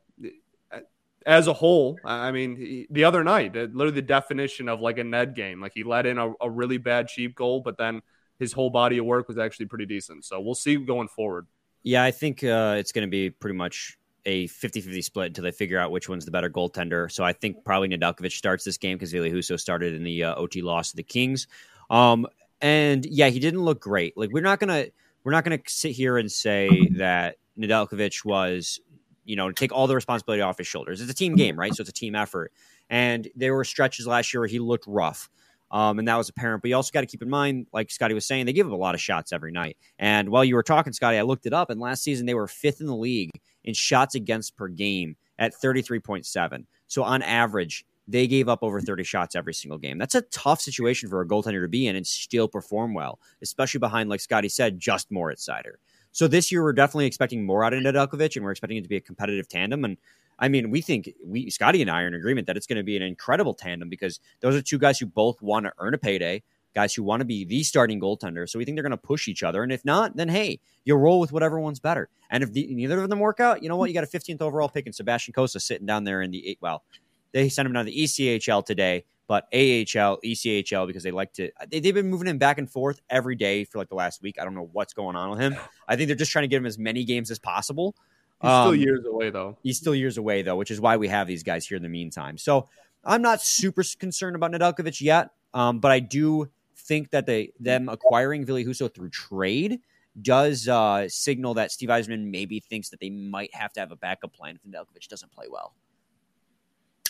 as 1.26 1.46
a 1.46 1.52
whole, 1.52 1.98
I 2.04 2.30
mean, 2.32 2.56
he, 2.56 2.86
the 2.90 3.04
other 3.04 3.24
night, 3.24 3.54
literally 3.54 3.90
the 3.90 4.02
definition 4.02 4.68
of 4.68 4.80
like 4.80 4.98
a 4.98 5.04
Ned 5.04 5.34
game. 5.34 5.60
Like 5.60 5.72
he 5.74 5.84
let 5.84 6.06
in 6.06 6.18
a, 6.18 6.32
a 6.40 6.50
really 6.50 6.78
bad 6.78 7.08
cheap 7.08 7.34
goal, 7.34 7.60
but 7.60 7.76
then 7.76 8.02
his 8.38 8.52
whole 8.52 8.70
body 8.70 8.98
of 8.98 9.04
work 9.04 9.28
was 9.28 9.38
actually 9.38 9.66
pretty 9.66 9.86
decent. 9.86 10.24
So 10.24 10.40
we'll 10.40 10.54
see 10.54 10.76
going 10.76 11.08
forward. 11.08 11.46
Yeah, 11.82 12.02
I 12.02 12.10
think 12.10 12.42
uh, 12.44 12.76
it's 12.78 12.92
going 12.92 13.06
to 13.06 13.10
be 13.10 13.30
pretty 13.30 13.56
much 13.56 13.98
a 14.26 14.46
50 14.48 14.80
50 14.80 15.02
split 15.02 15.26
until 15.28 15.44
they 15.44 15.52
figure 15.52 15.78
out 15.78 15.90
which 15.90 16.08
one's 16.08 16.24
the 16.24 16.30
better 16.30 16.50
goaltender. 16.50 17.10
So 17.10 17.24
I 17.24 17.32
think 17.32 17.64
probably 17.64 17.88
Nedeljkovic 17.88 18.32
starts 18.32 18.64
this 18.64 18.76
game 18.76 18.96
because 18.96 19.12
Ville 19.12 19.24
Husso 19.24 19.58
started 19.58 19.94
in 19.94 20.04
the 20.04 20.24
uh, 20.24 20.34
OT 20.34 20.62
loss 20.62 20.90
to 20.90 20.96
the 20.96 21.02
Kings. 21.02 21.46
Um, 21.90 22.26
and 22.60 23.06
yeah, 23.06 23.28
he 23.28 23.38
didn't 23.38 23.62
look 23.62 23.80
great. 23.80 24.16
Like 24.16 24.30
we're 24.30 24.42
not 24.42 24.60
gonna 24.60 24.86
we're 25.24 25.32
not 25.32 25.44
gonna 25.44 25.60
sit 25.66 25.92
here 25.92 26.18
and 26.18 26.30
say 26.30 26.88
that 26.96 27.36
Nedeljkovic 27.58 28.24
was 28.24 28.80
you 29.28 29.36
know, 29.36 29.52
take 29.52 29.72
all 29.72 29.86
the 29.86 29.94
responsibility 29.94 30.40
off 30.40 30.56
his 30.56 30.66
shoulders. 30.66 31.02
It's 31.02 31.10
a 31.10 31.14
team 31.14 31.36
game, 31.36 31.58
right? 31.58 31.74
So 31.74 31.82
it's 31.82 31.90
a 31.90 31.92
team 31.92 32.14
effort. 32.14 32.50
And 32.88 33.28
there 33.36 33.54
were 33.54 33.62
stretches 33.62 34.06
last 34.06 34.32
year 34.32 34.40
where 34.40 34.48
he 34.48 34.58
looked 34.58 34.86
rough. 34.86 35.28
Um, 35.70 35.98
and 35.98 36.08
that 36.08 36.16
was 36.16 36.30
apparent. 36.30 36.62
But 36.62 36.70
you 36.70 36.76
also 36.76 36.90
got 36.94 37.02
to 37.02 37.06
keep 37.06 37.20
in 37.20 37.28
mind, 37.28 37.66
like 37.70 37.90
Scotty 37.90 38.14
was 38.14 38.24
saying, 38.24 38.46
they 38.46 38.54
give 38.54 38.66
up 38.66 38.72
a 38.72 38.76
lot 38.76 38.94
of 38.94 39.02
shots 39.02 39.34
every 39.34 39.52
night. 39.52 39.76
And 39.98 40.30
while 40.30 40.46
you 40.46 40.54
were 40.54 40.62
talking, 40.62 40.94
Scotty, 40.94 41.18
I 41.18 41.22
looked 41.22 41.44
it 41.44 41.52
up, 41.52 41.68
and 41.68 41.78
last 41.78 42.02
season 42.02 42.24
they 42.24 42.32
were 42.32 42.48
fifth 42.48 42.80
in 42.80 42.86
the 42.86 42.96
league 42.96 43.30
in 43.64 43.74
shots 43.74 44.14
against 44.14 44.56
per 44.56 44.68
game 44.68 45.16
at 45.38 45.52
33.7. 45.52 46.64
So 46.86 47.02
on 47.02 47.20
average, 47.20 47.84
they 48.06 48.26
gave 48.26 48.48
up 48.48 48.60
over 48.62 48.80
30 48.80 49.04
shots 49.04 49.36
every 49.36 49.52
single 49.52 49.78
game. 49.78 49.98
That's 49.98 50.14
a 50.14 50.22
tough 50.22 50.62
situation 50.62 51.10
for 51.10 51.20
a 51.20 51.26
goaltender 51.26 51.62
to 51.62 51.68
be 51.68 51.86
in 51.86 51.96
and 51.96 52.06
still 52.06 52.48
perform 52.48 52.94
well, 52.94 53.20
especially 53.42 53.80
behind, 53.80 54.08
like 54.08 54.20
Scotty 54.20 54.48
said, 54.48 54.78
just 54.78 55.10
Moritz 55.10 55.46
Seider. 55.46 55.74
So 56.12 56.26
this 56.26 56.50
year 56.50 56.62
we're 56.62 56.72
definitely 56.72 57.06
expecting 57.06 57.44
more 57.44 57.64
out 57.64 57.74
of 57.74 57.82
Nedeljkovic, 57.82 58.36
and 58.36 58.44
we're 58.44 58.50
expecting 58.50 58.78
it 58.78 58.82
to 58.82 58.88
be 58.88 58.96
a 58.96 59.00
competitive 59.00 59.48
tandem. 59.48 59.84
And 59.84 59.96
I 60.38 60.48
mean, 60.48 60.70
we 60.70 60.80
think 60.80 61.12
we 61.24 61.50
Scotty 61.50 61.82
and 61.82 61.90
I 61.90 62.02
are 62.02 62.06
in 62.06 62.14
agreement 62.14 62.46
that 62.46 62.56
it's 62.56 62.66
going 62.66 62.76
to 62.76 62.82
be 62.82 62.96
an 62.96 63.02
incredible 63.02 63.54
tandem 63.54 63.88
because 63.88 64.20
those 64.40 64.54
are 64.54 64.62
two 64.62 64.78
guys 64.78 64.98
who 64.98 65.06
both 65.06 65.42
want 65.42 65.66
to 65.66 65.72
earn 65.78 65.94
a 65.94 65.98
payday, 65.98 66.42
guys 66.74 66.94
who 66.94 67.02
want 67.02 67.20
to 67.20 67.24
be 67.24 67.44
the 67.44 67.62
starting 67.62 68.00
goaltender. 68.00 68.48
So 68.48 68.58
we 68.58 68.64
think 68.64 68.76
they're 68.76 68.82
going 68.82 68.90
to 68.90 68.96
push 68.96 69.28
each 69.28 69.42
other. 69.42 69.62
And 69.62 69.72
if 69.72 69.84
not, 69.84 70.16
then 70.16 70.28
hey, 70.28 70.60
you'll 70.84 70.98
roll 70.98 71.20
with 71.20 71.32
whatever 71.32 71.58
one's 71.58 71.80
better. 71.80 72.08
And 72.30 72.42
if 72.42 72.52
the, 72.52 72.66
neither 72.70 73.00
of 73.02 73.08
them 73.08 73.18
work 73.18 73.40
out, 73.40 73.62
you 73.62 73.68
know 73.68 73.76
what? 73.76 73.90
You 73.90 73.94
got 73.94 74.04
a 74.04 74.06
15th 74.06 74.40
overall 74.40 74.68
pick 74.68 74.86
in 74.86 74.92
Sebastian 74.92 75.34
Cossa 75.34 75.60
sitting 75.60 75.86
down 75.86 76.04
there 76.04 76.22
in 76.22 76.30
the 76.30 76.46
eight. 76.48 76.58
Well, 76.60 76.84
they 77.32 77.48
sent 77.48 77.66
him 77.66 77.72
down 77.72 77.84
to 77.84 77.90
the 77.90 78.04
ECHL 78.04 78.64
today 78.64 79.04
but 79.28 79.44
AHL, 79.52 80.18
ECHL, 80.24 80.86
because 80.86 81.02
they 81.02 81.10
like 81.10 81.34
to, 81.34 81.50
they, 81.70 81.82
have 81.84 81.94
been 81.94 82.08
moving 82.08 82.26
him 82.26 82.38
back 82.38 82.58
and 82.58 82.68
forth 82.68 83.00
every 83.10 83.36
day 83.36 83.64
for 83.64 83.78
like 83.78 83.90
the 83.90 83.94
last 83.94 84.22
week. 84.22 84.36
I 84.40 84.44
don't 84.44 84.54
know 84.54 84.68
what's 84.72 84.94
going 84.94 85.16
on 85.16 85.30
with 85.30 85.38
him. 85.38 85.54
I 85.86 85.96
think 85.96 86.08
they're 86.08 86.16
just 86.16 86.32
trying 86.32 86.44
to 86.44 86.48
get 86.48 86.56
him 86.56 86.66
as 86.66 86.78
many 86.78 87.04
games 87.04 87.30
as 87.30 87.38
possible. 87.38 87.94
He's 88.40 88.50
um, 88.50 88.68
still 88.68 88.74
years 88.74 89.04
away, 89.04 89.30
though. 89.30 89.58
He's 89.62 89.76
still 89.76 89.94
years 89.94 90.16
away, 90.16 90.42
though, 90.42 90.56
which 90.56 90.70
is 90.70 90.80
why 90.80 90.96
we 90.96 91.08
have 91.08 91.26
these 91.26 91.42
guys 91.42 91.66
here 91.66 91.76
in 91.76 91.82
the 91.82 91.90
meantime. 91.90 92.38
So 92.38 92.68
I'm 93.04 93.20
not 93.20 93.42
super 93.42 93.84
concerned 93.98 94.34
about 94.34 94.50
Nedeljkovic 94.50 95.00
yet, 95.02 95.30
um, 95.52 95.78
but 95.78 95.92
I 95.92 96.00
do 96.00 96.48
think 96.74 97.10
that 97.10 97.26
they 97.26 97.52
them 97.60 97.90
acquiring 97.90 98.46
Ville 98.46 98.64
Husso 98.64 98.92
through 98.92 99.10
trade 99.10 99.80
does 100.22 100.68
uh, 100.68 101.08
signal 101.08 101.54
that 101.54 101.70
Steve 101.70 101.90
Yzerman 101.90 102.30
maybe 102.30 102.60
thinks 102.60 102.88
that 102.88 103.00
they 103.00 103.10
might 103.10 103.54
have 103.54 103.72
to 103.74 103.80
have 103.80 103.92
a 103.92 103.96
backup 103.96 104.32
plan 104.32 104.56
if 104.56 104.70
Nedeljkovic 104.70 105.06
doesn't 105.08 105.32
play 105.32 105.46
well. 105.50 105.74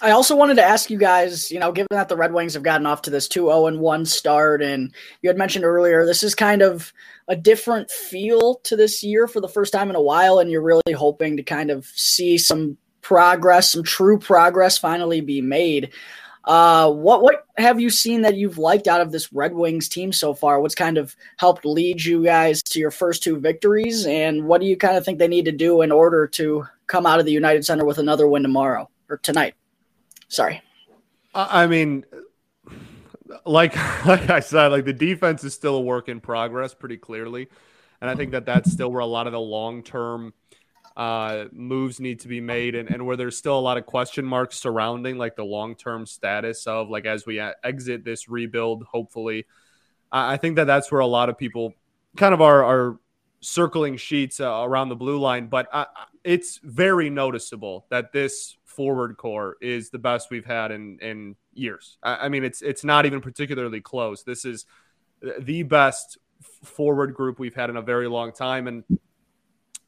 I 0.00 0.12
also 0.12 0.36
wanted 0.36 0.54
to 0.56 0.64
ask 0.64 0.90
you 0.90 0.98
guys, 0.98 1.50
you 1.50 1.58
know, 1.58 1.72
given 1.72 1.88
that 1.90 2.08
the 2.08 2.16
Red 2.16 2.32
Wings 2.32 2.54
have 2.54 2.62
gotten 2.62 2.86
off 2.86 3.02
to 3.02 3.10
this 3.10 3.26
2 3.26 3.46
0 3.46 3.76
1 3.76 4.06
start, 4.06 4.62
and 4.62 4.92
you 5.22 5.28
had 5.28 5.36
mentioned 5.36 5.64
earlier, 5.64 6.06
this 6.06 6.22
is 6.22 6.34
kind 6.34 6.62
of 6.62 6.92
a 7.26 7.34
different 7.34 7.90
feel 7.90 8.56
to 8.64 8.76
this 8.76 9.02
year 9.02 9.26
for 9.26 9.40
the 9.40 9.48
first 9.48 9.72
time 9.72 9.90
in 9.90 9.96
a 9.96 10.02
while, 10.02 10.38
and 10.38 10.50
you're 10.50 10.62
really 10.62 10.92
hoping 10.94 11.36
to 11.36 11.42
kind 11.42 11.70
of 11.70 11.86
see 11.86 12.38
some 12.38 12.76
progress, 13.02 13.72
some 13.72 13.82
true 13.82 14.18
progress 14.18 14.78
finally 14.78 15.20
be 15.20 15.40
made. 15.40 15.90
Uh, 16.44 16.90
what 16.90 17.20
what 17.20 17.44
have 17.56 17.80
you 17.80 17.90
seen 17.90 18.22
that 18.22 18.36
you've 18.36 18.56
liked 18.56 18.86
out 18.86 19.00
of 19.00 19.10
this 19.10 19.32
Red 19.32 19.52
Wings 19.54 19.88
team 19.88 20.12
so 20.12 20.32
far? 20.32 20.60
What's 20.60 20.76
kind 20.76 20.96
of 20.96 21.16
helped 21.38 21.64
lead 21.66 22.04
you 22.04 22.24
guys 22.24 22.62
to 22.62 22.78
your 22.78 22.92
first 22.92 23.24
two 23.24 23.38
victories, 23.40 24.06
and 24.06 24.44
what 24.44 24.60
do 24.60 24.66
you 24.68 24.76
kind 24.76 24.96
of 24.96 25.04
think 25.04 25.18
they 25.18 25.28
need 25.28 25.46
to 25.46 25.52
do 25.52 25.82
in 25.82 25.90
order 25.90 26.28
to 26.28 26.66
come 26.86 27.04
out 27.04 27.18
of 27.18 27.26
the 27.26 27.32
United 27.32 27.64
Center 27.64 27.84
with 27.84 27.98
another 27.98 28.28
win 28.28 28.44
tomorrow 28.44 28.88
or 29.10 29.16
tonight? 29.16 29.54
Sorry. 30.28 30.62
I 31.34 31.66
mean, 31.66 32.04
like 33.44 33.74
like 34.06 34.30
I 34.30 34.40
said, 34.40 34.68
like 34.68 34.84
the 34.84 34.92
defense 34.92 35.44
is 35.44 35.54
still 35.54 35.76
a 35.76 35.80
work 35.80 36.08
in 36.08 36.20
progress, 36.20 36.74
pretty 36.74 36.96
clearly, 36.96 37.48
and 38.00 38.10
I 38.10 38.14
think 38.14 38.32
that 38.32 38.46
that's 38.46 38.70
still 38.70 38.90
where 38.90 39.00
a 39.00 39.06
lot 39.06 39.26
of 39.26 39.32
the 39.32 39.40
long 39.40 39.82
term 39.82 40.34
uh, 40.96 41.44
moves 41.52 42.00
need 42.00 42.20
to 42.20 42.28
be 42.28 42.40
made, 42.40 42.74
and, 42.74 42.90
and 42.90 43.06
where 43.06 43.16
there's 43.16 43.36
still 43.36 43.58
a 43.58 43.60
lot 43.60 43.78
of 43.78 43.86
question 43.86 44.24
marks 44.24 44.56
surrounding 44.56 45.16
like 45.16 45.36
the 45.36 45.44
long 45.44 45.74
term 45.74 46.06
status 46.06 46.66
of 46.66 46.90
like 46.90 47.06
as 47.06 47.26
we 47.26 47.40
exit 47.40 48.04
this 48.04 48.28
rebuild. 48.28 48.84
Hopefully, 48.84 49.46
I 50.10 50.36
think 50.36 50.56
that 50.56 50.66
that's 50.66 50.90
where 50.90 51.00
a 51.00 51.06
lot 51.06 51.28
of 51.28 51.38
people 51.38 51.74
kind 52.16 52.34
of 52.34 52.40
are 52.40 52.64
are 52.64 53.00
circling 53.40 53.96
sheets 53.96 54.40
uh, 54.40 54.62
around 54.62 54.88
the 54.88 54.96
blue 54.96 55.18
line, 55.18 55.46
but 55.46 55.68
uh, 55.72 55.86
it's 56.24 56.58
very 56.62 57.10
noticeable 57.10 57.86
that 57.90 58.12
this 58.12 58.56
forward 58.64 59.16
core 59.16 59.56
is 59.60 59.90
the 59.90 59.98
best 59.98 60.30
we've 60.30 60.46
had 60.46 60.70
in 60.70 60.98
in 61.00 61.36
years. 61.52 61.98
I, 62.02 62.26
I 62.26 62.28
mean, 62.28 62.44
it's 62.44 62.62
it's 62.62 62.84
not 62.84 63.06
even 63.06 63.20
particularly 63.20 63.80
close. 63.80 64.22
This 64.22 64.44
is 64.44 64.66
the 65.40 65.62
best 65.64 66.18
forward 66.64 67.14
group 67.14 67.38
we've 67.38 67.54
had 67.54 67.70
in 67.70 67.76
a 67.76 67.82
very 67.82 68.08
long 68.08 68.32
time, 68.32 68.68
and 68.68 68.84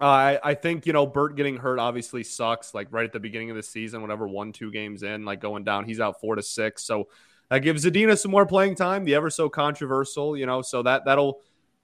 I 0.01 0.39
I 0.43 0.55
think 0.55 0.87
you 0.87 0.93
know 0.93 1.07
Bert 1.07 1.37
getting 1.37 1.57
hurt 1.57 1.79
obviously 1.79 2.25
sucks. 2.25 2.75
Like 2.75 2.89
right 2.91 3.05
at 3.05 3.13
the 3.13 3.21
beginning 3.21 3.51
of 3.51 3.57
the 3.57 3.63
season, 3.63 4.03
whatever 4.03 4.27
one 4.27 4.53
two 4.53 4.71
games 4.71 5.03
in, 5.03 5.25
like 5.25 5.41
going 5.41 5.65
down, 5.65 5.85
he's 5.85 6.01
out 6.01 6.21
four 6.21 6.37
to 6.37 6.43
six. 6.43 6.85
So 6.85 7.09
that 7.49 7.61
gives 7.61 7.85
Zadina 7.85 8.17
some 8.19 8.31
more 8.31 8.47
playing 8.47 8.77
time. 8.77 9.05
The 9.05 9.15
ever 9.15 9.31
so 9.31 9.49
controversial, 9.49 10.37
you 10.37 10.47
know, 10.47 10.63
so 10.63 10.83
that 10.83 11.05
that'll 11.05 11.41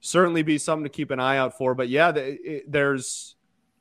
certainly 0.07 0.43
be 0.43 0.59
something 0.59 0.85
to 0.85 0.91
keep 0.91 1.11
an 1.11 1.21
eye 1.21 1.39
out 1.39 1.59
for. 1.59 1.75
But 1.75 1.89
yeah, 1.89 2.11
it, 2.11 2.71
there's 2.71 3.35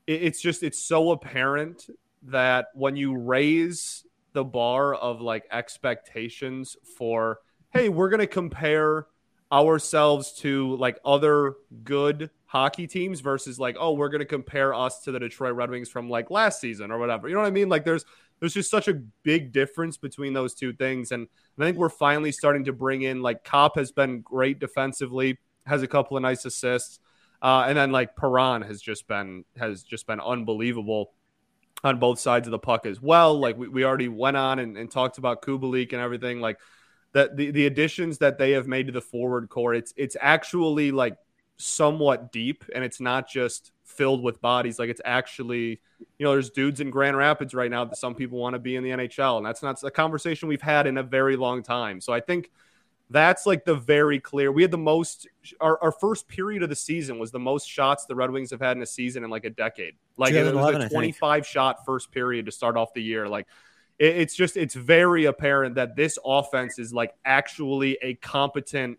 it's 0.07 0.41
just 0.41 0.63
it's 0.63 0.79
so 0.79 1.11
apparent 1.11 1.87
that 2.23 2.67
when 2.73 2.95
you 2.95 3.15
raise 3.15 4.05
the 4.33 4.43
bar 4.43 4.93
of 4.93 5.21
like 5.21 5.45
expectations 5.51 6.75
for, 6.97 7.39
hey, 7.71 7.89
we're 7.89 8.09
going 8.09 8.19
to 8.19 8.27
compare 8.27 9.07
ourselves 9.51 10.33
to 10.33 10.75
like 10.75 10.99
other 11.05 11.53
good 11.83 12.29
hockey 12.45 12.87
teams 12.87 13.21
versus 13.21 13.59
like, 13.59 13.77
oh, 13.79 13.93
we're 13.93 14.09
going 14.09 14.19
to 14.19 14.25
compare 14.25 14.73
us 14.73 15.01
to 15.01 15.11
the 15.11 15.19
Detroit 15.19 15.55
Red 15.55 15.69
Wings 15.69 15.89
from 15.89 16.09
like 16.09 16.31
last 16.31 16.59
season 16.59 16.91
or 16.91 16.97
whatever. 16.97 17.27
You 17.27 17.35
know 17.35 17.41
what 17.41 17.47
I 17.47 17.51
mean? 17.51 17.69
Like 17.69 17.85
there's 17.85 18.05
there's 18.39 18.53
just 18.53 18.69
such 18.69 18.87
a 18.87 18.95
big 19.23 19.53
difference 19.53 19.95
between 19.95 20.33
those 20.33 20.53
two 20.53 20.73
things 20.73 21.11
and 21.11 21.27
I 21.57 21.63
think 21.63 21.77
we're 21.77 21.87
finally 21.87 22.33
starting 22.33 22.65
to 22.65 22.73
bring 22.73 23.03
in 23.03 23.21
like 23.21 23.45
Copp 23.45 23.77
has 23.77 23.93
been 23.93 24.21
great 24.21 24.59
defensively, 24.59 25.37
has 25.65 25.83
a 25.83 25.87
couple 25.87 26.17
of 26.17 26.23
nice 26.23 26.45
assists. 26.45 26.99
Uh, 27.41 27.65
and 27.67 27.77
then 27.77 27.91
like 27.91 28.15
Perron 28.15 28.61
has 28.63 28.81
just 28.81 29.07
been 29.07 29.45
has 29.57 29.83
just 29.83 30.07
been 30.07 30.19
unbelievable 30.19 31.11
on 31.83 31.99
both 31.99 32.19
sides 32.19 32.47
of 32.47 32.51
the 32.51 32.59
puck 32.59 32.85
as 32.85 33.01
well. 33.01 33.39
Like 33.39 33.57
we, 33.57 33.67
we 33.67 33.83
already 33.83 34.07
went 34.07 34.37
on 34.37 34.59
and, 34.59 34.77
and 34.77 34.89
talked 34.89 35.17
about 35.17 35.41
Kubalik 35.41 35.93
and 35.93 36.01
everything. 36.01 36.39
Like 36.39 36.59
that 37.11 37.37
the, 37.37 37.51
the 37.51 37.65
additions 37.67 38.17
that 38.19 38.37
they 38.37 38.51
have 38.51 38.67
made 38.67 38.87
to 38.87 38.93
the 38.93 39.01
forward 39.01 39.49
core, 39.49 39.73
it's 39.73 39.93
it's 39.95 40.17
actually 40.19 40.91
like 40.91 41.17
somewhat 41.57 42.31
deep 42.31 42.65
and 42.73 42.83
it's 42.83 42.99
not 42.99 43.29
just 43.29 43.71
filled 43.83 44.23
with 44.23 44.41
bodies. 44.41 44.79
Like 44.79 44.89
it's 44.89 45.01
actually, 45.05 45.79
you 46.17 46.25
know, 46.25 46.31
there's 46.31 46.49
dudes 46.49 46.79
in 46.79 46.89
Grand 46.89 47.15
Rapids 47.15 47.53
right 47.53 47.71
now 47.71 47.85
that 47.85 47.97
some 47.97 48.15
people 48.15 48.39
want 48.39 48.53
to 48.53 48.59
be 48.59 48.75
in 48.75 48.83
the 48.83 48.89
NHL. 48.89 49.37
And 49.37 49.45
that's 49.45 49.63
not 49.63 49.81
a 49.83 49.91
conversation 49.91 50.49
we've 50.49 50.61
had 50.61 50.87
in 50.87 50.97
a 50.97 51.03
very 51.03 51.35
long 51.35 51.63
time. 51.63 52.01
So 52.01 52.11
I 52.13 52.19
think 52.19 52.51
that's 53.09 53.45
like 53.45 53.65
the 53.65 53.75
very 53.75 54.19
clear. 54.19 54.51
We 54.51 54.61
had 54.61 54.71
the 54.71 54.77
most, 54.77 55.27
our, 55.59 55.81
our 55.81 55.91
first 55.91 56.27
period 56.27 56.63
of 56.63 56.69
the 56.69 56.75
season 56.75 57.19
was 57.19 57.31
the 57.31 57.39
most 57.39 57.69
shots 57.69 58.05
the 58.05 58.15
Red 58.15 58.31
Wings 58.31 58.51
have 58.51 58.61
had 58.61 58.77
in 58.77 58.83
a 58.83 58.87
season 58.87 59.23
in 59.23 59.29
like 59.29 59.45
a 59.45 59.49
decade. 59.49 59.93
Like 60.17 60.33
it 60.33 60.53
was 60.53 60.75
a 60.75 60.89
25 60.89 61.45
shot 61.45 61.85
first 61.85 62.11
period 62.11 62.45
to 62.47 62.51
start 62.51 62.77
off 62.77 62.93
the 62.93 63.03
year. 63.03 63.27
Like 63.27 63.47
it, 63.99 64.17
it's 64.17 64.35
just, 64.35 64.57
it's 64.57 64.73
very 64.73 65.25
apparent 65.25 65.75
that 65.75 65.95
this 65.95 66.17
offense 66.25 66.79
is 66.79 66.93
like 66.93 67.13
actually 67.25 67.97
a 68.01 68.15
competent 68.15 68.97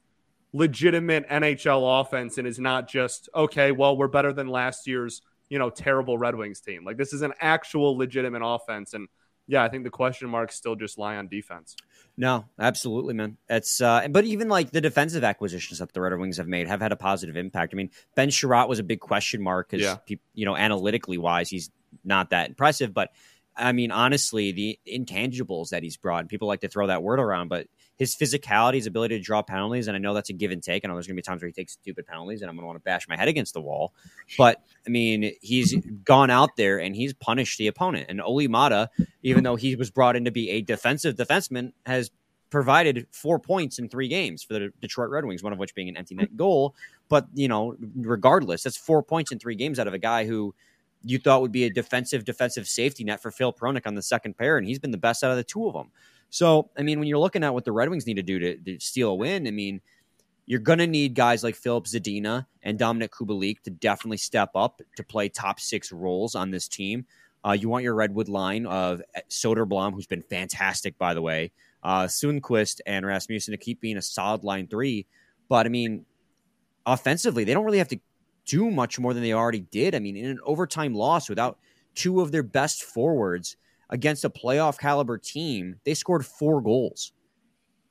legitimate 0.53 1.29
NHL 1.29 2.01
offense 2.01 2.39
and 2.39 2.47
is 2.47 2.59
not 2.59 2.89
just 2.89 3.29
okay. 3.35 3.73
Well, 3.73 3.97
we're 3.97 4.09
better 4.09 4.33
than 4.33 4.49
last 4.49 4.87
year's 4.87 5.23
you 5.49 5.59
know 5.59 5.71
terrible 5.71 6.19
Red 6.19 6.35
Wings 6.35 6.61
team. 6.61 6.85
Like 6.85 6.97
this 6.97 7.13
is 7.13 7.23
an 7.23 7.33
actual 7.41 7.97
legitimate 7.97 8.43
offense, 8.45 8.95
and 8.95 9.09
yeah, 9.49 9.63
I 9.63 9.69
think 9.69 9.85
the 9.85 9.91
question 9.91 10.29
marks 10.29 10.57
still 10.57 10.75
just 10.75 10.99
lie 10.99 11.17
on 11.17 11.29
defense. 11.29 11.77
No, 12.17 12.47
absolutely, 12.59 13.15
man. 13.15 13.37
It's 13.49 13.81
uh, 13.81 14.09
but 14.11 14.25
even 14.25 14.49
like 14.49 14.71
the 14.71 14.81
defensive 14.81 15.23
acquisitions 15.23 15.79
that 15.79 15.93
the 15.93 16.01
Red 16.01 16.19
Wings 16.19 16.39
have 16.39 16.49
made 16.49 16.67
have 16.67 16.81
had 16.81 16.93
a 16.93 16.97
positive 16.97 17.37
impact. 17.37 17.73
I 17.73 17.77
mean, 17.77 17.91
Ben 18.15 18.31
Chiarot 18.31 18.69
was 18.69 18.79
a 18.79 18.85
big 18.85 19.01
question 19.01 19.43
mark 19.43 19.71
because 19.71 19.85
yeah. 19.85 20.17
you 20.35 20.47
know 20.47 20.57
analytically 20.57 21.19
wise, 21.19 21.49
he's 21.49 21.71
not 22.05 22.31
that 22.31 22.49
impressive, 22.49 22.93
but. 22.93 23.11
I 23.59 23.73
mean, 23.73 23.91
honestly, 23.91 24.53
the 24.53 24.79
intangibles 24.87 25.71
that 25.71 25.83
he's 25.83 25.97
brought, 25.97 26.29
people 26.29 26.47
like 26.47 26.61
to 26.61 26.69
throw 26.69 26.89
that 26.89 27.03
word 27.03 27.19
around, 27.19 27.49
but 27.49 27.69
his 27.97 28.15
physicality, 28.15 28.75
his 28.75 28.87
ability 28.87 29.17
to 29.17 29.23
draw 29.23 29.43
penalties, 29.43 29.89
and 29.89 29.97
I 29.97 29.99
know 29.99 30.13
that's 30.15 30.29
a 30.29 30.35
give 30.35 30.51
and 30.51 30.63
take. 30.63 30.85
I 30.85 30.89
know 30.89 30.95
there's 30.95 31.07
going 31.07 31.17
to 31.17 31.23
be 31.23 31.25
times 31.25 31.43
where 31.43 31.49
he 31.49 31.53
takes 31.53 31.73
stupid 31.73 32.07
penalties, 32.07 32.43
and 32.43 32.51
I'm 32.51 32.57
going 32.57 32.65
to 32.65 32.67
want 32.67 32.79
to 32.79 32.85
bash 32.85 33.09
my 33.09 33.17
head 33.17 33.29
against 33.29 33.55
the 33.55 33.61
wall. 33.61 33.95
But 34.37 34.63
I 34.87 34.91
mean, 34.91 35.33
he's 35.41 35.75
gone 36.05 36.31
out 36.31 36.57
there 36.57 36.79
and 36.79 36.95
he's 36.95 37.15
punished 37.15 37.59
the 37.59 37.67
opponent. 37.69 38.07
And 38.09 38.21
Olli 38.21 38.49
Maatta, 38.49 38.91
even 39.23 39.45
though 39.45 39.57
he 39.57 39.77
was 39.77 39.91
brought 39.91 40.15
in 40.15 40.27
to 40.27 40.31
be 40.31 40.51
a 40.51 40.63
defensive 40.63 41.17
defenseman, 41.17 41.73
has 41.87 42.11
provided 42.51 43.07
four 43.11 43.39
points 43.39 43.79
in 43.79 43.89
three 43.89 44.09
games 44.09 44.43
for 44.43 44.55
the 44.55 44.73
Detroit 44.81 45.11
Red 45.11 45.25
Wings, 45.25 45.43
one 45.43 45.53
of 45.53 45.59
which 45.59 45.75
being 45.75 45.89
an 45.89 45.97
empty 45.97 46.15
net 46.15 46.37
goal. 46.37 46.75
But 47.09 47.27
you 47.35 47.49
know, 47.49 47.77
regardless, 47.97 48.63
that's 48.63 48.77
four 48.77 49.03
points 49.03 49.33
in 49.33 49.39
three 49.39 49.57
games 49.57 49.79
out 49.79 49.87
of 49.87 49.95
a 49.95 49.99
guy 49.99 50.27
who 50.27 50.55
you 51.03 51.19
thought 51.19 51.41
would 51.41 51.53
be 51.53 51.65
a 51.65 51.71
defensive 51.71 52.25
defensive 52.25 52.67
safety 52.67 53.05
net 53.05 53.23
for 53.23 53.31
Phil 53.31 53.53
Hronek 53.53 53.87
on 53.87 53.95
the 53.95 54.03
second 54.03 54.37
pair, 54.37 54.59
and 54.59 54.67
he's 54.67 54.79
been 54.79 54.91
the 54.91 54.99
best 54.99 55.23
out 55.25 55.31
of 55.31 55.37
the 55.37 55.45
two 55.45 55.67
of 55.67 55.75
them. 55.75 55.91
So, 56.31 56.71
I 56.77 56.83
mean, 56.83 56.99
when 56.99 57.09
you're 57.09 57.19
looking 57.19 57.45
at 57.45 57.55
what 57.55 57.65
the 57.65 57.73
Red 57.73 57.89
Wings 57.89 58.07
need 58.07 58.17
to 58.17 58.23
do 58.23 58.39
to, 58.39 58.57
to 58.57 58.81
steal 58.81 59.11
a 59.11 59.15
win, 59.15 59.47
I 59.47 59.51
mean, 59.51 59.81
you're 60.47 60.61
going 60.61 60.79
to 60.79 60.87
need 60.87 61.15
guys 61.15 61.43
like 61.43 61.57
Filip 61.57 61.85
Zadina 61.85 62.47
and 62.63 62.79
Dominik 62.79 63.11
Kubalik 63.11 63.63
to 63.63 63.71
definitely 63.71 64.19
step 64.19 64.51
up 64.55 64.81
to 64.97 65.03
play 65.03 65.29
top 65.29 65.61
six 65.61 65.93
roles 65.93 66.35
on 66.35 66.51
this 66.51 66.69
team. 66.69 67.07
Uh, 67.45 67.53
you 67.53 67.69
want 67.69 67.85
your 67.85 67.95
Redwood 67.95 68.29
line 68.29 68.67
of 68.67 69.03
Soderblom, 69.29 69.93
who's 69.93 70.07
been 70.07 70.23
fantastic, 70.23 70.99
by 70.99 71.15
the 71.15 71.23
way, 71.23 71.53
uh, 71.83 72.05
Sundqvist 72.05 72.81
and 72.87 73.07
Rasmussen 73.07 73.53
to 73.53 73.59
keep 73.59 73.81
being 73.81 73.97
a 73.97 74.03
solid 74.03 74.43
line 74.43 74.67
three. 74.67 75.07
But 75.49 75.67
I 75.67 75.69
mean, 75.69 76.05
offensively, 76.85 77.45
they 77.45 77.55
don't 77.55 77.65
really 77.65 77.79
have 77.79 77.89
to 77.89 78.01
do 78.47 78.71
much 78.71 78.99
more 78.99 79.15
than 79.15 79.23
they 79.23 79.33
already 79.33 79.61
did. 79.61 79.95
I 79.95 79.99
mean, 79.99 80.17
in 80.17 80.27
an 80.27 80.41
overtime 80.45 80.95
loss 80.95 81.29
without 81.29 81.59
two 81.95 82.21
of 82.21 82.33
their 82.33 82.43
best 82.43 82.85
forwards, 82.85 83.57
against 83.91 84.25
a 84.25 84.31
playoff 84.31 84.79
caliber 84.79 85.19
team, 85.19 85.77
they 85.85 85.95
scored 85.95 86.25
four 86.25 86.61
goals. 86.61 87.13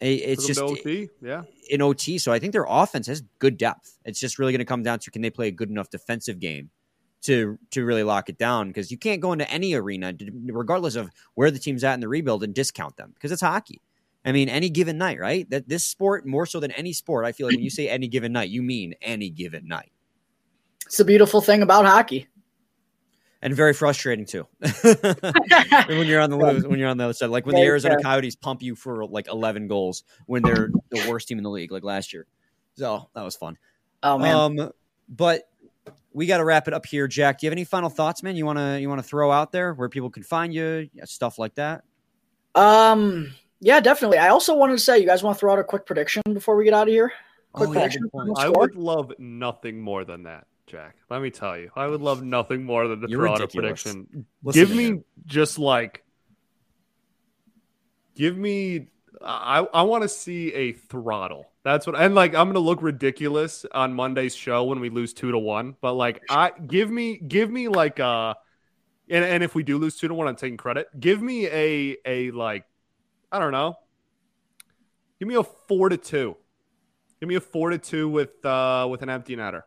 It's 0.02 0.46
just 0.46 0.60
OT, 0.60 1.10
yeah, 1.22 1.44
in 1.70 1.82
OT. 1.82 2.18
So 2.18 2.32
I 2.32 2.40
think 2.40 2.52
their 2.52 2.66
offense 2.68 3.08
has 3.08 3.24
good 3.40 3.58
depth. 3.58 3.98
It's 4.04 4.20
just 4.20 4.38
really 4.38 4.52
going 4.52 4.60
to 4.60 4.66
come 4.66 4.84
down 4.84 5.00
to 5.00 5.12
can 5.12 5.22
they 5.22 5.30
play 5.30 5.48
a 5.48 5.52
good 5.52 5.70
enough 5.70 5.90
defensive 5.90 6.40
game 6.40 6.70
to 7.24 7.58
to 7.72 7.86
really 7.86 8.04
lock 8.04 8.30
it 8.30 8.38
down 8.38 8.68
because 8.68 8.92
you 8.92 8.98
can't 8.98 9.22
go 9.22 9.32
into 9.32 9.50
any 9.50 9.74
arena, 9.74 10.14
regardless 10.48 10.96
of 10.96 11.10
where 11.36 11.50
the 11.50 11.60
team's 11.60 11.84
at 11.84 11.94
in 11.94 12.02
the 12.02 12.10
rebuild, 12.10 12.44
and 12.44 12.54
discount 12.54 12.98
them 12.98 13.12
because 13.14 13.32
it's 13.32 13.42
hockey. 13.42 13.82
I 14.26 14.32
mean, 14.32 14.50
any 14.50 14.70
given 14.70 14.98
night, 14.98 15.20
right? 15.20 15.50
That 15.50 15.70
this 15.70 15.86
sport 15.86 16.26
more 16.26 16.46
so 16.46 16.60
than 16.60 16.72
any 16.72 16.94
sport, 16.94 17.26
I 17.26 17.32
feel 17.32 17.48
like 17.48 17.56
when 17.56 17.64
you 17.64 17.70
say 17.70 17.88
any 17.88 18.08
given 18.08 18.34
night, 18.34 18.50
you 18.50 18.62
mean 18.64 18.96
any 19.02 19.30
given 19.30 19.68
night. 19.68 19.92
It's 20.86 21.00
a 21.00 21.06
beautiful 21.06 21.42
thing 21.42 21.62
about 21.62 21.86
hockey 21.86 22.28
and 23.46 23.56
very 23.56 23.74
frustrating 23.74 24.26
too. 24.26 24.48
when 24.60 26.08
you're 26.08 26.20
on 26.20 26.32
the 26.32 26.36
lose, 26.38 26.66
when 26.66 26.80
you're 26.80 26.90
on 26.90 26.98
the 26.98 27.04
other 27.04 27.14
side, 27.14 27.30
like 27.30 27.46
when 27.46 27.54
the 27.54 27.62
Arizona 27.62 28.02
Coyotes 28.02 28.36
pump 28.36 28.64
you 28.64 28.76
for 28.76 29.06
like 29.06 29.28
11 29.28 29.68
goals 29.68 30.04
when 30.26 30.42
they're 30.42 30.72
the 30.90 31.08
worst 31.08 31.28
team 31.28 31.38
in 31.38 31.44
the 31.44 31.50
league, 31.50 31.72
like 31.72 31.84
last 31.84 32.12
year. 32.12 32.26
So 32.74 33.08
that 33.14 33.22
was 33.22 33.36
fun. 33.36 33.56
Oh 34.02 34.18
man. 34.18 34.36
Um, 34.36 34.72
but 35.08 35.48
we 36.12 36.26
got 36.26 36.40
to 36.40 36.44
wrap 36.44 36.68
it 36.68 36.74
up 36.74 36.88
here, 36.88 37.08
Jack. 37.08 37.40
Do 37.40 37.46
you 37.46 37.50
have 37.52 37.54
any 37.54 37.66
final 37.66 37.90
thoughts, 37.90 38.24
man? 38.24 38.36
You 38.36 38.48
wanna 38.48 38.80
you 38.80 38.90
wanna 38.90 39.04
throw 39.04 39.32
out 39.32 39.52
there 39.52 39.76
where 39.76 39.90
people 39.90 40.10
can 40.10 40.24
find 40.24 40.52
you, 40.52 40.90
stuff 41.04 41.38
like 41.38 41.54
that? 41.56 41.84
Um, 42.56 43.32
yeah, 43.60 43.80
definitely. 43.80 44.18
I 44.18 44.30
also 44.30 44.56
wanted 44.56 44.74
to 44.74 44.80
say, 44.80 44.98
you 44.98 45.06
guys 45.06 45.22
want 45.22 45.38
to 45.38 45.40
throw 45.40 45.54
out 45.54 45.60
a 45.60 45.64
quick 45.64 45.86
prediction 45.86 46.24
before 46.34 46.56
we 46.56 46.64
get 46.64 46.74
out 46.74 46.88
of 46.88 46.94
here? 46.94 47.14
Quick 47.52 47.70
oh, 47.70 47.74
prediction. 47.74 48.10
Yeah, 48.12 48.34
I 48.38 48.50
would 48.50 48.76
love 48.76 49.12
nothing 49.20 49.80
more 49.80 50.04
than 50.04 50.24
that. 50.24 50.48
Jack. 50.68 50.96
Let 51.10 51.22
me 51.22 51.30
tell 51.30 51.58
you, 51.58 51.70
I 51.76 51.88
would 51.88 52.02
love 52.02 52.24
nothing 52.24 52.64
more 52.64 52.88
than 52.88 53.02
to 53.02 53.08
You're 53.08 53.22
throw 53.22 53.34
out 53.34 53.42
a 53.42 53.48
prediction. 53.48 54.26
Listen 54.44 54.62
give 54.62 54.76
me 54.76 55.02
just 55.26 55.60
like, 55.60 56.04
give 58.16 58.38
me. 58.38 58.88
I 59.24 59.60
I 59.74 59.84
want 59.84 60.04
to 60.04 60.10
see 60.10 60.54
a 60.54 60.74
throttle. 60.74 61.46
That's 61.64 61.88
what, 61.88 61.96
and 61.96 62.16
like 62.16 62.36
I'm 62.36 62.48
gonna 62.48 62.60
look 62.60 62.82
ridiculous 62.82 63.66
on 63.72 63.94
Monday's 63.94 64.36
show 64.36 64.66
when 64.66 64.80
we 64.80 64.90
lose 64.90 65.14
two 65.14 65.32
to 65.32 65.38
one. 65.38 65.76
But 65.82 65.94
like, 65.94 66.24
I 66.30 66.52
give 66.68 66.90
me 66.90 67.18
give 67.18 67.50
me 67.50 67.68
like 67.68 68.00
uh, 68.00 68.34
and 69.10 69.24
and 69.24 69.44
if 69.44 69.56
we 69.56 69.64
do 69.64 69.78
lose 69.78 69.98
two 69.98 70.08
to 70.08 70.14
one, 70.14 70.28
I'm 70.28 70.36
taking 70.36 70.58
credit. 70.58 70.88
Give 71.00 71.22
me 71.22 71.48
a 71.48 71.98
a 72.06 72.32
like, 72.32 72.66
I 73.32 73.40
don't 73.40 73.52
know. 73.52 73.76
Give 75.20 75.28
me 75.28 75.36
a 75.36 75.44
four 75.44 75.90
to 75.90 75.98
two. 75.98 76.36
Give 77.20 77.30
me 77.30 77.36
a 77.36 77.42
four 77.42 77.70
to 77.70 77.78
two 77.78 78.10
with 78.10 78.44
uh 78.46 78.88
with 78.90 79.02
an 79.02 79.10
empty 79.10 79.36
netter. 79.36 79.64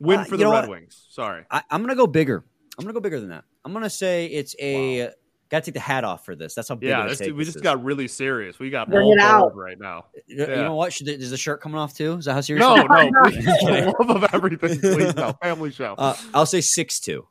Win 0.00 0.20
uh, 0.20 0.24
for 0.24 0.36
the 0.36 0.44
Red 0.44 0.68
what? 0.68 0.68
Wings. 0.68 1.06
Sorry. 1.10 1.44
I, 1.50 1.62
am 1.70 1.80
going 1.82 1.90
to 1.90 1.96
go 1.96 2.06
bigger. 2.06 2.44
I'm 2.78 2.84
going 2.84 2.94
to 2.94 3.00
go 3.00 3.02
bigger 3.02 3.20
than 3.20 3.30
that. 3.30 3.44
I'm 3.64 3.72
going 3.72 3.84
to 3.84 3.90
say 3.90 4.26
it's 4.26 4.54
a. 4.58 5.06
Wow. 5.06 5.10
Got 5.50 5.64
to 5.64 5.70
take 5.70 5.74
the 5.74 5.80
hat 5.80 6.04
off 6.04 6.26
for 6.26 6.36
this. 6.36 6.54
That's 6.54 6.68
how 6.68 6.74
big. 6.74 6.90
Yeah, 6.90 7.06
this, 7.06 7.20
we 7.20 7.42
just 7.42 7.56
is. 7.56 7.62
got 7.62 7.82
really 7.82 8.06
serious. 8.06 8.58
We 8.58 8.68
got 8.68 8.90
Bring 8.90 9.08
it 9.08 9.18
out 9.18 9.56
right 9.56 9.78
now. 9.80 10.04
You, 10.26 10.46
yeah. 10.46 10.62
know 10.62 10.74
what? 10.74 10.92
Should, 10.92 11.08
is 11.08 11.30
the 11.30 11.38
shirt 11.38 11.62
coming 11.62 11.78
off 11.78 11.94
too? 11.96 12.18
Is 12.18 12.26
that 12.26 12.34
how 12.34 12.42
serious? 12.42 12.60
No, 12.60 12.76
no. 12.76 13.94
love 14.00 14.22
of 14.22 14.34
everything, 14.34 14.78
please. 14.80 15.16
No, 15.16 15.32
family 15.42 15.70
show. 15.70 15.94
Uh, 15.96 16.14
I'll 16.34 16.44
say 16.44 16.60
six 16.60 17.00
two. 17.00 17.26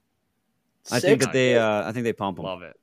I 0.91 0.99
think 0.99 1.21
that 1.21 1.31
they. 1.31 1.59
Uh, 1.59 1.87
I 1.87 1.91
think 1.91 2.05
they 2.05 2.13
pump 2.13 2.37
them. 2.37 2.45
Love 2.45 2.63
it. 2.63 2.75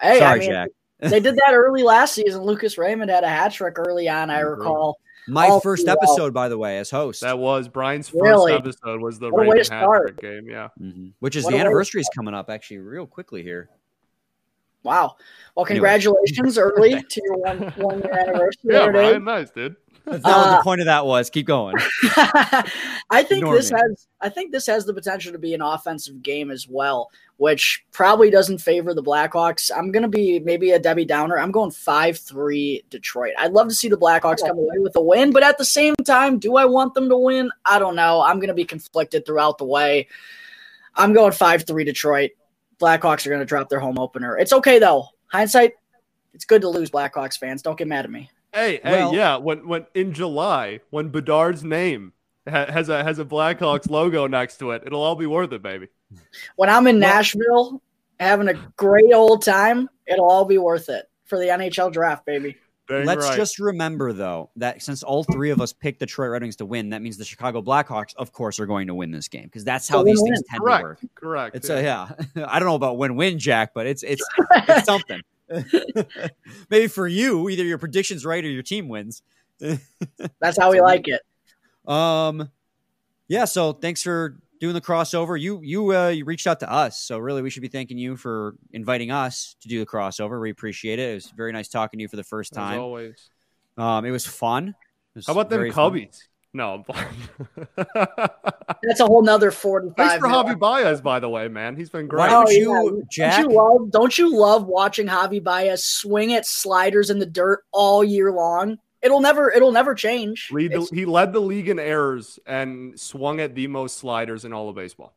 Hey, 0.00 0.18
Sorry, 0.18 0.34
I 0.34 0.38
mean, 0.40 0.50
Jack. 0.50 0.70
they 0.98 1.20
did 1.20 1.36
that 1.36 1.52
early 1.52 1.84
last 1.84 2.14
season. 2.14 2.42
Lucas 2.42 2.76
Raymond 2.76 3.08
had 3.08 3.22
a 3.22 3.28
hat 3.28 3.52
trick 3.52 3.78
early 3.78 4.08
on. 4.08 4.30
I 4.30 4.40
recall. 4.40 4.98
My 5.28 5.48
All 5.48 5.60
first 5.60 5.88
episode, 5.88 6.32
by 6.32 6.48
the 6.48 6.58
way, 6.58 6.78
as 6.78 6.90
host. 6.90 7.20
That 7.22 7.38
was 7.38 7.68
Brian's 7.68 8.08
first 8.08 8.22
really? 8.22 8.52
episode. 8.52 9.00
Was 9.00 9.18
the 9.18 9.30
Raven 9.32 9.64
hat 9.66 10.16
game? 10.20 10.48
Yeah, 10.48 10.68
mm-hmm. 10.80 11.08
which 11.20 11.34
is 11.34 11.44
what 11.44 11.52
the 11.52 11.58
anniversary 11.58 12.00
is 12.00 12.08
coming 12.14 12.34
up 12.34 12.48
actually 12.48 12.78
real 12.78 13.06
quickly 13.06 13.42
here. 13.42 13.68
Wow. 14.84 15.16
Well, 15.56 15.66
congratulations 15.66 16.56
anyway. 16.56 16.70
early 16.76 17.02
to 17.02 17.22
your 17.24 17.36
one 17.38 17.58
one 17.76 17.98
year 18.02 18.18
anniversary. 18.18 18.70
yeah, 18.70 18.88
Brian, 18.88 19.24
nice, 19.24 19.50
dude. 19.50 19.74
That's 20.06 20.22
not 20.22 20.46
uh, 20.46 20.50
what 20.50 20.56
the 20.58 20.62
point 20.62 20.80
of 20.80 20.86
that 20.86 21.04
was. 21.04 21.30
Keep 21.30 21.46
going. 21.46 21.74
I 22.16 23.22
think 23.22 23.38
Ignore 23.38 23.56
this 23.56 23.72
me. 23.72 23.80
has 23.80 24.06
I 24.20 24.28
think 24.28 24.52
this 24.52 24.66
has 24.66 24.86
the 24.86 24.94
potential 24.94 25.32
to 25.32 25.38
be 25.38 25.52
an 25.52 25.60
offensive 25.60 26.22
game 26.22 26.52
as 26.52 26.68
well, 26.68 27.10
which 27.38 27.84
probably 27.90 28.30
doesn't 28.30 28.58
favor 28.58 28.94
the 28.94 29.02
Blackhawks. 29.02 29.68
I'm 29.76 29.90
gonna 29.90 30.08
be 30.08 30.38
maybe 30.38 30.70
a 30.70 30.78
Debbie 30.78 31.04
Downer. 31.04 31.38
I'm 31.38 31.50
going 31.50 31.72
five 31.72 32.18
three 32.18 32.84
Detroit. 32.88 33.32
I'd 33.36 33.52
love 33.52 33.68
to 33.68 33.74
see 33.74 33.88
the 33.88 33.98
Blackhawks 33.98 34.46
come 34.46 34.56
away 34.56 34.78
with 34.78 34.94
a 34.94 35.00
win, 35.00 35.32
but 35.32 35.42
at 35.42 35.58
the 35.58 35.64
same 35.64 35.96
time, 35.96 36.38
do 36.38 36.56
I 36.56 36.64
want 36.66 36.94
them 36.94 37.08
to 37.08 37.16
win? 37.16 37.50
I 37.64 37.80
don't 37.80 37.96
know. 37.96 38.22
I'm 38.22 38.38
gonna 38.38 38.54
be 38.54 38.64
conflicted 38.64 39.26
throughout 39.26 39.58
the 39.58 39.64
way. 39.64 40.06
I'm 40.94 41.14
going 41.14 41.32
five 41.32 41.64
three 41.66 41.82
Detroit. 41.82 42.30
Blackhawks 42.78 43.26
are 43.26 43.30
gonna 43.30 43.44
drop 43.44 43.68
their 43.68 43.80
home 43.80 43.98
opener. 43.98 44.38
It's 44.38 44.52
okay 44.52 44.78
though. 44.78 45.08
Hindsight, 45.26 45.72
it's 46.32 46.44
good 46.44 46.62
to 46.62 46.68
lose 46.68 46.92
Blackhawks 46.92 47.36
fans. 47.36 47.60
Don't 47.60 47.76
get 47.76 47.88
mad 47.88 48.04
at 48.04 48.10
me. 48.12 48.30
Hey, 48.56 48.80
well, 48.82 49.10
hey, 49.10 49.16
yeah. 49.18 49.36
When 49.36 49.68
when 49.68 49.86
in 49.94 50.14
July, 50.14 50.80
when 50.88 51.10
Bedard's 51.10 51.62
name 51.62 52.14
ha- 52.48 52.72
has 52.72 52.88
a 52.88 53.04
has 53.04 53.18
a 53.18 53.24
Blackhawks 53.24 53.90
logo 53.90 54.26
next 54.26 54.56
to 54.58 54.70
it, 54.70 54.82
it'll 54.86 55.02
all 55.02 55.14
be 55.14 55.26
worth 55.26 55.52
it, 55.52 55.62
baby. 55.62 55.88
When 56.56 56.70
I'm 56.70 56.86
in 56.86 56.98
Nashville 56.98 57.82
having 58.18 58.48
a 58.48 58.54
great 58.76 59.12
old 59.12 59.44
time, 59.44 59.90
it'll 60.06 60.30
all 60.30 60.46
be 60.46 60.56
worth 60.56 60.88
it 60.88 61.04
for 61.26 61.38
the 61.38 61.46
NHL 61.46 61.92
draft, 61.92 62.24
baby. 62.24 62.56
Dang 62.88 63.04
Let's 63.04 63.26
right. 63.26 63.36
just 63.36 63.58
remember 63.58 64.14
though 64.14 64.48
that 64.56 64.80
since 64.80 65.02
all 65.02 65.22
three 65.24 65.50
of 65.50 65.60
us 65.60 65.74
picked 65.74 65.98
Detroit 65.98 66.30
Red 66.30 66.42
Wings 66.42 66.56
to 66.56 66.64
win, 66.64 66.90
that 66.90 67.02
means 67.02 67.18
the 67.18 67.24
Chicago 67.26 67.60
Blackhawks, 67.60 68.14
of 68.16 68.32
course, 68.32 68.58
are 68.58 68.66
going 68.66 68.86
to 68.86 68.94
win 68.94 69.10
this 69.10 69.28
game 69.28 69.44
because 69.44 69.64
that's 69.64 69.86
how 69.86 70.02
these 70.02 70.22
things 70.22 70.40
tend 70.48 70.62
Correct. 70.62 70.80
to 70.80 70.86
work. 70.86 71.00
Correct. 71.14 71.56
It's 71.56 71.68
yeah. 71.68 71.76
a 71.76 71.82
yeah. 72.36 72.46
I 72.48 72.58
don't 72.58 72.68
know 72.68 72.74
about 72.76 72.96
win-win, 72.96 73.38
Jack, 73.38 73.74
but 73.74 73.86
it's 73.86 74.02
it's 74.02 74.24
it's 74.54 74.86
something. 74.86 75.20
Maybe 76.70 76.86
for 76.88 77.06
you, 77.06 77.48
either 77.48 77.64
your 77.64 77.78
prediction's 77.78 78.24
right 78.24 78.44
or 78.44 78.48
your 78.48 78.62
team 78.62 78.88
wins. 78.88 79.22
That's 80.40 80.58
how 80.58 80.70
we 80.70 80.80
like 80.80 81.06
it. 81.08 81.22
Um, 81.90 82.50
yeah. 83.28 83.44
So 83.44 83.72
thanks 83.72 84.02
for 84.02 84.38
doing 84.60 84.74
the 84.74 84.80
crossover. 84.80 85.40
You 85.40 85.60
you 85.62 85.96
uh, 85.96 86.08
you 86.08 86.24
reached 86.24 86.46
out 86.46 86.60
to 86.60 86.70
us, 86.70 86.98
so 86.98 87.18
really 87.18 87.42
we 87.42 87.50
should 87.50 87.62
be 87.62 87.68
thanking 87.68 87.98
you 87.98 88.16
for 88.16 88.54
inviting 88.72 89.10
us 89.10 89.56
to 89.60 89.68
do 89.68 89.78
the 89.78 89.86
crossover. 89.86 90.40
We 90.40 90.50
appreciate 90.50 90.98
it. 90.98 91.10
It 91.10 91.14
was 91.14 91.30
very 91.30 91.52
nice 91.52 91.68
talking 91.68 91.98
to 91.98 92.02
you 92.02 92.08
for 92.08 92.16
the 92.16 92.24
first 92.24 92.52
As 92.52 92.56
time. 92.56 92.80
always. 92.80 93.30
Um, 93.76 94.04
it 94.04 94.10
was 94.10 94.26
fun. 94.26 94.68
It 94.68 94.74
was 95.14 95.26
How 95.26 95.32
about 95.32 95.50
them 95.50 95.60
very 95.60 95.70
fun. 95.70 96.08
Cubbies? 96.56 96.86
No. 97.76 97.86
That's 98.82 99.00
a 99.00 99.06
whole 99.06 99.22
nother 99.22 99.50
forty-five. 99.50 99.96
Thanks 99.96 100.14
for 100.16 100.28
minutes. 100.28 100.50
Javi 100.50 100.58
Baez, 100.58 101.00
by 101.00 101.20
the 101.20 101.28
way, 101.28 101.48
man. 101.48 101.76
He's 101.76 101.90
been 101.90 102.06
great. 102.06 102.28
don't 102.30 102.46
Oh, 102.48 102.50
you, 102.50 102.96
yeah. 102.98 103.04
Jack? 103.10 103.42
Don't 103.42 103.50
you 103.50 103.56
love? 103.56 103.90
Don't 103.90 104.18
you 104.18 104.36
love 104.36 104.66
watching 104.66 105.06
Javi 105.06 105.42
Baez 105.42 105.84
swing 105.84 106.32
at 106.34 106.46
sliders 106.46 107.10
in 107.10 107.18
the 107.18 107.26
dirt 107.26 107.64
all 107.72 108.02
year 108.04 108.32
long? 108.32 108.78
It'll 109.02 109.20
never. 109.20 109.50
It'll 109.50 109.72
never 109.72 109.94
change. 109.94 110.48
Lead 110.50 110.72
the, 110.72 110.88
he 110.92 111.04
led 111.04 111.32
the 111.32 111.40
league 111.40 111.68
in 111.68 111.78
errors 111.78 112.38
and 112.46 112.98
swung 112.98 113.40
at 113.40 113.54
the 113.54 113.66
most 113.66 113.98
sliders 113.98 114.44
in 114.44 114.52
all 114.52 114.68
of 114.68 114.74
baseball. 114.74 115.14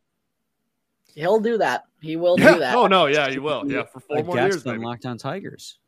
he'll 1.16 1.40
do 1.40 1.58
that. 1.58 1.86
He 2.02 2.16
will 2.16 2.40
Yeah. 2.40 2.54
do 2.54 2.60
that. 2.60 2.76
Oh 2.76 2.88
no, 2.88 3.08
yeah, 3.08 3.30
he 3.30 3.40
will. 3.40 3.64
Yeah, 3.70 3.84
for 3.84 4.00
four 4.00 4.18
like 4.18 4.26
more 4.26 4.36
Jack's 4.36 4.56
years, 4.56 4.64
done 4.64 4.76
maybe. 4.76 4.86
Locked 4.86 5.06
on 5.06 5.18
Tigers. 5.18 5.80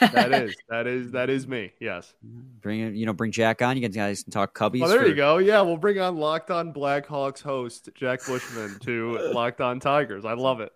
That 0.00 0.32
is 0.32 0.56
that 0.68 0.86
is 0.86 1.12
that 1.12 1.30
is 1.30 1.46
me. 1.46 1.72
Yes. 1.80 2.12
Bring 2.22 2.80
it, 2.80 2.94
you 2.94 3.06
know, 3.06 3.12
bring 3.12 3.32
Jack 3.32 3.62
on. 3.62 3.76
You 3.76 3.88
guys 3.88 4.22
can 4.22 4.32
talk 4.32 4.56
Cubbies. 4.56 4.82
Oh, 4.84 4.88
there 4.88 5.00
for- 5.00 5.06
you 5.06 5.14
go. 5.14 5.38
Yeah, 5.38 5.60
we'll 5.62 5.76
bring 5.76 5.98
on 6.00 6.16
Locked 6.16 6.50
On 6.50 6.72
Blackhawks 6.72 7.42
host 7.42 7.88
Jack 7.94 8.24
Bushman 8.26 8.78
to 8.80 9.18
Locked 9.32 9.60
On 9.60 9.80
Tigers. 9.80 10.24
I 10.24 10.34
love 10.34 10.60
it. 10.60 10.72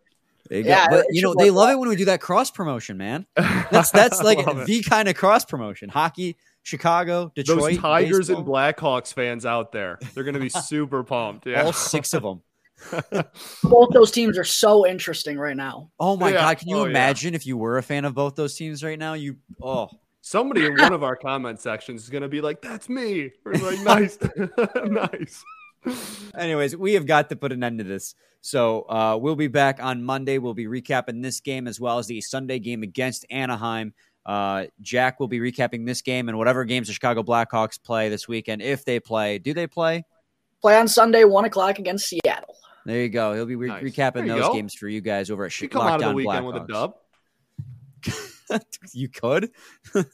There 0.49 0.59
you 0.61 0.65
Yeah. 0.67 0.89
But 0.91 1.07
you 1.11 1.23
know, 1.23 1.35
they 1.39 1.51
love 1.51 1.67
well. 1.69 1.77
it 1.77 1.79
when 1.79 1.89
we 1.89 1.97
do 1.97 2.07
that 2.07 2.21
cross 2.21 2.51
promotion, 2.51 2.97
man. 2.97 3.27
That's 3.37 3.91
that's 3.91 4.23
like 4.23 4.45
love 4.47 4.61
it. 4.63 4.67
the 4.67 4.83
kind 4.83 5.09
of 5.09 5.15
cross 5.17 5.45
promotion. 5.45 5.89
Hockey, 5.89 6.37
Chicago, 6.63 7.33
Detroit, 7.35 7.59
those 7.75 7.79
Tigers 7.79 8.29
baseball, 8.29 8.39
and 8.39 8.47
Blackhawks 8.47 9.15
fans 9.15 9.47
out 9.47 9.73
there. 9.73 9.99
They're 10.15 10.25
going 10.25 10.35
to 10.35 10.41
be 10.41 10.49
super 10.49 11.03
pumped. 11.05 11.47
Yeah. 11.47 11.65
all 11.65 11.73
six 11.73 12.13
of 12.13 12.23
them. 12.23 12.43
Both 13.63 13.91
those 13.93 14.11
teams 14.11 14.37
are 14.39 14.45
so 14.45 14.87
interesting 14.87 15.39
right 15.39 15.57
now. 15.57 15.91
Oh 16.01 16.17
my 16.17 16.31
Yeah. 16.31 16.37
god! 16.43 16.59
Can 16.59 16.69
you 16.69 16.77
Oh, 16.79 16.85
yeah. 16.85 16.91
imagine 16.91 17.35
if 17.35 17.47
you 17.47 17.57
were 17.57 17.79
a 17.79 17.83
fan 17.83 18.05
of 18.05 18.15
both 18.15 18.35
those 18.35 18.55
teams 18.55 18.83
right 18.83 18.99
now? 18.99 19.15
You 19.15 19.37
oh 19.63 19.89
Somebody 20.21 20.67
in 20.67 20.77
one 20.81 20.93
of 20.93 21.03
our 21.03 21.17
comment 21.17 21.61
sections 21.61 22.03
is 22.05 22.09
going 22.09 22.23
to 22.23 22.29
be 22.29 22.41
like, 22.41 22.63
"That's 22.63 22.89
me." 22.89 23.33
We're 23.45 23.53
like, 23.55 23.81
"Nice, 23.81 24.19
nice." 24.85 25.45
Anyways, 26.37 26.77
we 26.77 26.95
have 26.95 27.07
got 27.07 27.29
to 27.31 27.37
put 27.37 27.53
an 27.53 27.65
end 27.65 27.79
to 27.79 27.85
this. 27.85 28.15
So 28.41 28.83
uh, 28.83 29.19
we'll 29.21 29.37
be 29.37 29.49
back 29.49 29.83
on 29.83 30.03
Monday. 30.03 30.39
We'll 30.39 30.55
be 30.55 30.67
recapping 30.67 31.23
this 31.23 31.41
game 31.41 31.67
as 31.67 31.81
well 31.81 31.99
as 31.99 32.07
the 32.07 32.21
Sunday 32.21 32.59
game 32.61 32.83
against 32.83 33.27
Anaheim. 33.31 33.95
Uh, 34.25 34.67
Jack 34.81 35.19
will 35.19 35.27
be 35.29 35.41
recapping 35.41 35.85
this 35.87 36.03
game 36.03 36.29
and 36.29 36.39
whatever 36.39 36.65
games 36.65 36.87
the 36.87 36.93
Chicago 36.95 37.25
Blackhawks 37.25 37.83
play 37.83 38.09
this 38.09 38.29
weekend. 38.29 38.63
If 38.63 38.85
they 38.85 39.01
play, 39.01 39.39
do 39.39 39.53
they 39.53 39.67
play? 39.67 40.05
Play 40.61 40.77
on 40.77 40.87
Sunday, 40.87 41.25
one 41.25 41.45
o'clock 41.45 41.81
against 41.81 42.09
Seattle. 42.09 42.52
There 42.85 43.01
you 43.03 43.09
go. 43.09 43.35
He'll 43.35 43.47
be 43.47 43.57
re- 43.57 43.69
Nice. 43.69 43.83
recapping 43.85 44.27
those 44.27 44.41
go. 44.41 44.53
games 44.55 44.75
for 44.75 44.89
you 44.89 45.01
guys 45.01 45.31
over 45.31 45.45
at 45.45 45.53
She 45.53 45.67
Sh- 45.67 45.71
come 45.71 45.83
out 45.87 45.95
of 45.95 46.01
the 46.01 46.07
Locked 46.07 46.09
On 46.11 46.15
weekend 46.15 46.47
with 46.47 46.57
a 46.57 46.61
Blackhawks. 46.61 46.69
dub. 46.69 46.95
you 48.93 49.09
could. 49.09 49.51
I 49.95 50.05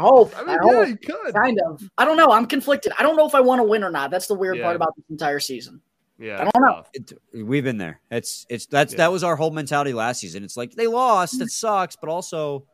hope. 0.00 0.32
I 0.36 0.42
I, 0.42 0.44
mean, 0.44 0.58
hope. 0.60 0.72
yeah, 0.72 0.84
you 0.86 0.96
could. 0.96 1.34
Kind 1.34 1.58
of. 1.66 1.82
I 1.98 2.04
don't 2.04 2.16
know. 2.16 2.30
I'm 2.30 2.46
conflicted. 2.46 2.92
I 2.98 3.02
don't 3.02 3.16
know 3.16 3.26
if 3.26 3.34
I 3.34 3.40
want 3.40 3.58
to 3.60 3.64
win 3.64 3.82
or 3.84 3.90
not. 3.90 4.10
That's 4.10 4.26
the 4.26 4.34
weird 4.34 4.56
Yeah. 4.58 4.62
part 4.64 4.76
about 4.76 4.94
this 4.96 5.04
entire 5.10 5.40
season. 5.40 5.80
Yeah, 6.18 6.40
I 6.40 6.44
don't 6.48 6.62
know. 6.64 6.84
It, 6.92 7.12
we've 7.44 7.64
been 7.64 7.76
there. 7.78 8.00
It's 8.10 8.46
it's 8.48 8.66
that's 8.66 8.92
Yeah. 8.92 8.98
that 8.98 9.12
was 9.12 9.24
our 9.24 9.34
whole 9.34 9.50
mentality 9.50 9.92
last 9.92 10.20
season. 10.20 10.44
It's 10.44 10.56
like 10.56 10.72
they 10.74 10.86
lost, 10.86 11.40
it 11.40 11.46
mm. 11.46 11.50
sucks, 11.50 11.96
but 11.96 12.08
also 12.08 12.64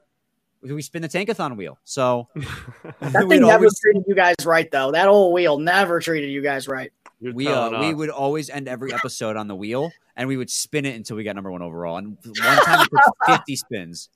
we 0.62 0.82
spin 0.82 1.00
the 1.00 1.08
tankathon 1.08 1.56
wheel. 1.56 1.78
So 1.84 2.28
That 2.34 2.44
we'd 3.26 3.28
thing 3.30 3.40
never 3.40 3.52
always- 3.54 3.80
treated 3.80 4.04
you 4.06 4.14
guys 4.14 4.34
right, 4.44 4.70
though. 4.70 4.92
That 4.92 5.08
old 5.08 5.32
wheel 5.32 5.58
never 5.58 6.00
treated 6.00 6.28
you 6.30 6.42
guys 6.42 6.68
right. 6.68 6.92
You're 7.20 7.34
we 7.34 7.46
uh, 7.46 7.50
telling 7.70 7.80
we 7.80 7.88
us. 7.90 7.94
would 7.94 8.10
always 8.10 8.50
end 8.50 8.68
every 8.68 8.92
episode 8.94 9.36
on 9.36 9.48
the 9.48 9.54
wheel, 9.54 9.90
and 10.16 10.28
we 10.28 10.36
would 10.36 10.50
spin 10.50 10.86
it 10.86 10.96
until 10.96 11.16
we 11.16 11.24
got 11.24 11.34
number 11.34 11.50
one 11.50 11.62
overall. 11.62 11.96
And 11.98 12.16
one 12.24 12.58
time 12.64 12.80
it 12.80 12.88
took 12.90 13.14
fifty 13.26 13.56
spins. 13.56 14.08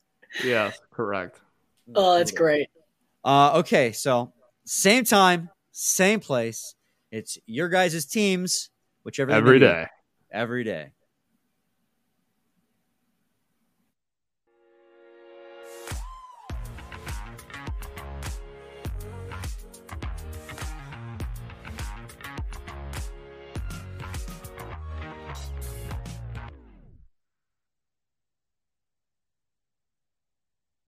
Yeah, 0.43 0.73
correct. 0.91 1.41
Oh, 1.95 2.17
that's 2.17 2.33
great. 2.33 2.69
Uh, 3.25 3.59
okay, 3.59 3.93
so 3.93 4.33
same 4.65 5.05
time, 5.05 5.51
same 5.73 6.21
place. 6.21 6.75
It's 7.13 7.39
your 7.47 7.69
guys' 7.69 8.07
teams, 8.07 8.71
whichever 9.05 9.31
they 9.31 9.37
Every 9.37 9.59
be, 9.59 9.67
day. 9.67 9.87
every 10.33 10.65
day. 10.65 10.89